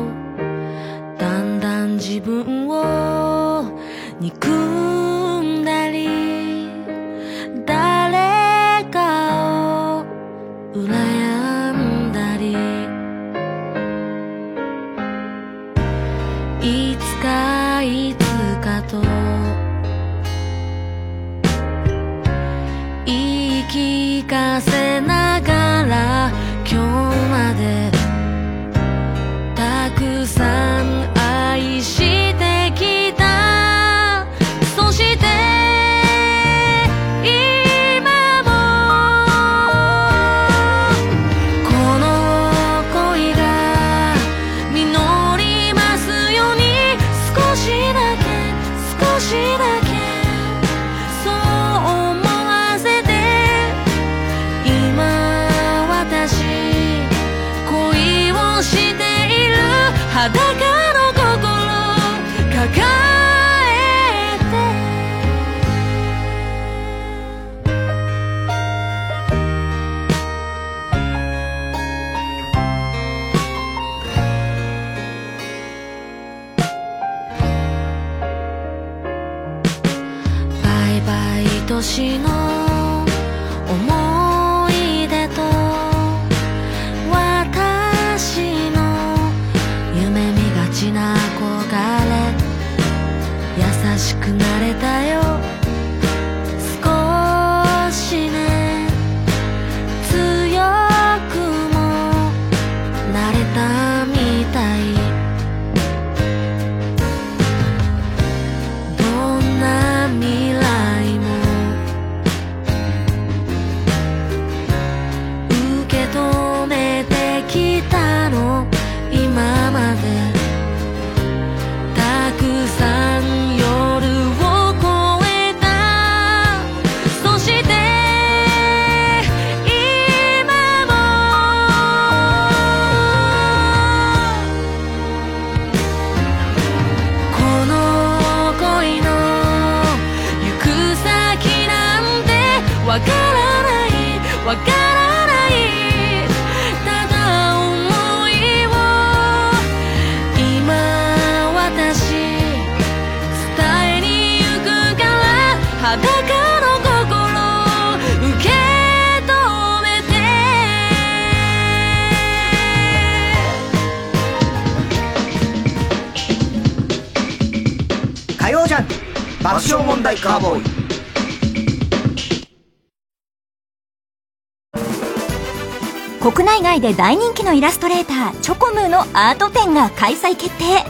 [176.83, 180.85] で大人気のイラストレーター Chocomoo のアート展が開催決定。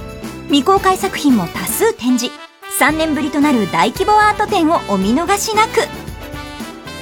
[0.47, 2.35] 未公開作品も多数展示。
[2.81, 5.87] 3年ぶりとなる大規模アート展をお見逃しなく。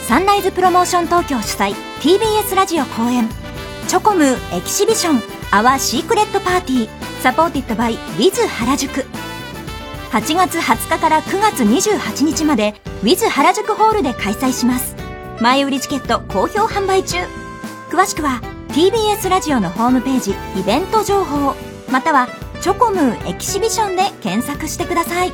[0.03, 1.75] サンライズプロモーション東京主催。
[2.01, 3.29] TBS ラジオ公演。
[3.87, 5.23] Chocomoo Exhibition。Our
[5.53, 9.07] Secret Party。Supported by With 原宿。
[10.11, 14.97] 8月20日から9月28日まで Wiz 原宿ホールで開催します。
[15.41, 17.19] 前売りチケット好評販売中。
[17.91, 18.41] 詳しくは
[18.73, 21.55] TBS ラジオのホームページイベント情報
[21.91, 22.29] または
[22.61, 25.33] チョコムーエキシビションで検索してください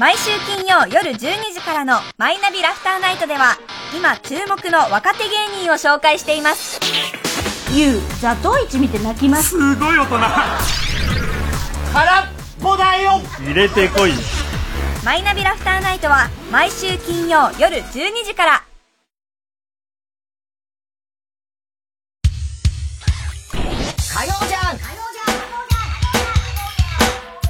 [0.00, 1.18] 毎週金曜夜12
[1.52, 3.56] 時からのマイナビラフターナイトでは
[3.96, 6.80] 今注目の若手芸人を紹介しています
[7.72, 10.18] ユウザトウイチ見て泣きますすごい大人
[11.92, 14.12] 空歩だよ入れてこい。
[15.04, 18.73] マイナビラフターナイトは毎週金曜夜12時から。
[24.14, 24.78] 火曜じゃん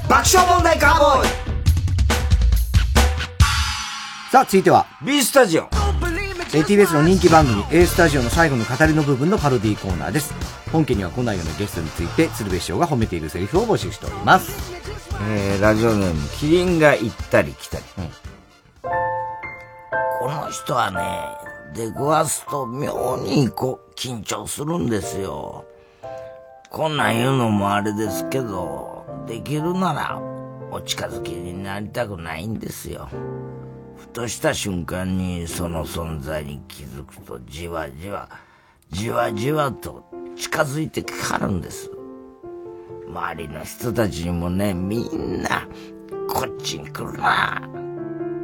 [0.09, 1.27] 爆笑問題カーボーイ
[4.31, 5.69] さあ、続いては、B スタジオ。
[6.51, 10.33] ATBS の人気番組 A スタジオの最後の語りの部分のパロディーコーナーです。
[10.71, 14.73] 本家には来ないようなゲストについて、鶴瓶師匠が褒めているセリフを募集しております。
[15.29, 17.83] えー、ラジオネーム、キリンが行ったり来たり。
[18.81, 20.99] この人はね、
[21.75, 25.65] 出くわすと妙にこう、緊張するんですよ。
[26.75, 30.21] こんなん言うのもあれですけど、できるなら、
[30.71, 33.07] お近づきになりたくないんですよ。
[33.95, 38.27] ふとした瞬間にその存在に気づくと、じわじわ、
[38.91, 40.03] じわじわと
[40.35, 41.89] 近づいてきはるんです。
[43.07, 45.69] 周りの人たちにもね、みんな、
[46.27, 47.69] こっちに来るな。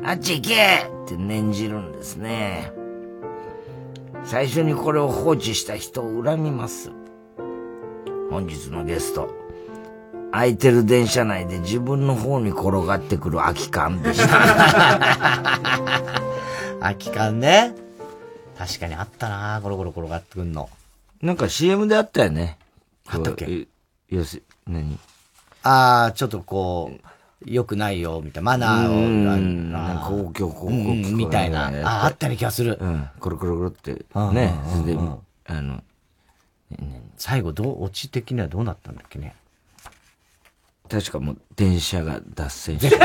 [0.06, 2.72] あっち行けって念じるんですね。
[4.24, 7.01] 最初にこれを放置した人を恨みます。
[8.32, 9.30] 本日のゲスト、
[10.32, 14.40] 空いてる電車内で自分の方に転がってくる空き缶でした。
[16.80, 17.76] 空き缶ね。
[18.58, 20.70] 確かにあったなゴロゴロ転がってくんの。
[21.22, 22.58] なんか CM であったよね。
[23.08, 23.68] あったっけ？
[24.10, 24.98] よし、何？
[25.64, 27.00] あー、ちょっとこう、
[27.46, 28.52] 良くないよ、みたいな。
[28.52, 31.68] マナーを、うんなんか公共広告うんみたいな。
[31.84, 32.78] あ、あったような気がする。
[32.80, 33.10] うん。
[33.20, 34.34] コロコロコロってうん。
[34.34, 34.54] ね。
[34.74, 35.18] うんそれでうん、
[35.48, 35.84] あの、
[37.18, 39.36] 最後、どう、オチ的にはどうなったんだっけね。
[40.90, 42.98] 確かもう電車が脱線して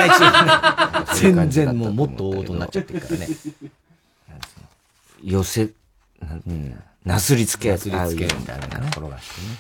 [1.15, 3.29] 全然もうもっと大事になっちゃってるからね。
[5.23, 5.71] 寄せ、
[6.21, 9.57] なんなすりつけなすりつけみたいなの転がしてね。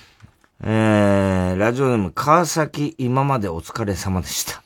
[0.64, 4.60] えー、ラジオネーム、川崎、今までお疲れ様でした。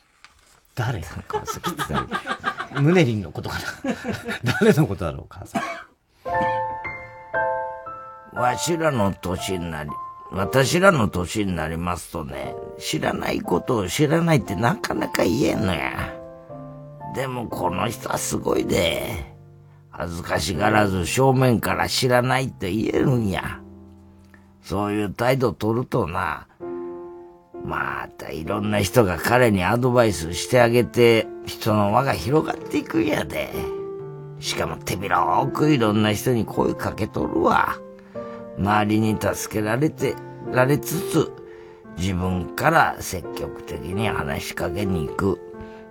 [0.75, 1.03] 誰？
[1.29, 2.07] 川崎って誰？
[2.81, 4.55] ムネリンのことかな。
[4.61, 5.63] 誰のことだろう、母さん。
[8.33, 9.91] わしらの年になり、
[10.31, 16.15] 私らの年になりますとね、知らないことを知らないってなかなか言えんのや。
[17.15, 19.31] でもこの人はすごいで。
[19.91, 23.61] 恥ずかしがらず正面から知らないって言えるんや。
[24.63, 26.47] そういう態度取るとな、
[27.65, 33.53] またいろんな人が彼にアドバイスしてあげて、人の輪が広がっていくんやで。
[34.39, 37.79] しかも手広くいろんな人に声かけとるわ。
[38.61, 40.15] 周りに助けられて、
[40.53, 41.33] られつつ、
[41.97, 45.41] 自分から積極的に話しかけに行く。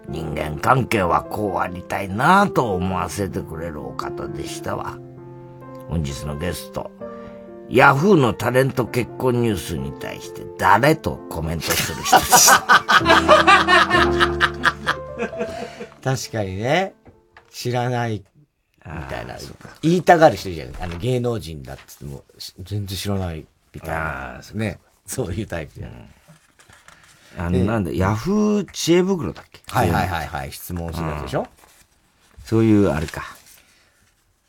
[0.08, 4.98] 人間関係はこうありたいなぁと思わせてくれるお方でしたわ。
[5.88, 6.90] 本日のゲスト、
[7.70, 12.62] ヤフーのタレント結婚ニュースに対して誰とコメントする人でした。
[16.04, 16.96] 確かにね。
[17.52, 18.24] 知らない、
[18.94, 19.36] みたいな。
[19.82, 20.76] 言いたがる人じゃん。
[20.82, 24.42] あの、芸能人だっつっても、し全然知らない、みたいな。
[24.54, 24.80] ね。
[25.06, 26.10] そういうタイプじゃん。
[27.38, 29.62] あの、なんだ、ヤフー知恵袋だっけ？
[29.68, 30.52] はいはいはいはい。
[30.52, 31.48] 質問するやつでしょ？
[32.44, 33.24] そういう、あれか。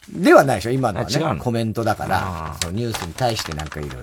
[0.08, 0.70] ではないでしょ？
[0.70, 1.40] 今のはね。
[1.40, 3.98] コメントだかあら、そのニュースに対してなんかいろいろ。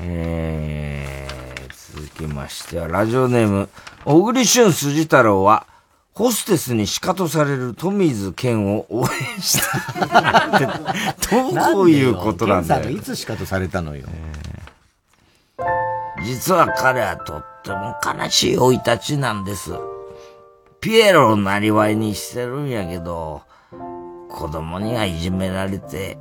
[0.00, 3.68] えー、続きましては、ラジオネーム、
[4.04, 5.66] 小栗旬筋太郎は、
[6.18, 9.04] ホステスにシカトされる富水健を応
[9.36, 11.14] 援した。
[11.70, 13.00] どういうことなんだよケンさんがい。
[13.00, 14.08] つしかとされたのよ。
[16.24, 19.70] 実は彼はとっても悲しい生い立ちなんです。
[20.80, 23.42] ピエロをなりわいにしてるんやけど、
[24.28, 26.18] 子供にはいじめられて、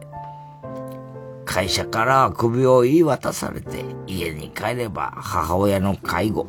[1.44, 6.46] 会社からは首を言い渡されて、家に帰れば母親の介護。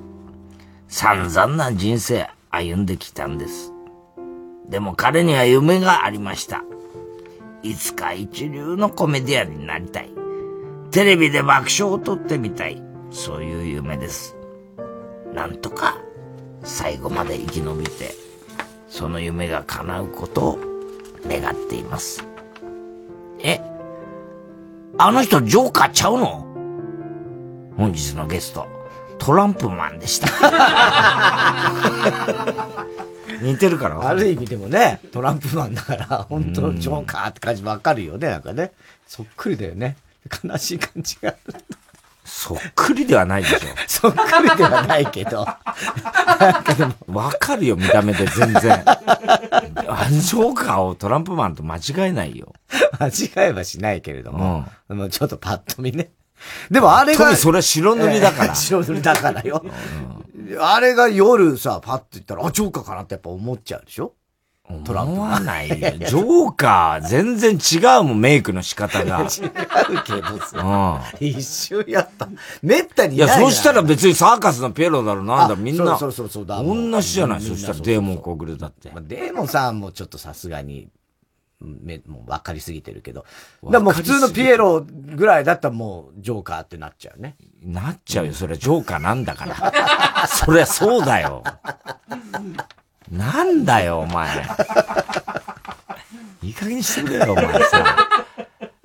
[0.87, 3.73] 散々な人生歩んできたんです。
[4.69, 6.63] でも彼には夢がありました。
[7.63, 10.11] いつか一流のコメディアンになりたい。
[10.91, 12.83] テレビで爆笑を取ってみたい。
[13.11, 14.37] そういう夢です。
[15.35, 15.99] なんとか
[16.63, 18.15] 最後まで生き延びて、
[18.89, 20.59] その夢が叶うことを
[21.27, 22.25] 願っています。
[23.41, 23.61] え
[24.99, 26.45] あの人ジョーカーちゃうの？
[27.77, 28.67] 本日のゲスト、
[29.19, 30.29] トランプマンでした。
[33.43, 38.73] 似てるからある意味でもね、トランプマンだから、本当ジョーカーって感じわかるよね、なんかね。
[39.07, 39.97] そっくりだよね。
[40.45, 41.35] 悲しい感じが。
[42.25, 43.59] そっくりではないでしょ。
[43.89, 45.47] そっくりではないけど。
[47.07, 48.83] わかるよ、見た目で全然。
[48.87, 49.01] あ
[50.11, 52.53] のジョーカーをトランプマンと間違えないよ。
[53.01, 54.67] 間違えはしないけれども。
[54.89, 56.11] でもちょっとパッと見ね。
[56.71, 57.37] でもあれが。
[57.37, 59.65] それは白塗りだから白塗りだからよ。
[60.61, 64.15] あれが夜さ、パッと言ったら、あ、ジョーカーかなってやっぱ思っちゃうでしょ？
[64.85, 65.77] トランプ思わないよ。
[65.77, 69.23] ジョーカー、全然違うもん、メイクの仕方が。
[69.33, 69.51] 違う
[70.05, 71.03] けどさ。
[71.21, 71.27] うん。
[71.27, 72.29] 一瞬やった。
[72.63, 75.97] めったにいや、そうしたら別にサーカスのピエロだろ、なんだろ、みんな。
[75.97, 78.91] そうそうそうだ同じじゃない、そしたらデーモン国でだって。
[78.91, 80.89] まあ、デーモンさんもちょっとさすがに、
[81.61, 83.25] め、もう分かりすぎてるけど。
[83.65, 87.37] だからもう普通のピエロぐらいだったらもうジョーカーってなっちゃうね。
[87.63, 90.27] なっちゃうよ、それはジョーカーなんだから。
[90.29, 91.43] そりゃそうだよ。
[93.11, 94.47] なんだよ、お前。
[96.43, 97.97] いい加減にしてくれよ、お前さ。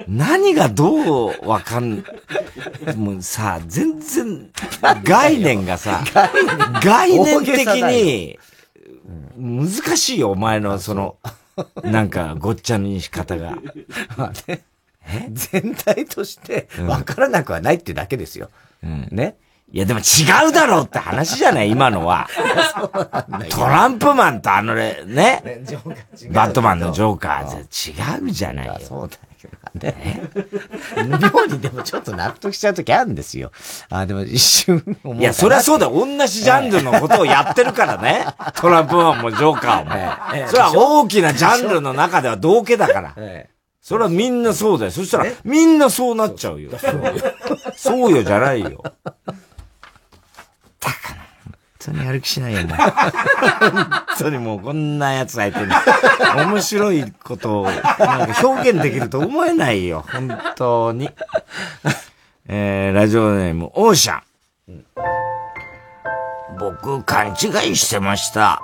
[0.07, 2.03] 何がどうわかん、
[2.95, 4.49] もうさ、全然、
[5.03, 6.03] 概念がさ、
[6.83, 8.39] 概念的に、
[9.37, 9.67] 難
[9.97, 11.17] しいよ、お前のその、
[11.83, 13.57] なんか、ごっちゃにし方が。
[14.17, 14.63] ま あね。
[15.31, 18.49] 全体として分からなくはないってだけですよ。
[18.81, 19.35] ね。
[19.71, 22.27] いや、でも違うだろうって話じゃない、今のは。
[23.49, 25.63] トランプマンとあのね、ね。
[26.29, 28.79] バットマンのジョーカー違うじゃないよ。
[28.79, 30.29] そうだけどね。
[31.33, 33.51] 妙にでもちょっと納得しちゃうときあるんですよ。
[33.89, 35.93] あ、でも一瞬思いや、そりゃそうだよ。
[35.93, 38.25] 同じジャンルのことをやってるからね。
[38.55, 40.47] トランプマンもジョーカーも。
[40.47, 43.15] それは大きなジャンルの中では同家だから。
[43.81, 44.91] それはみんなそうだよ。
[44.91, 46.71] そしたら、みんなそうなっちゃうよ。
[47.75, 48.81] そうよじゃないよ。
[51.85, 52.77] 本当にやる気しないよ、もう。
[52.77, 55.71] 本当にもうこんな奴相手に。
[56.47, 60.05] 面白いことを、なんか表現できると思えないよ。
[60.09, 61.09] 本当に。
[62.47, 64.21] えー、ラジオネーム、オーシャン。
[66.59, 68.61] 僕、勘違いしてました。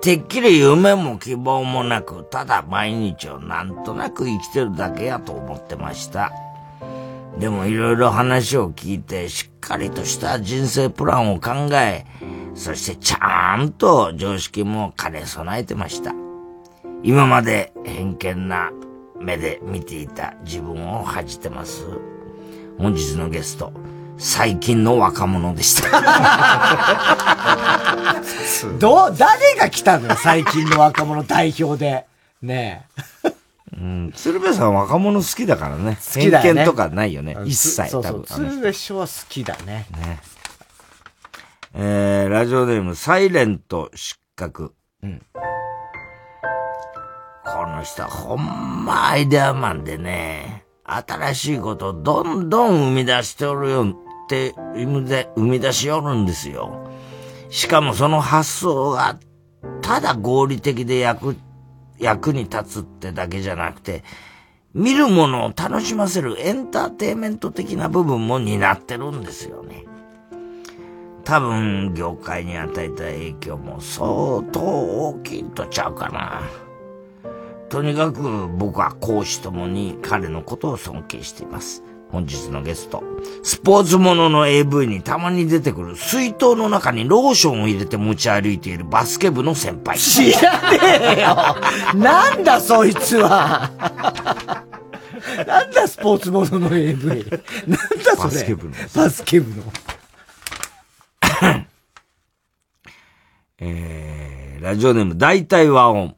[0.00, 6.32] てっきり夢も希望もなく、ただ毎日をなんとなく生きてるだけやと思ってました。
[7.38, 12.04] でもいろいろ話を聞いて、しっかりとした人生プランを考え、
[12.54, 16.12] そしてちゃんと常識も兼ね備えてました。
[17.02, 18.70] 今まで偏見な
[19.18, 21.86] 目で見ていた自分を恥じてます。
[22.78, 23.72] 本日のゲスト、
[24.18, 25.90] 最近の若者でした。
[28.78, 32.06] どう、誰が来たのよ、最近の若者代表で。
[32.40, 32.86] ね
[33.24, 33.31] え。
[33.82, 35.98] うん、鶴瓶さん若者好きだからね。
[36.14, 37.36] 好きだよね偏見とかないよね。
[37.44, 38.50] 一切そうそう、多分。
[38.50, 39.86] 鶴瓶師匠は好きだね。
[39.90, 40.20] ね。
[41.74, 44.72] えー、ラジオネーム、サイレント失格。
[45.02, 45.20] うん。
[47.44, 56.88] この人はほんまアイデアマンでね、新しいことをどんどん生み出しておるよって、生み出生み出しおるんですよ。
[57.50, 59.18] しかもその発想が、
[59.80, 61.36] ただ合理的で役、
[61.98, 64.04] 役に立つってだけじゃなくて、
[64.74, 69.84] 見るものを楽しませるエンターテイメント的な部分も担ってるんですよね。
[71.24, 76.42] 多分、業界に与えた影響も相当大きいとちゃうかな。
[77.68, 81.82] とにかく僕は講師ともに彼のことを尊敬しています。
[82.12, 83.02] 本日のゲスト、
[83.42, 89.98] スポーツものの AV にたまに出てくる水筒の中にローションを入れて持ち歩いているバスケ部の先輩。
[89.98, 90.78] 知らね
[91.16, 91.34] えよ
[91.98, 93.70] なんだそいつは
[95.46, 97.08] なんだスポーツものの AV。
[97.08, 98.24] なんだそれ。
[98.24, 99.72] バスケ部のバスケ部の。
[103.58, 106.14] えー、ラジオネーム大体和音。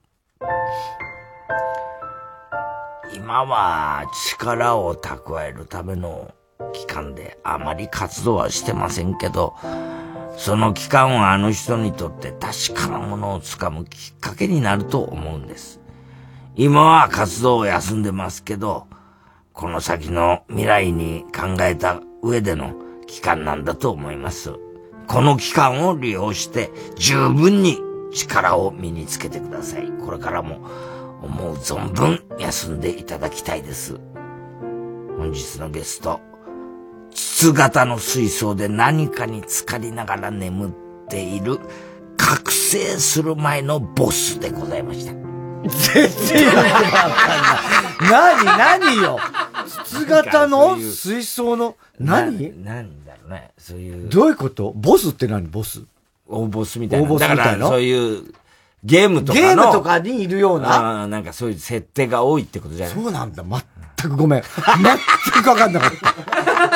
[3.34, 6.32] 今は力を蓄えるための
[6.72, 9.56] 期間であまり活動はしてませんけど、
[10.36, 15.80] その期間はあの人にとって確かなものをつかむきっかけになると思うんです。
[16.54, 18.86] 今は活動を休んでますけど、
[19.52, 22.76] この先の未来に考えた上での
[23.08, 24.52] 期間なんだと思います。
[25.08, 27.80] この期間を利用して十分に
[28.14, 29.90] 力を身につけてください。
[29.90, 30.93] これからも
[31.24, 33.98] 思う存分休んでいただきたいです。
[35.18, 36.20] 本日のゲスト、
[37.12, 40.72] 筒型の水槽で何かに浸かりながら眠っ
[41.08, 41.58] ている
[42.16, 45.12] 覚醒する前のボスでございました。
[45.12, 46.78] 全然わかんな
[48.36, 48.44] い。
[48.44, 48.44] 何、
[48.80, 49.18] 何よ？
[49.84, 52.48] 筒型の水槽の、何？
[52.48, 53.52] んだろうね。
[53.56, 54.08] そういう。
[54.10, 54.72] どういうこと？
[54.76, 55.46] ボスって何？
[55.46, 55.82] ボス？
[56.28, 57.06] 大ボスみたいな。
[57.06, 57.44] 大ボスみたいな？
[57.44, 58.34] だからそういう
[58.84, 59.46] ゲームとかの。
[59.46, 60.68] ゲームとかにいるような。
[61.00, 62.94] ああ、なんかそういう設定が多いってことじゃない？
[62.94, 63.42] そうなんだ。
[63.42, 64.42] 全くごめん。
[64.42, 65.90] 全くわかんなかっ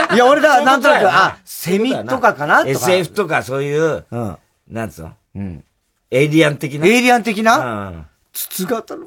[0.09, 0.15] た。
[0.15, 2.59] いや、俺だ、なんとなく、あ、セミとかかな？
[2.59, 2.71] とか。
[2.71, 4.37] SF とかそういう、うん。
[4.71, 5.13] なんつうの？
[5.37, 5.65] うん。
[6.11, 6.87] エイリアン的な？
[6.87, 7.59] エイリアン的な？
[7.91, 8.07] うん。
[8.33, 9.05] 筒型の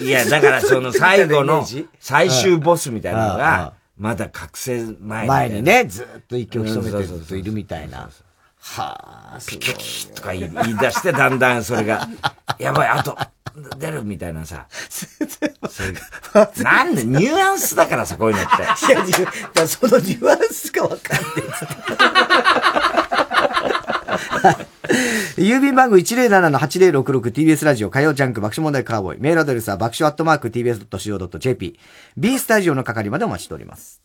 [0.00, 1.64] いや、だからその最後の
[2.00, 8.10] 最終ボスみたいなのうんが、まだ覚醒前前にね、ずっと息を潜めてうんそうそうそうずっといるみたいな。
[8.74, 12.06] はあ、ピキピキとか言い出して、だんだんそれが、
[12.58, 13.16] やばい、あと、
[13.78, 14.66] 出るみたいなさ。
[16.62, 18.62] なんで、ニュアンスだからさ、こういうのって。
[18.62, 18.66] い
[19.22, 21.26] や、だそのニュアンスがわかんね
[25.38, 29.20] え郵便番号 107-8066TBS ラジオ火曜ジャンク爆笑問題カーボーイ。
[29.20, 31.78] メールアドレスは爆笑アットマーク TBS.CO.JP。
[32.16, 34.02] B スタジオの係までお待ちしております。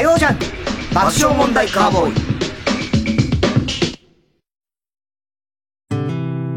[0.00, 0.46] 火曜ジャンク
[0.94, 2.14] 爆笑問題カーボーイ。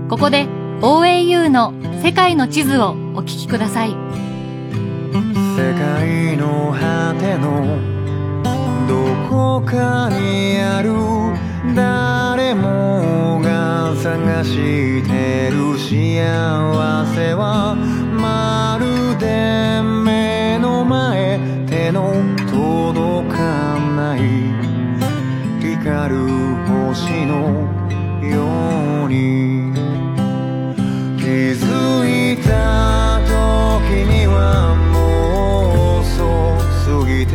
[0.07, 0.47] ここで
[0.79, 3.89] OAU の世界の地図をお聞きください。
[3.89, 3.97] 世
[5.73, 7.67] 界の果ての
[8.87, 10.93] どこかにある
[11.75, 22.13] 誰もが探してる幸せはまるで目の前手の
[24.14, 24.22] ない。
[25.60, 26.27] 光る
[26.68, 27.34] 星の
[28.22, 29.73] ように。
[31.18, 31.64] 気づ
[32.06, 33.31] いた時
[34.06, 36.11] にはもう遅
[36.84, 37.34] すぎて。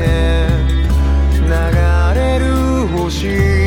[1.49, 1.55] 流
[2.15, 2.45] れる
[2.89, 3.58] 星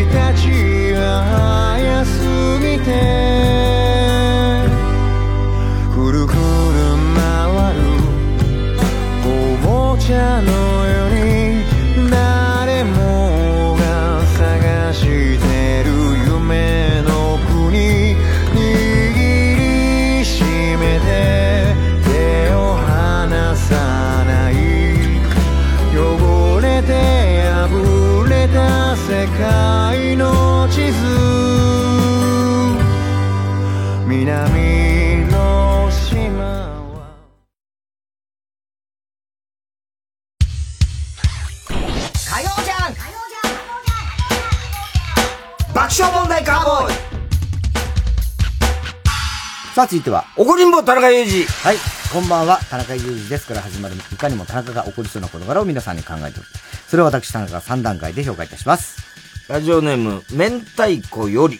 [49.81, 50.25] さあ、続いては。
[50.37, 51.43] 怒りんぼ田中裕二。
[51.45, 51.77] はい。
[52.13, 56.47] こんばんは、田中裕二ですから始まる、いかにも田中が起こりそうな事柄を皆さんに考えておる。
[56.87, 59.01] それを私、田中が3段階で評価いたします。
[59.49, 61.57] ラジオネーム、明太子より。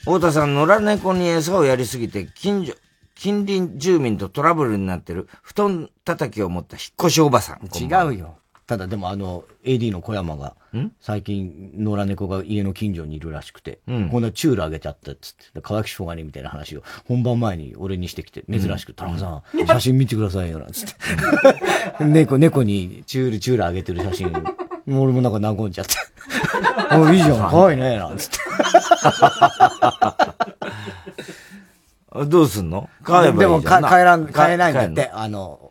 [0.00, 2.74] 太田さん、野良猫に餌をやりすぎて、近所、
[3.14, 7.68] 近隣住民とトラブルになってる、布団叩きを持った引っ越しおばさん。
[7.72, 8.38] 違うよ。
[8.66, 10.54] ただでもあの、AD の小山が、
[11.00, 14.08] 最近、野良猫が家の近所にいるらしくて、うん。
[14.08, 20.86] こんなチュールあげちゃったっつって、可愛くしょうがねえみたいな話を本番前に俺にしてきて、珍しく、田中さん、写真見てくださいよ、なんつっ
[21.98, 22.00] て。
[22.04, 24.32] 猫、猫にチュール、チュールあげてる写真、
[24.86, 25.94] 俺もなんか和んじゃって。
[26.96, 28.38] おいいじゃん、可愛いね、なんつって。
[32.26, 32.88] どうすんの？
[33.02, 33.82] 飼えばいいじゃん。
[33.82, 35.63] でも帰らん、帰れないんだって、あの、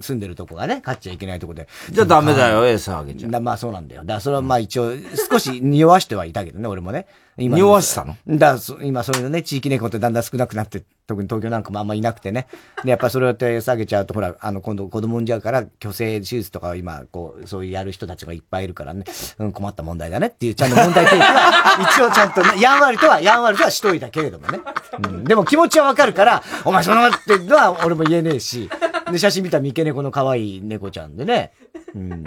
[0.00, 1.68] 住んでるとこがね、飼っちゃいけないとこで。
[1.90, 4.02] じゃあダメだよ、餌あげちゃだまあそうなんだよ。
[4.02, 4.92] だからそれはまあ一応、
[5.30, 7.06] 少し匂わしてはいたけどね、俺もね。
[7.40, 8.16] 今匂わしたの？
[8.28, 12.46] だ今そういうのね、地域猫ってだんだん少なくなって、特に東京なんかもあんまいなくてね。
[12.84, 19.04] で、やっぱそれをやって下げちゃうと、ほら、あの、今度子供産んじゃうから、虚勢手術とかを今、こう、そういうやる人たちがいっぱいいるからね、
[19.38, 21.22] うん、困った問題だねっていう、ちゃんと問題提起。
[21.22, 24.60] は、 一応ちゃんとね、やんわりとは、やんわりとはしといたけれどもね。
[25.04, 28.70] うん、でも気持ちはわかるから、お前そのままってのは俺も言えねえし、
[29.10, 31.52] で、写真見たら三毛猫の可愛い猫ちゃんでね、
[31.94, 32.24] うん、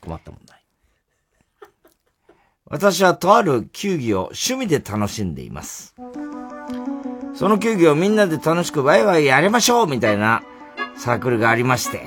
[0.00, 0.55] 困った問題。
[2.68, 5.94] 私はとある球技を趣味で楽しんでいます。
[7.34, 10.42] その球技をみんなで楽しくワイワイやりましょうみたいな
[10.96, 12.02] サークルがありまして、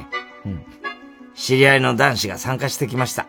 [1.34, 3.28] 知り合いの男子が参加してきました。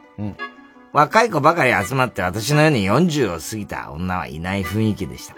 [0.92, 5.36] 若い子ばかり集まって私のように40を過ぎた女はいない雰囲気でした。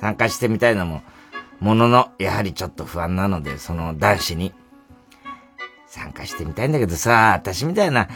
[0.00, 1.02] 参加してみたいのも、
[1.60, 4.52] ものの、やはりちょっと不安なので、その男子に、
[5.86, 8.08] 参加してみたいんだけどさ、私みたいな、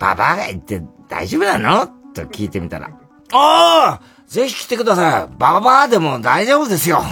[0.00, 1.56] ババアが言って大丈夫な
[1.86, 2.01] の？
[2.12, 2.90] と聞いてみたら、
[3.32, 5.34] おーぜひ来てください。
[5.36, 6.98] ババアでも大丈夫ですよ。
[6.98, 7.06] おい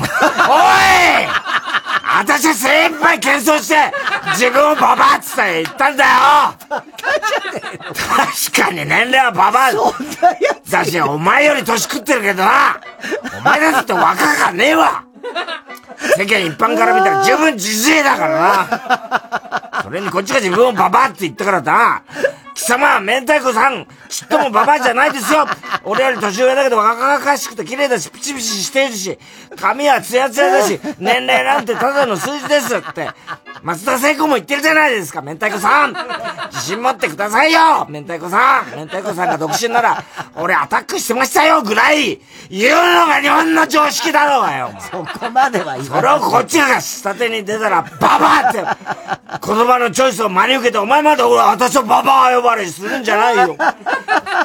[2.13, 3.77] 私は精一杯謙遜して、
[4.33, 6.11] 自分をババアってさえ言ったんだよ。
[8.53, 9.73] 確かに年齢はババア。
[10.69, 12.81] だし、お前より年食ってるけどな。
[13.39, 15.05] お前だって若かねえわ。
[16.17, 18.41] 世間一般から見たら十分じじいだから
[19.71, 19.83] な。
[19.83, 22.03] それにこっちが自分をババアって言ったからな
[22.61, 23.87] 貴様は明太子さん。
[24.11, 25.47] ちっともババアじゃないですよ。
[25.83, 29.19] 俺より年上だけど若々しくて綺麗だしピチピチしているし
[29.57, 33.09] 髪はツヤツヤだし年齢なんてただの数字ですって。
[33.63, 35.95] 松田聖子も言ってるじゃないですか明太子さん。
[36.51, 38.79] 自信持ってくださいよ明太子さん。
[38.79, 40.05] 明太子さんが独身なら
[40.37, 42.21] 俺アタックしてましたよぐらい。
[42.51, 48.63] 言うのが日本の常識だろうがよそこまでは言それをこっちが下手に出たらババアって
[49.39, 53.57] 言葉のチョイスを真に受けて、お前まで俺私をババア呼ばれするんじゃないよ。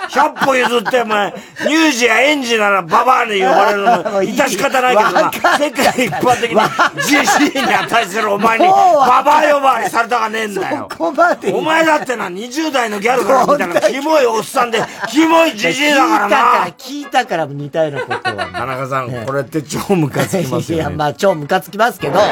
[0.10, 1.34] 100歩譲ってお前、
[1.64, 10.88] 乳児や園児ならババアに呼ばれるの、 致し方ないけどな、世界一般的にじじいに値するお前に、ババア呼ばわりされたがねえんだよ。
[11.00, 16.38] お前だってな、20代のギャルから見たら、キモいおっさんで、キモいじじいだからな。
[16.78, 18.46] 聞いたから似たようなことは。
[18.46, 20.84] 田中さん、これって超ムカつきますよ、ね。
[20.84, 22.26] いや、まあ超ムカつきますけど、 だ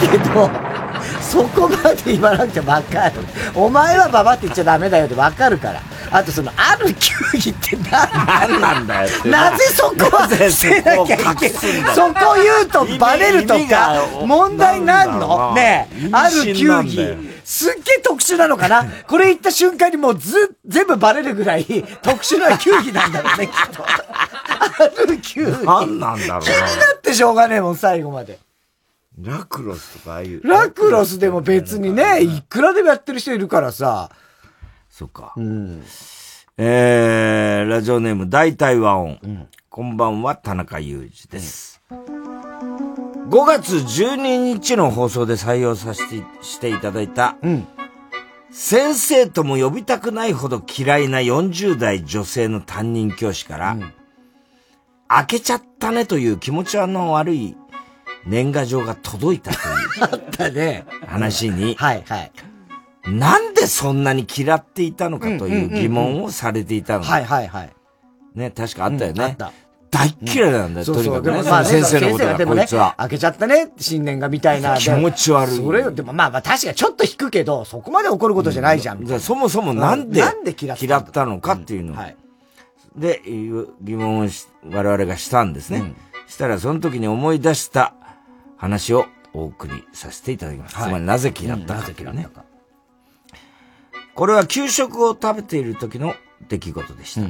[0.00, 0.50] けど、
[1.30, 3.20] そこまで言わなくてわかる。
[3.54, 5.80] お前はババって言っちゃダメだよってわかるから。
[6.10, 9.28] あとその、ある球技って何何なんだよって。
[9.30, 15.54] なぜそこは捨てなきゃいけないそこ言うとバレるとか、問題なんの？
[15.54, 17.16] ねえ、ある球技。
[17.44, 18.84] すっげえ特殊なのかな？
[19.06, 21.64] これ言った瞬間にもうず、全部バレるぐらい
[22.02, 23.84] 特殊な球技なんだろうね、きっと。
[23.86, 25.64] ある球技。
[25.64, 26.40] 何なんだろうな。
[26.40, 26.66] 気にな
[26.96, 28.38] ってしょうがねえもん、最後まで。
[29.18, 30.46] ラクロスとかああいう。
[30.46, 34.10] ラクロスでも別にね、いくらでもやってる人いるからさ。
[34.88, 35.34] そっか。
[35.36, 35.82] うん。
[36.56, 39.18] えー、ラジオネーム大体和音。
[39.22, 41.80] うん、こんばんは、田中裕二です。
[41.90, 47.66] うん、5月12日の放送で採用させてしていただいた、うん、
[48.50, 53.92] 先生とも呼びたくないほど嫌いな40代女性の担任教師から、うん、
[55.08, 57.56] 開けちゃったねという気持ちの悪い
[58.26, 59.64] 年賀状が届いたという。
[60.00, 60.84] あったね。
[61.06, 62.32] 話に、はいはい。
[63.06, 67.04] なんでそんなに嫌っていたのかという疑問をされていたの。
[67.04, 67.70] はいはいはい。
[68.34, 69.24] ね、確かあったよね。
[69.24, 69.52] あった。
[69.90, 71.42] 大嫌いなんだよ、とにかくね。
[71.42, 72.94] まあ、先生のことが、こいつは。
[72.98, 74.76] 開けちゃったね、新年がみたいな。
[74.76, 75.56] 気持ち悪い。
[75.56, 79.20] それでもまあまあ確かにちょっと引くけど、そこまで怒ることじゃないじゃん。
[79.20, 81.40] そもそもなんで、なんで嫌ったの？
[81.40, 81.96] かっていうの。
[81.96, 82.16] はい。
[82.94, 84.28] で、疑問を
[84.70, 85.94] 我々がしたんですね。
[86.28, 87.94] したら、その時に思い出した
[88.60, 90.74] 話をお送りさせていただきます。
[90.74, 91.74] つまりなぜ嫌ったか。
[91.80, 92.44] なぜ嫌ったか。
[94.14, 96.14] これは給食を食べている時の
[96.48, 97.26] 出来事でした。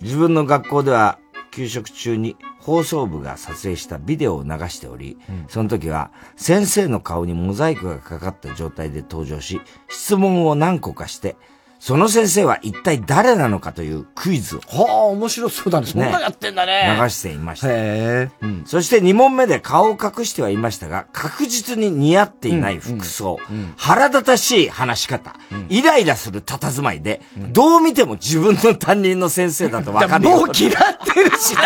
[0.00, 1.18] 自分の学校では
[1.50, 9.60] 給食中に放送部が撮影したビデオを流しており、うん、その時は先生の顔にモザイクがかかった状態で登場し、
[9.90, 11.36] 質問を何個かして、
[11.84, 14.60] その先生は一体誰なのかというクイズを。
[14.60, 15.88] はあ、面白そうだね。
[15.88, 16.96] そんなやってんだね。
[16.96, 17.66] 流していました。
[17.70, 25.34] へうん、そして2問目で顔を隠してはいましたが、確実に似合っていない服装、うんうん、腹立たしい話し方、
[25.70, 30.74] イライラする佇まいで、どう見ても自分の担任の先生だと分かるもう嫌っ
[31.12, 31.56] てるし、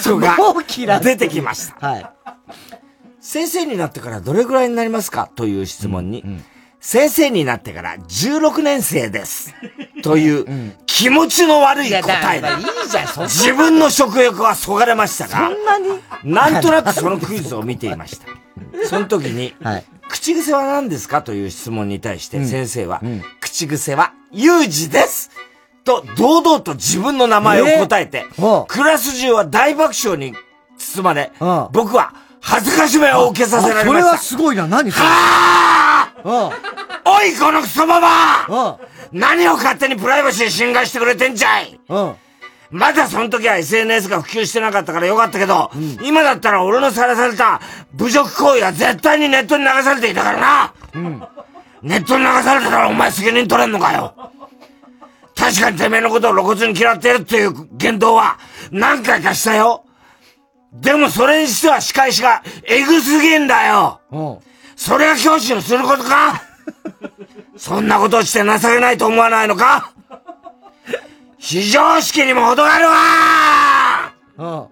[0.00, 1.88] 人が出てきました。
[1.88, 2.06] はい。
[3.18, 6.24] 先生になってからどれぐらいになりますかという質問に、
[6.86, 9.54] 先生になってから16年生です。
[10.02, 12.58] という気持ちの悪い答えだ。
[12.58, 15.98] いいじゃん、自分の食欲はそがれましたが、そんなに？
[16.24, 18.26] なんとなくそのクイズを見ていました。
[18.86, 23.00] その時に、はい、口癖は何ですかという質問に対して先生は、
[23.40, 25.30] 口癖は、有事です。
[25.84, 28.26] と、堂々と自分の名前を答えて、
[28.68, 30.36] クラス中は大爆笑に
[30.76, 31.32] 包まれ、
[31.72, 32.12] 僕は
[32.42, 33.86] 恥ずかしめを受けさせられました。
[33.86, 35.06] それはすごいな、何それ？
[35.06, 35.83] は
[36.22, 38.78] おい、このクソババ
[39.12, 41.80] 何を勝手にプライバシー侵害してくれてんじゃい。
[42.70, 47.60] まだその時は SNS が普及してなかったからよかったけど、うん、今だったら俺のさらされた
[47.94, 51.22] 侮辱行為は絶対にネットに流されていたからな、うん、
[51.82, 54.14] ネットに流されたらお前責任取れんのかよ。
[55.36, 58.38] 確かにてめえのことを露骨に嫌ってるっていう言動は
[58.72, 59.84] 何回かしたよ。
[60.72, 64.00] でもそれにしては仕返しがエグすぎんだよ。
[64.10, 64.38] うん。
[64.76, 66.42] それが教師のすることか？
[67.56, 69.92] そんなことをして情けないと思わないのか？
[71.38, 74.70] 非常識にも程があるわ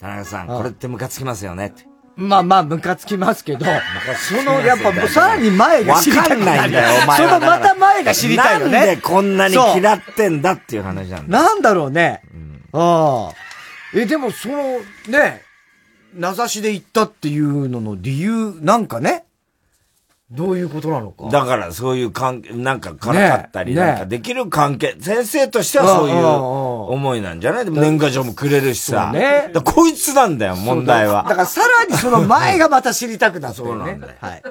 [0.00, 1.66] 田中さん、これってムカつきますよね？
[1.66, 1.86] って。
[2.16, 6.30] まあまあ、ムカつきますけど、その、やっぱ、さらに前が知りたい。
[6.30, 8.72] わかんないんだよ、お前そのまた前が知りたいよね。
[8.72, 11.42] なんでこんなに嫌ってんだっていう話なんだ。
[11.42, 12.20] なんだろうね。
[12.72, 13.34] ああ。
[13.94, 15.42] え、でも、その、ね、
[16.14, 19.24] 名指しで言ったっていうのの理由、なんかね、
[20.30, 21.28] どういうことなのか。
[21.28, 27.64] だから、そういう関係、なんかからかったり、なんかできる関係、先生としてはそういう思いなんじゃない？
[27.66, 29.12] でも年賀状もくれるしさ。
[29.12, 29.50] ね。
[29.52, 31.24] だこいつなんだよ、問題は。
[31.28, 33.70] だからさらにその前がまた知りたくなってるね。
[33.72, 34.14] そうなんだよ。
[34.20, 34.42] はい。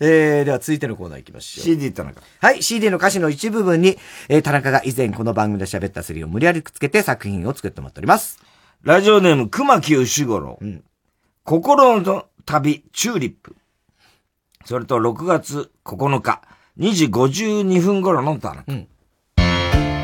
[0.00, 1.64] えー、では続いてのコーナー行きましょう。
[1.64, 2.20] CD 田中。
[2.40, 3.96] はい、CD の歌詞の一部分に、
[4.28, 8.40] えー、田中が以前この番組で喋ったセリを無理やりくっつけて作品を作ってもらっております。
[8.84, 10.58] ラジオネーム、熊木牛五郎。
[11.42, 13.56] 心の旅、チューリップ。
[14.66, 16.42] それと、6月9日、
[16.78, 18.62] 2時52分頃の田。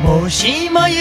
[0.02, 0.94] もしも許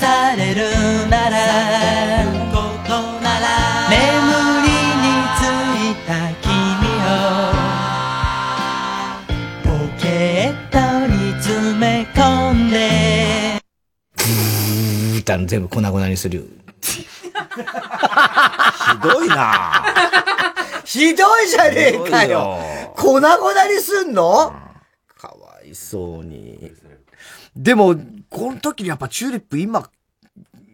[0.00, 2.90] されるなら、ここ
[3.22, 5.06] なら、眠りに
[5.38, 5.42] つ
[5.78, 6.50] いた君
[7.06, 7.06] を、
[9.62, 9.70] ポ
[10.02, 13.62] ケットに詰め込んで、
[14.16, 16.58] ブーたの全部粉々にする。
[17.64, 19.84] ひどいな
[20.84, 22.58] ひどいじゃねえかよ
[22.96, 24.52] 粉々にすんの？
[25.16, 26.72] かわいそうに。
[27.56, 27.96] でも、
[28.30, 29.88] この時にやっぱチューリップ今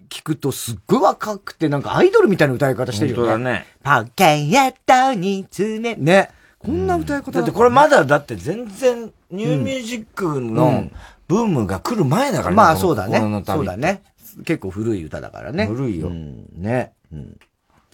[0.09, 3.23] 聞くとすっごい若くてなんかアイドルみたいな歌い方してるよね。
[3.23, 3.67] 本当だね。
[3.83, 5.97] パケットにつね。
[5.97, 6.31] ね。
[6.59, 10.93] こんな歌い方だってこれまだだって全然ニューミュージックうのん
[11.27, 12.57] ブームが来る前だからね。
[12.57, 14.03] まあそうだねそうだね。
[14.45, 15.67] 結構古い歌だからね。
[15.67, 16.11] 古いよ。
[16.11, 16.93] ね。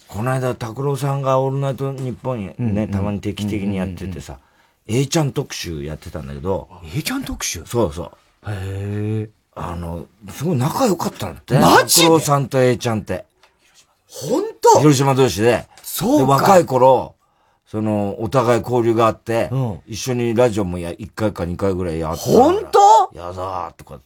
[0.07, 4.39] この間、拓郎さんがオールナイト日本にね、たまに定期的にやっててさ、
[4.87, 6.67] A ちゃん特集やってたんだけど。
[6.95, 7.63] A ちゃん特集？
[7.65, 8.11] そうそ
[8.45, 8.51] う。
[8.51, 9.29] へえ。
[9.53, 11.57] あの、すごい仲良かったんだって。
[11.59, 12.07] マジで？
[12.07, 13.25] 拓郎さんと A ちゃんって。
[14.07, 14.79] 本当？
[14.79, 15.67] 広島同士で。
[15.83, 17.15] そうかで若い頃、
[17.65, 19.49] その、お互い交流があって、
[19.87, 22.31] 一緒にラジオもや、1回か2回ぐらいやってた。
[22.31, 23.17] 本当？
[23.17, 24.01] やだーとか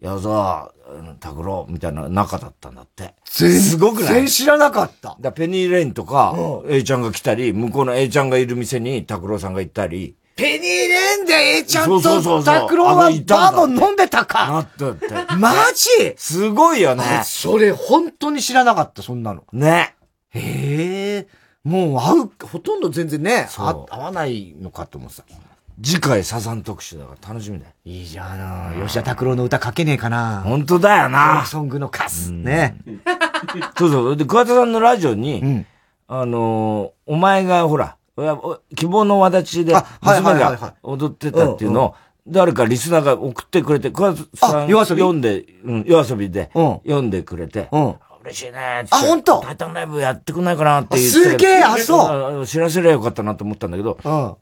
[0.00, 3.14] って、やだー、拓郎みたいな仲だったんだって。
[3.24, 4.14] 全すごくない？
[4.14, 5.16] 然知らなかった。
[5.20, 6.34] だペニーレインとか、
[6.68, 10.16] A ちゃんが来たり、向こうの A ちゃんがいる店に拓郎さんが行ったり。
[10.36, 12.00] ペニーレンで A ちゃんと
[12.42, 14.48] 拓郎はバーボン飲んでたか。
[14.48, 15.08] なったって。
[15.36, 16.14] マジ？
[16.16, 17.04] すごいよね。
[17.24, 19.44] それ本当に知らなかった、そんなの。
[19.52, 19.96] ね。
[20.30, 21.28] へえ。
[21.62, 25.24] もう会う、ほとんど全然ね、あ会わないのかと思ってた。
[25.82, 27.72] 次回サザン特集だから楽しみだよ。
[27.84, 28.82] いいじゃん。
[28.82, 30.42] 吉田拓郎の歌書けねえかな。
[30.42, 31.44] 本当だよな。
[31.46, 32.32] ソングのカス。
[32.32, 32.76] ね。
[33.78, 34.16] そうそう。
[34.16, 35.64] で、桑田さんのラジオに、
[36.06, 37.96] あのーお前がほら、
[38.76, 41.94] 希望の輪立ちで、娘が踊ってたっていうのを、
[42.28, 47.68] 誰かリスナーが送ってくれて、桑田さん読んで、うん、夜遊びで、読んでくれて、
[48.22, 48.88] 嬉しいねって。
[48.90, 49.40] あ本当？
[49.40, 52.46] タイタンライブやってくんないかなって言ってすげえあそうう。
[52.46, 54.36] 知らせりゃよかったなと思ったんだけど、うん。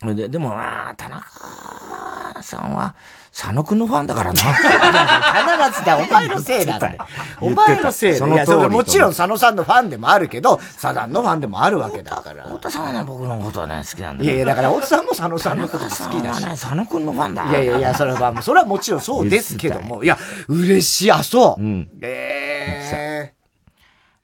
[0.00, 2.94] で、でもな、田中さんは、
[3.32, 4.40] 佐野くんのファンだからな。
[4.40, 6.98] 必ずだ、お前のせいだよ。
[7.40, 8.26] お前のせいだ。
[8.28, 12.44] いや、それもちろん佐野さんのファンでもあるけど、サザンのファンでもあるわけだから。
[12.44, 16.44] 太田さんはね、僕のことはね、好きなんだいやいや、だから、太田さんも佐野さんのこと好きだし。
[16.44, 17.50] ね、佐野くんのファンだ。
[17.50, 20.04] いやいやいや、それは、それはもちろんそうですけども。
[20.04, 20.16] いや、
[20.48, 21.12] 嬉しい。
[21.12, 21.62] あ、そう。
[22.02, 23.34] え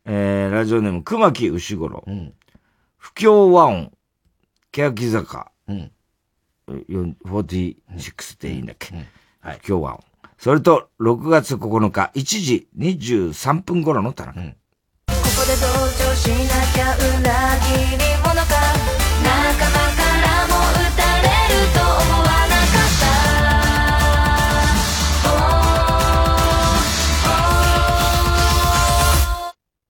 [0.07, 2.05] えー、ラジオネーム、熊木牛五郎。
[2.97, 3.91] 不協和音、
[4.73, 5.54] 欅坂。
[5.69, 8.95] よ46でいいんだっけ。
[9.43, 10.05] 不協和音。
[10.39, 14.35] それと、6月9日、1時23分頃の田中。
[14.35, 15.67] ここで同
[16.07, 16.35] 情しな
[16.73, 18.51] きゃ裏切り者か
[19.23, 19.31] 仲
[19.71, 21.89] 間からも撃たれると思
[22.19, 22.77] わなか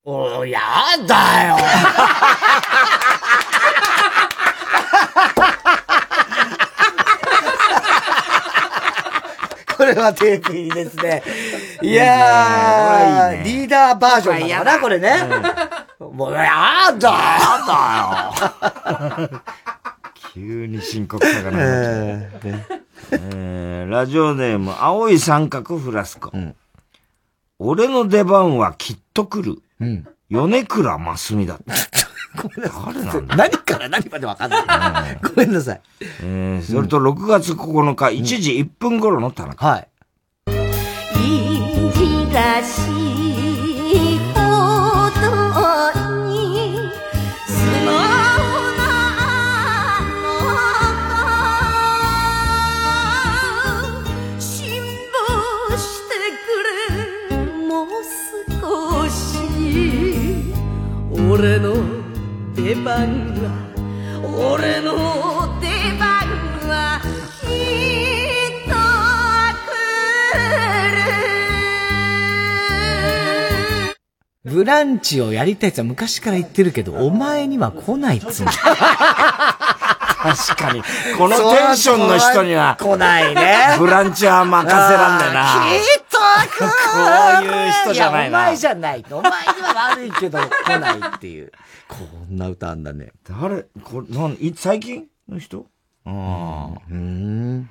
[0.05, 0.61] ー、おや
[1.07, 1.13] だ
[1.49, 1.57] よ。
[9.85, 11.23] これはテープ入りですね。
[11.83, 15.13] いやー、リーダーバージョンなのかな、これね。
[16.01, 19.41] もう、やだやだよ
[20.33, 22.81] 急に深刻さがなくなっちゃう
[23.13, 26.33] えーラジオネーム、青い三角フラスコ。
[27.59, 29.61] 俺の出番はきっと来る。
[30.31, 31.75] 米倉真澄だった。
[32.37, 32.69] 誰
[33.05, 35.19] なんだ何から何までわかんない。
[35.23, 35.81] ごめんなさい。
[36.23, 39.67] えーそれと6月9日、1時1分頃の田中。
[39.67, 39.89] はい。
[40.47, 40.51] い
[41.93, 42.81] じらし
[44.17, 44.41] いほ
[45.11, 45.21] ど
[46.29, 46.33] に
[47.47, 47.53] 素
[47.85, 47.93] 直
[48.77, 48.83] な
[50.01, 50.25] あの
[54.41, 54.53] 子辛
[55.13, 56.13] 抱して
[56.45, 56.47] く
[57.39, 57.87] れもう
[58.61, 59.13] 少し
[61.31, 61.69] 俺の
[62.65, 63.53] 出番は
[64.57, 64.95] 俺の
[65.61, 65.69] 出
[65.99, 66.09] 番
[66.67, 66.99] は
[67.43, 68.65] きっ
[74.47, 78.53] とブランチをやりたいって昔から言ってるけど、お前には来ないっつうんだ。
[80.25, 80.83] 確かに。
[81.19, 83.77] このテンションの人には、来ないね。
[83.79, 85.45] ブランチは任せらんだよな。
[85.45, 86.17] きっと
[86.59, 86.65] こ
[87.43, 89.05] ういう人じゃないなや、お前じゃない。
[89.11, 91.53] お前には悪いけど、来ないっていう。
[91.89, 91.97] こ
[92.31, 93.13] んな歌あんだね。
[93.29, 93.65] 誰？
[93.83, 95.67] これ、なん、い、最近の人？
[96.07, 96.81] ああ。
[96.91, 97.69] うん。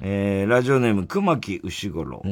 [0.00, 2.22] えー、ラジオネーム、熊木牛五郎。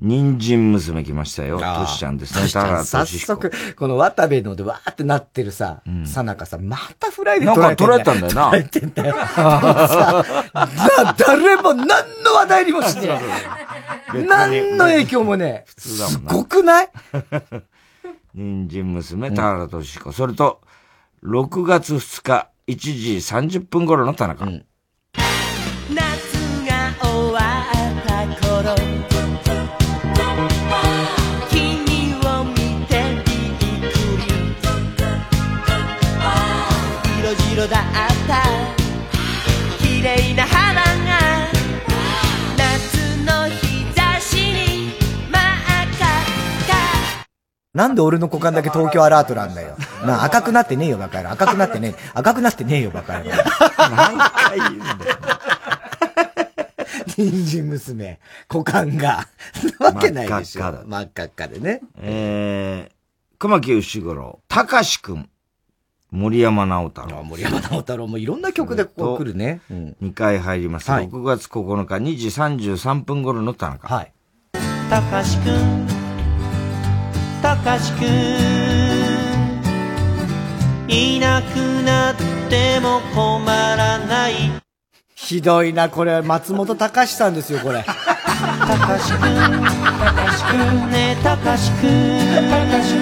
[0.00, 1.58] 人参娘来ましたよ。
[1.58, 2.48] トシちゃんですね。
[2.48, 8.50] 田原早速、この渡部のでわーってなってるさ、さなかさ、またフライでなんか捉えてん捉えたんだよな。
[8.52, 9.14] 捉えてんだよ。
[9.26, 11.86] さだ誰も何
[12.22, 13.08] の話題にもしね
[14.14, 14.22] え。
[14.22, 15.68] 何の影響もねえ。
[15.68, 16.30] 普通だもんな。
[16.30, 16.88] すごくない？
[18.34, 20.12] 人参娘、田原俊彦。
[20.12, 20.60] それと、
[21.24, 24.46] 6月2日、1時30分頃の田中。
[37.58, 37.82] 色だっ
[38.28, 38.44] た
[39.84, 41.48] 綺麗な花が
[42.56, 44.92] 夏の日差しに
[45.28, 45.42] 真っ
[45.82, 47.26] 赤
[47.74, 49.76] なんで俺の股間だけ東京アラートなんだよ。
[50.06, 51.30] なあ、赤くなってねえよ、バカ野郎。
[51.32, 52.10] 赤くなってねえ。
[52.14, 53.36] 赤くなってねえよ、バカ野郎。
[53.90, 55.18] 何回言うんだよ。
[57.08, 59.26] 人参娘、股間が。
[59.80, 60.62] なわけないでしょ。
[60.62, 61.80] 真っ赤っかだ真っ赤っかでね。
[61.96, 62.92] えー、
[63.40, 65.28] 熊木牛五郎、たかしくん、
[66.10, 67.22] 森山直太郎。
[67.22, 69.60] 森山直太郎もいろんな曲でこう来るね。
[69.70, 69.96] うん。
[70.02, 70.90] 2回入ります。
[70.90, 73.88] はい6月9日2時33分頃の田中。
[73.88, 74.12] はい。
[74.88, 75.86] たかしくん
[77.42, 78.04] たかしくん
[80.90, 82.14] いなくなっ
[82.48, 84.32] ても困らない
[85.14, 87.84] ひどいな、これ、松本隆さんですよ、これ。
[87.84, 91.88] たかしくんたかしくんねたかしくん
[92.48, 92.98] たかしく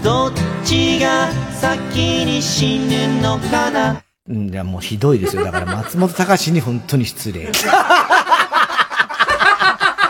[0.00, 0.51] んどっち
[1.00, 5.44] が先に死ぬのかなうん、いや、もうひどいですよ。
[5.44, 7.50] だから松本隆に本当に失礼。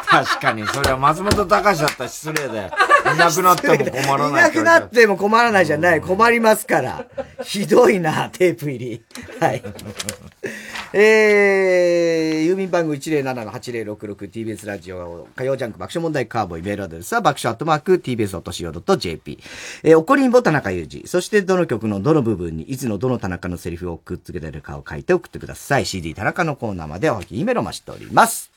[0.07, 2.71] 確かに、それは松本隆だったら失礼だよ。
[3.15, 6.01] いなくなっても困らないいなくなっても困らないじゃない。
[6.01, 7.07] 困りますから。
[7.43, 9.03] ひどいな、テープ入り。
[9.41, 9.63] はい。
[10.95, 19.39] えー、郵便番号 107-8066TBS ラジオ火曜ジャンク爆笑問題カーボーイメールアドレスは爆笑アットマーク TBS.CO.JP。
[19.85, 21.09] えー、怒りんぼ田中裕二。
[21.09, 25.87] そしてどの曲のどの部分にいつのどの田中のセリフをくっつけてるかを書いて送ってください。
[25.87, 28.52] CD 田中のコーナーまでおはぎ E メロ待ちしております。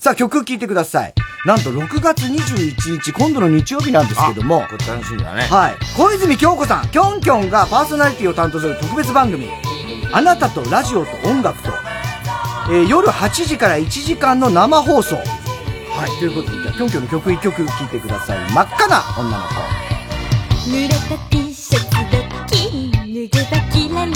[0.00, 1.14] さあ曲聴いてください。
[1.44, 4.62] なんと6月21日、今度の日曜日なんですけども。
[4.68, 5.42] これ楽しみだね。
[5.42, 5.76] はい。
[5.96, 9.48] 小泉京子さん、きょんきょんがパーソナリティを担当する特別番組、
[10.12, 11.70] あなたとラジオと音楽と、
[12.68, 15.16] えー夜8時から1時間の生放送。
[15.16, 15.22] は
[16.06, 16.18] い。
[16.18, 18.38] ということで、じゃあ、きょんきょんの曲1曲聴いてください。
[18.50, 19.76] 真っ赤な女の子。
[20.68, 24.12] 濡れた T シャツドッキリ脱げばキラリ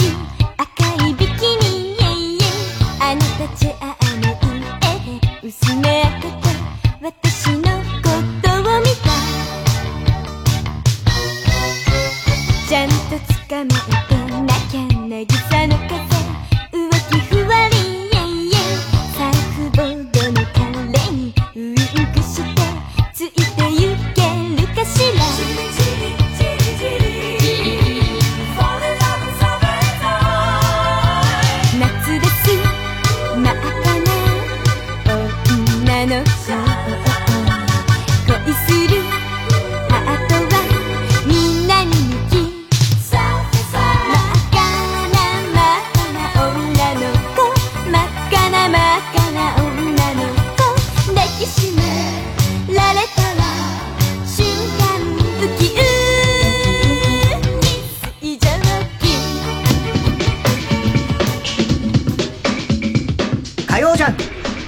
[5.51, 6.47] 薄め開けた。
[7.01, 7.67] 私のこ
[8.41, 9.11] とを見た。
[12.69, 12.93] ちゃんと
[13.49, 13.71] 捕ま
[14.07, 14.20] えて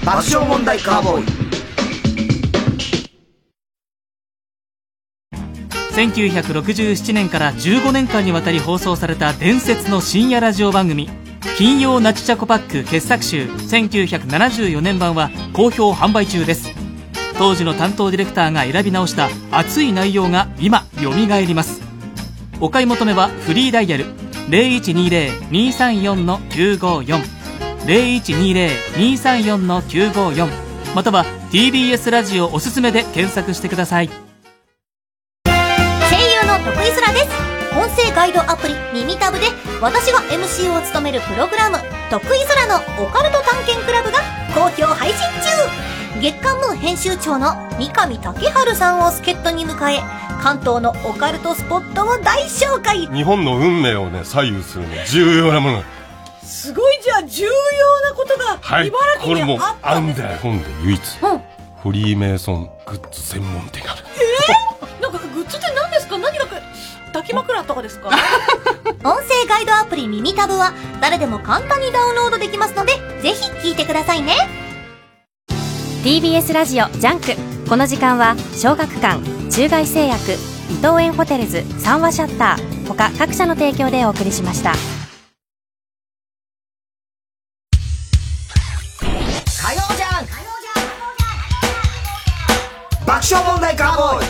[0.04, 1.24] 爆笑問題カーボーイ。
[5.94, 11.08] 1967年から15年間にわたり放送された伝説の深夜ラジオ番組
[11.56, 16.70] 「金曜ナチチャコパック傑作集1974年版」は好評販売中です。
[17.38, 21.80] 当時の担当ディレクターが選び直した熱い内容が今よみがえります。
[22.60, 24.04] お買い求めはフリーダイヤル
[24.50, 27.33] 0120-234-954
[27.86, 30.48] 0120-234-954
[30.94, 34.08] または TBS ラジオおすすめで検索してください。
[34.08, 34.14] 声
[35.44, 35.50] 優
[36.46, 37.26] の徳井空です。
[37.76, 39.46] 音声ガイドアプリ耳タブで
[39.80, 41.78] 私が MC を務めるプログラム
[42.10, 44.20] 徳井空のオカルト探検クラブが
[44.54, 45.50] 好評配信中。
[46.20, 50.00] 月刊ムー編集長の三上竹春さんを助っ人に迎え
[50.40, 53.08] 関東のオカルトスポットを大紹介。
[53.08, 55.82] 日本の運命をね、左右するね、重要なもの。
[56.44, 57.50] すごいじゃあ重要
[58.02, 58.88] なことがはい。
[58.88, 61.00] 茨これもう城にあっ、あんだよ、本で唯一。
[61.22, 61.40] うん。
[61.82, 64.04] フリーメイソングッズ専門店がある。
[65.00, 66.16] なんかグッズって何ですか？
[66.18, 66.56] 何がか
[67.06, 68.08] 抱き枕とかですか？
[69.04, 72.92] 音声ガイドアプリ耳タブは誰でも簡単にダウンロードできますので
[73.22, 74.34] ぜひ聞いてくださいね。
[76.04, 77.34] TBS ラジオジャンク。
[77.68, 84.72] この時間は小学館中外製薬伊藤園ホテルズ三話シャッター他各社の提供でお送りしました
[93.24, 94.26] 爆笑問題カーボーイ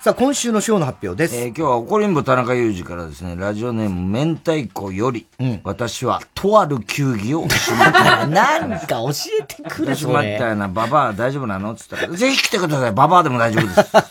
[0.00, 1.36] さあ、今週のショーの発表です。
[1.36, 5.26] えー今日は怒りんぼ田中裕二からですね、ラジオネーム明太子より、
[5.62, 8.24] 私はとある球技をしまった。
[8.28, 9.10] なんか教
[9.40, 11.72] えてくれ私もあったよな、ババア大丈夫なの？
[11.72, 13.92] って言ったら、ぜひ来てください、ババアでも大丈夫です。
[13.92, 14.04] バ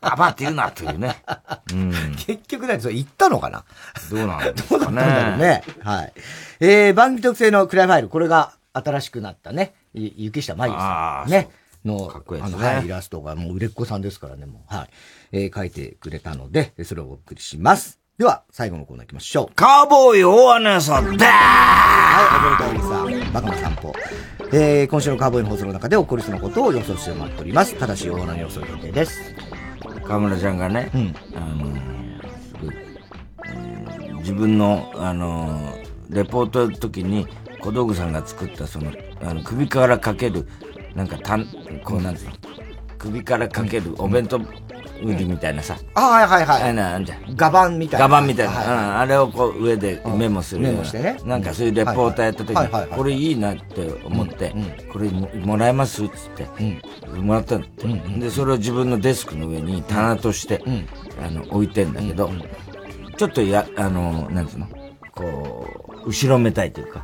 [0.00, 1.22] ババって言うなっていうね。
[1.72, 1.92] うん。
[2.16, 3.62] 結局だそれ言ったのかな？
[4.10, 5.62] どうなんです どうだったんだろうね。
[5.84, 6.12] はい。
[6.58, 9.74] えー、番組特製のクライファイル、これが新しくなったね。
[9.94, 11.48] い雪下舞さんね。
[11.84, 14.74] の、かっこいいですねあの、はい、イラストがもう売れっ子さんですからね、もう。
[14.74, 14.88] はい。
[15.32, 17.98] えー、書いてくれたので、それをお送りします。
[18.18, 19.54] では、最後のコーナー行きましょう。
[19.54, 23.94] カーボーイ大穴さん、だはい、おめでとうおじさん、バカな散歩。
[24.52, 27.74] えー、今週のカーボーイの放送の中で起こりそうなことを予想してもらっております。
[27.78, 29.34] ただし、大穴の予想予定です。
[30.04, 30.90] 河村ちゃんがね、
[31.34, 31.74] あの、
[32.30, 35.74] すごい、うん自分の、あの、
[36.10, 37.26] レポートの時に、
[37.60, 38.92] 小道具さんが作った、その、
[39.22, 40.46] あの、首からかける、
[40.94, 41.46] なんか、たん、
[41.84, 42.32] こうなんつうの、
[42.98, 44.38] 首からかけるお弁当
[45.02, 46.62] 売りみたいなさ、あ、はいはいはい。
[46.62, 47.34] あれな、なんじゃん。
[47.34, 48.06] ガバンみたいな。
[48.06, 50.78] ガバンみたいな、はいうんあれをこう上でメモするような。
[50.80, 51.16] メモしてね。
[51.24, 52.90] なんかそういうレポーターやった時に、はいはいはい。
[52.90, 54.54] はいこれいいなって思って、
[54.92, 56.04] これももらえます？
[56.04, 56.46] っつって、
[57.16, 57.86] もらったんだって、
[58.20, 60.62] で、それを自分のデスクの上に棚として、
[61.22, 62.30] あの、置いてんだけど、
[63.16, 64.66] ちょっとや、あの、なんつうの？
[65.14, 65.66] こ
[66.04, 67.02] う、後ろめたいというか、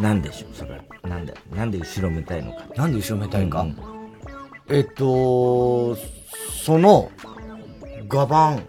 [0.00, 0.56] なんでしょう？
[0.56, 0.78] それは。
[1.08, 2.64] なんで、なんで後ろめたいのか。
[2.76, 3.66] なんで後ろめたいか？
[4.68, 5.96] えっと、
[6.64, 7.10] その、
[8.08, 8.68] ガバン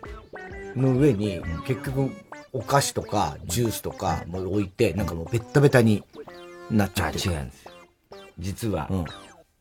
[0.76, 2.12] の上に、結局、
[2.54, 6.04] お菓子とか、ジュースとかも置いて、なんかもうベッタベタに
[6.70, 7.72] なっちゃって違うんですよ。
[8.40, 8.90] 実は、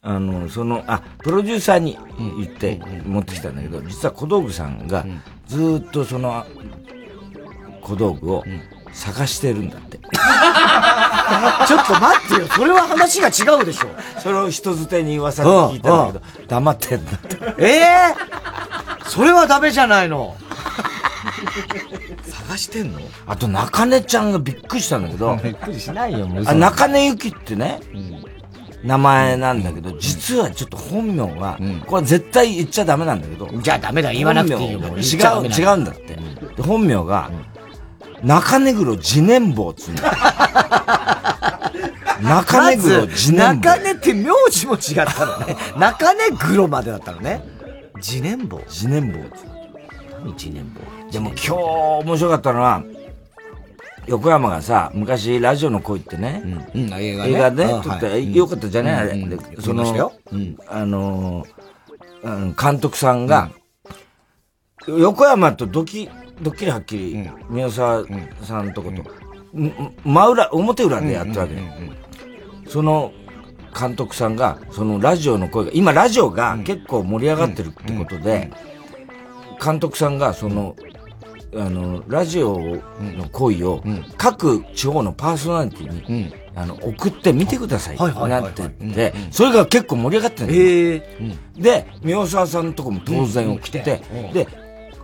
[0.03, 1.99] あの、その、あ、プロデューサーに
[2.39, 5.05] 言って持ってきたんだけど、実は小道具さんが
[5.47, 6.47] ずーっとその
[7.83, 8.45] 小道具を
[8.93, 9.99] 探してるんだって。
[11.67, 13.89] ちょっと待ってよ、それは話が違うでしょ。
[14.21, 17.39] それを人づてに噂で聞いたんだけど、黙ってんだって。
[17.59, 18.15] ええ
[19.07, 20.37] それはダメじゃないの。
[22.51, 23.01] 探してんの？
[23.27, 26.45] あと中根ちゃんがびっくりしたんだけど、 びっくりしないよ、もう。
[26.47, 27.81] あ中根ゆきってね、
[28.83, 33.49] 名前なんだけど、実はちょっと本名が、これ絶対言っちゃダメなんだけど。
[33.61, 36.19] じゃあダメだ言わなくていいよ違う、違うんだって。
[36.57, 37.31] で本名が、
[38.23, 40.13] 中根黒次年坊っつうんだよ。
[42.23, 43.71] 中根黒次年坊。
[43.71, 45.57] 中根って名字も違ったのね。
[45.79, 47.43] 中根黒までだったのね。
[48.01, 49.61] 次年坊次年坊っつう
[50.25, 50.81] 何次年坊
[51.11, 52.83] でも今日面白かったのは、
[54.07, 56.43] 横山がさ、昔ラジオの恋ってね、
[56.75, 59.11] うん映画ね映画でうん撮って、はいよかったじゃない、あれ。
[59.13, 60.13] うんうんで見その
[60.69, 63.51] あのー、うん監督さんが、
[64.87, 66.09] 横山とドキ、
[66.41, 68.05] ドッキリはっきり、宮沢
[68.43, 69.03] さんのとこと、
[69.59, 69.95] ん。
[70.05, 71.55] 真裏、表裏でやったわけ。
[71.55, 71.61] よ。
[72.69, 73.13] その
[73.79, 78.51] 監督さんが、そのラジオの声が、今ラジオが結構盛り上がってるってことで、
[79.63, 80.77] 監督さんが、その、
[81.55, 83.83] あの、ラジオの声を、
[84.17, 87.97] 各地方のパーソナリティに、あの、送ってみてください。
[87.97, 90.53] ないってて、それが結構盛り上がってる
[91.57, 94.03] んで、宮沢さんのとこも当然送って、
[94.33, 94.47] で、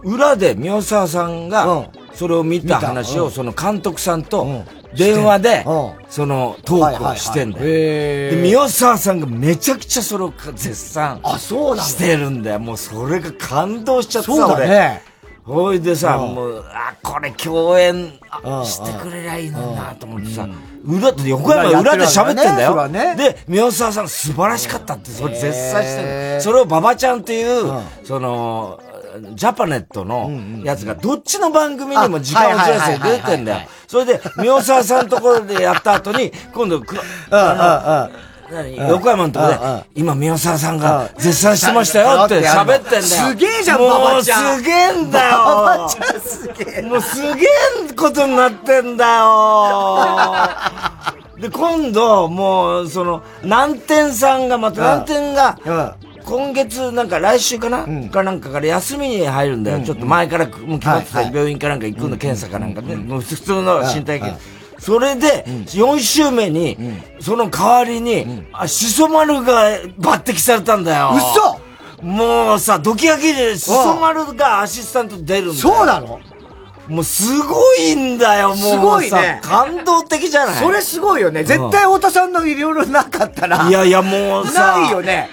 [0.03, 4.65] 裏で宮沢さんが、それを見た話を、その監督さんと、
[4.95, 5.65] 電話で、
[6.09, 7.65] そのトークをしてんだよ。
[7.65, 12.59] で、宮沢さんがめちゃくちゃそれを絶賛してるんだよ。
[12.59, 15.03] もうそれが感動しちゃってさ、そうだね。
[15.05, 15.17] 俺。
[15.47, 16.35] ほいでさ、うん。
[16.35, 20.49] もう、あ、これ共演あしてくれりゃいいのになと思ってさ、
[20.85, 22.89] 裏で、横山裏で喋ってんだよ。
[23.17, 26.41] で、宮沢さん素晴らしかったって、それ絶賛してる。
[26.43, 28.81] それを馬場ちゃんっていう、その、
[29.21, 30.31] ジャパネットの
[30.65, 33.69] やつが、どっちの番組にも時間をずらして出てんだよ。
[33.87, 36.81] それで、宮沢さんのところでやった後に、 今度、
[38.89, 39.59] 横山のところで、
[39.95, 43.03] 今宮沢さんが絶賛してましたよって喋ってんだよ。
[43.03, 45.37] すげえじゃんもう馬場ちゃんすげえんだよ。
[45.37, 46.83] 馬場ちゃんすげえ。
[46.83, 47.49] もうすげえ
[47.97, 49.99] ことになってんだよ。
[51.41, 55.97] で、今度、もう、その、南天さんが、また南天が、
[56.27, 59.81] 今月、なんか来週かな、かなんかから休みに入るんだよ。
[59.81, 62.97] ちょっと前からもう決まってた病院かなんか行くの、検査かなんかね。
[62.97, 64.39] もう普通の身体検査。
[64.79, 66.77] それで、4週目に、
[67.21, 71.13] その代わりに、あ、しそ丸が抜擢されたんだよ。
[71.17, 71.61] 嘘
[72.05, 75.55] もうさ、ドキドキで、しそ丸がアシスタント出るんだよ。
[75.55, 76.21] そうなの？
[76.89, 78.65] もうすごいんだよ、もうさ。
[78.65, 80.55] すごいね感動的じゃない？
[80.57, 81.43] それすごいよね。
[81.43, 83.69] 絶対太田さんのいろいろなかったら。
[83.69, 84.79] いやいや、もうさ。
[84.79, 85.31] ないよね。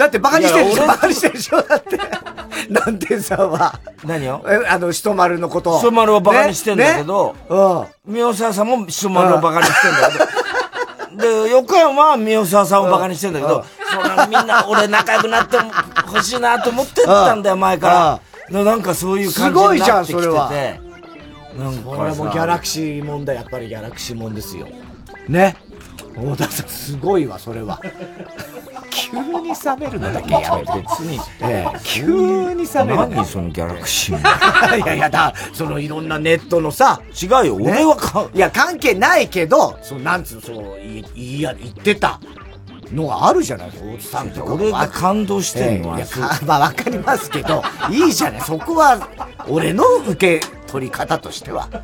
[0.00, 1.60] だってバカにしてるでしょバカにしてるでしょ？
[1.60, 2.00] だって。
[2.70, 3.78] 南天さんは。
[4.02, 4.42] 何を？
[4.48, 5.78] え、あの、しとまるのことを。
[5.78, 13.62] しそ丸をバカにしてんだけど、ねね宮沢さんもしそ丸をバカにしてんだけど、で、横山は宮沢さんをバカにしてんだけど、
[13.92, 15.58] そうなんかみんな俺仲良くなって
[16.06, 18.58] ほしいなと思ってたんだよ、前から。
[18.58, 20.80] でなんかそういう感じすごいじゃになんってきてそれはて。
[21.58, 24.66] なんかさこれもギャラクシーもんだ、やっぱりギャラクシーもんですよ。
[25.28, 25.56] ね？
[26.14, 27.80] 太田さん、すごいわ、それは。
[28.90, 30.72] 急に冷めるのだけやめて。
[30.88, 31.18] 別に。
[31.42, 32.02] ええ、急
[32.54, 33.08] に冷める。
[33.08, 34.18] 何そのギャラクシー
[34.78, 37.00] いやいや、だ、そのいろんなネットのさ。
[37.20, 41.04] 違うよ、俺はか、いや、関係ないけど、そう、なんつうの、そう、い、
[41.38, 42.20] いや、言ってた。
[42.92, 44.54] のがあるじゃない大津さんとか。
[44.54, 48.40] 俺が感動してんのは、ええいやかまあわかりますけど、 いいじゃない。
[48.40, 49.08] そこは、
[49.48, 51.68] 俺の受け取り方としては。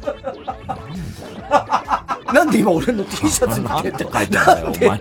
[2.33, 4.13] なんで今俺の T シャツ見てんの？
[4.13, 5.01] 書いてあるんだよ、お前。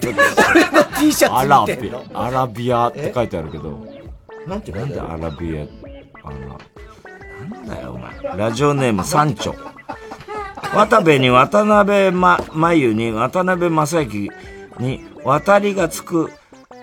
[0.51, 2.01] 俺の T シャツ見てんの？
[2.13, 3.85] ア、アラビアって書いてあるけど。
[4.47, 5.63] なんてなんでアラビア、
[6.23, 6.37] あら、
[7.49, 8.37] なんだよ、お前。
[8.37, 9.55] ラジオネーム、サンチョ。
[10.75, 14.29] 渡部に渡辺ま、まゆに渡辺正行
[14.79, 16.31] に渡りがつく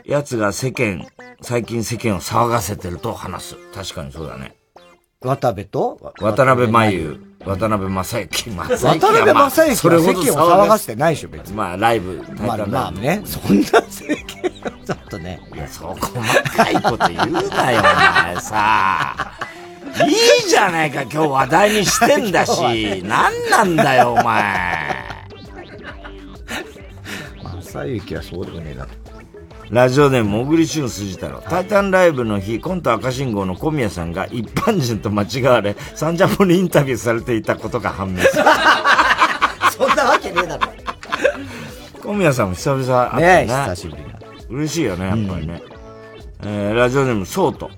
[0.04, 1.06] やつが世間、
[1.40, 3.56] 最近世間を騒がせてると話す。
[3.74, 4.54] 確かにそうだね。
[5.20, 6.12] 渡部と？
[6.20, 11.56] 渡辺真由、渡辺正行、渡辺正行それ間を騒がせてないでしょ、別に。
[11.56, 14.50] まあ、ライブ、まあまあね、そんな世間
[14.84, 15.40] ちょっとね。
[15.54, 16.12] いや、そう細
[16.56, 17.82] かいこと言うなよ、お
[18.34, 19.32] 前さ。
[20.08, 23.02] いいじゃないか、今日話題にしてんだし。
[23.04, 25.21] 何なんだよ、お前。
[27.72, 28.86] 正行はそうでもねえな。
[29.70, 31.40] ラジオネーム、もぐりしゅんすじ太郎。
[31.40, 38.44] タイタンライブの日、コント赤信号の小宮さんが一般人と間違われ、サンジャポにインタビューされていたことが判明する。
[39.72, 40.72] そんなわけねえだろ。
[42.02, 43.22] 小宮さんも久々会ったね。
[43.22, 44.08] ねえ久しぶりな。
[44.50, 45.62] 嬉しいよね、やっぱりね。
[46.44, 47.70] えー、ラジオネーム、ソート。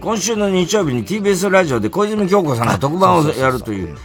[0.00, 3.96] 今週の日曜日に TBS ラジオで小泉京子さんが特番をやるという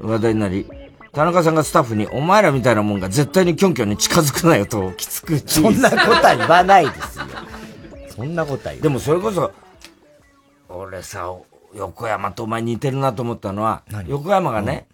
[0.00, 0.66] 話題になり、
[1.12, 7.24] 田中さんがスタッフに、お前らみたいなもんが絶対にキョンキョンに近づくなよと、きつくそんなことは言わないですよ。
[8.08, 8.80] そんなことは言わない。
[8.80, 9.52] でもそれこそ、
[10.70, 11.30] 俺さ、
[11.74, 14.86] 横山とお前似てるなと思ったのは、横山がね、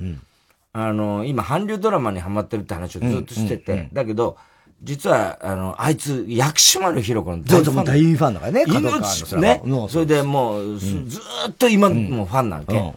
[0.73, 4.37] あの、今韓流ドラマにハマってるって話をずっとしてて、うんうんうんだけど、
[4.83, 9.89] 実は、あの、あいつ、薬師丸ひろ子の大ファン大ファンだからね命ねうん。
[9.89, 12.95] それでもう、ずっと今もファンなわけ。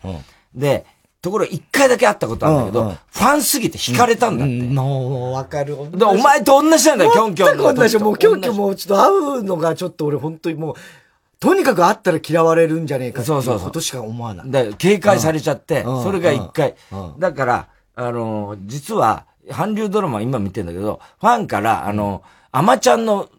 [0.53, 0.85] で、
[1.21, 4.53] ところが一回だけ会ったことあるんだけど、うんうんファンすぎて惹かれたんだって。
[4.63, 5.75] もう、わかる。
[5.91, 7.97] でお前と同じなんだよ、キョンキョンの全く同じ。
[7.99, 10.75] もう、キョンキョンもうちょっと会うのがちょっと俺本当にもう、
[11.39, 14.49] とにかく会ったら嫌われるんじゃねえかっていそうそうそうことしか思わない。
[14.49, 17.19] で、警戒されちゃって、うんそれが一回うん。
[17.19, 23.29] だから、あの、実は、韓流ドラマ今見てんだけど、ファンから、あの、アマちゃんの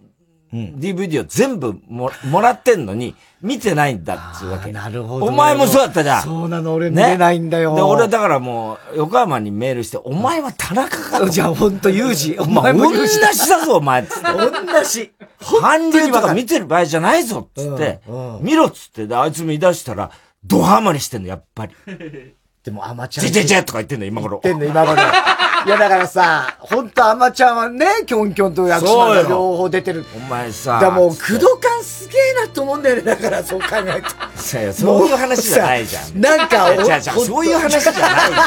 [0.53, 4.71] DVD を全部ももらってんのに、見てないんだっつうわけ。
[4.71, 5.27] なるほど。
[5.27, 6.23] お前もそうだったじゃん。
[6.23, 7.75] そうなの、俺見れないんだよ。
[7.75, 11.29] で、俺だからもう、横浜にメールして、お前は田中かと。
[11.31, 12.37] じゃあ、ほんと、ユージ。
[12.39, 14.05] お前も同じだぞ、お前。
[14.05, 14.23] つって。
[14.23, 15.13] 同じ。
[15.61, 18.01] 韓流とか見てる場合じゃないぞ、つって。
[18.41, 20.11] 見ろっつって、であいつ見出したら、
[20.45, 21.75] ドハマりしてんの、やっぱり。
[22.65, 23.27] でも、アマちゃん。
[23.27, 24.41] ジェジェジェとか言ってんの、今頃。
[24.45, 25.03] 言ってんの、今頃。
[25.67, 30.05] いや、だからさ、ほんと、アマちゃんはね、キョンキョンと薬師丸が両方出てる。
[30.17, 30.79] お前さ。
[30.81, 33.03] だもう、駆動感すげえなと思うんだよね。
[33.03, 34.59] だから、そう考えると。
[34.59, 36.21] いやそういう話じゃないじゃん。
[36.21, 36.69] なんか、
[37.13, 38.41] そういう話じゃないじ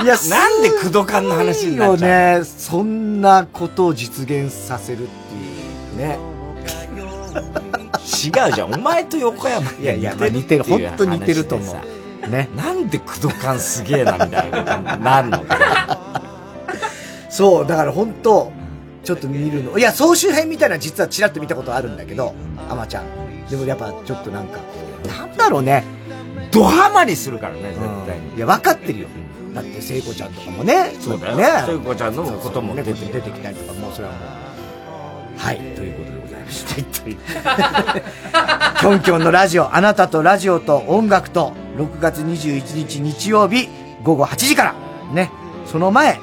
[0.00, 0.06] ゃん。
[0.06, 2.44] いや、なんで駆動感の話になっちゃうね。
[2.44, 6.18] そんなことを実現させるっていうね。
[8.24, 8.72] 違うじゃん。
[8.72, 10.64] お前と横山いやいや、まあ似てる。
[10.64, 11.76] 本当似てると思う。
[12.26, 12.48] ね。
[12.56, 15.44] なんで駆動感すげえな、みたいななるの
[17.28, 18.52] そう、だから本当
[19.04, 19.78] ちょっと見るの。
[19.78, 22.34] いや、総集編みたいな実はちらっと見たことあるんだけど、
[22.68, 23.04] アマちゃん。
[23.48, 24.64] でもやっぱちょっとなんかこ
[25.04, 25.84] う、なんだろうね。
[26.50, 28.36] ドハマりするからね、絶対に。
[28.36, 29.08] いや、分かってるよ。
[29.54, 30.92] だって、聖子ちゃんとかもね。
[31.00, 31.44] そうだよね。
[31.66, 35.38] 聖子ちゃんのこともね、出て出て出てきたりとか、もうそれはもう。
[35.38, 36.15] はい、ということで
[36.46, 37.16] ございまして。
[38.80, 43.68] キョンキョンのラジオ、あなたとラジオと音楽と、6月21日日曜日
[44.02, 44.74] 午後8時から、
[45.12, 45.30] ね。
[45.66, 46.18] その前、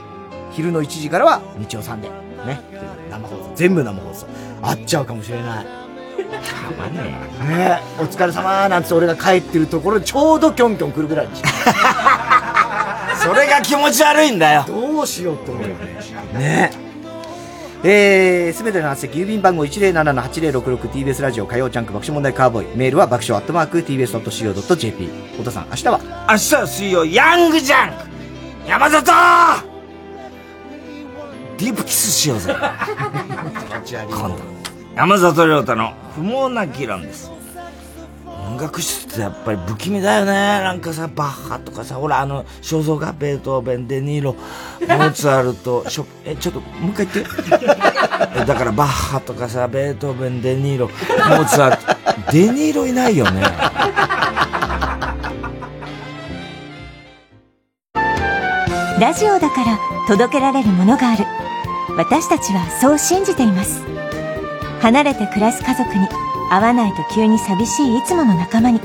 [0.52, 2.46] 昼の1時からは日曜サンデー。
[2.46, 2.60] ね。
[3.10, 4.26] 生放送、全部生放送。
[4.62, 5.84] 会っちゃうかもしれない。
[6.44, 7.02] たまね
[7.48, 11.50] ねお疲れ様なんつって俺が帰ってるところちょうどキョンキョン来るぐらいにして
[13.18, 14.66] それが気持ち悪いんだよ。
[14.68, 15.70] どうしようって思うよ
[16.34, 16.40] ね。
[16.40, 16.93] ね
[17.86, 22.78] えー、すべての発席、郵便番号 107-8066TBS ラジオ火曜ジャンク爆笑問題カーボーイ。
[22.78, 25.08] メールは爆笑アットマーク TBS.CO.JP。
[25.34, 26.00] 太田さん、明日は？
[26.30, 28.06] 明日は水曜、ヤングジャンク
[28.70, 29.12] 山里
[31.58, 32.56] ディープキスしようぜ。
[34.10, 34.38] 今度。
[34.96, 37.30] 山里亮太の不毛な議論です。
[38.54, 40.32] 音楽室ってやっぱり不気味だよね。
[40.32, 47.34] なんかさ、バッハとかさ、ほら、あの、肖像画、ベートーベン、デニーロ、モーツァルト、ショえ、ちょっと、もう一回言って。
[48.42, 53.42] えだから、バッハとかさ、ベートーベン、デニーロ、モーツァルト、デニーロいないよね。
[59.02, 61.26] ラジオだから届けられるものがある
[61.98, 63.82] 私たちはそう信じています
[64.80, 66.08] 離れて暮らす家族に
[66.54, 68.80] 会わないと急に寂しいいつもの仲間に。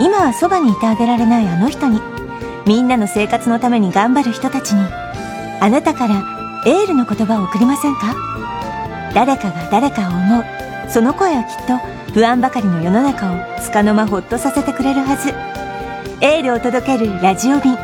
[0.00, 2.00] 今はそばにいてあげられないあの人に。
[2.66, 4.84] みんなの生活のために頑張る人たちに。
[5.60, 6.16] あなたから
[6.66, 8.16] エールの言葉を送りませんか？
[9.14, 10.44] 誰かが誰かを思う。
[10.88, 11.78] その声はきっと
[12.12, 15.28] 不安ばかりの世の中を束の間ほっとさせてくれるはず。
[16.20, 17.76] エールを届けるラジオ便。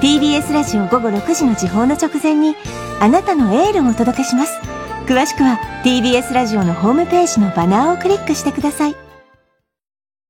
[0.00, 2.54] TBS ラジオ午後6時の時報の直前に
[3.00, 4.60] あなたのエールをお届けします。
[5.08, 8.96] 詳しくは TBS ラジオのホームページのバナーをクリックしてください。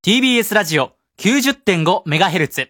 [0.07, 2.69] TBS ラジオ 90.5MHz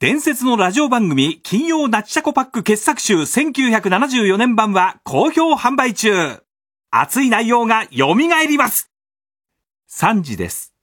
[0.00, 6.42] 伝説のラジオ番組金曜ナッチシャコパック傑作集1974年版は好評販売中。
[6.90, 8.90] 熱い内容が蘇ります。
[9.90, 10.75] 3時です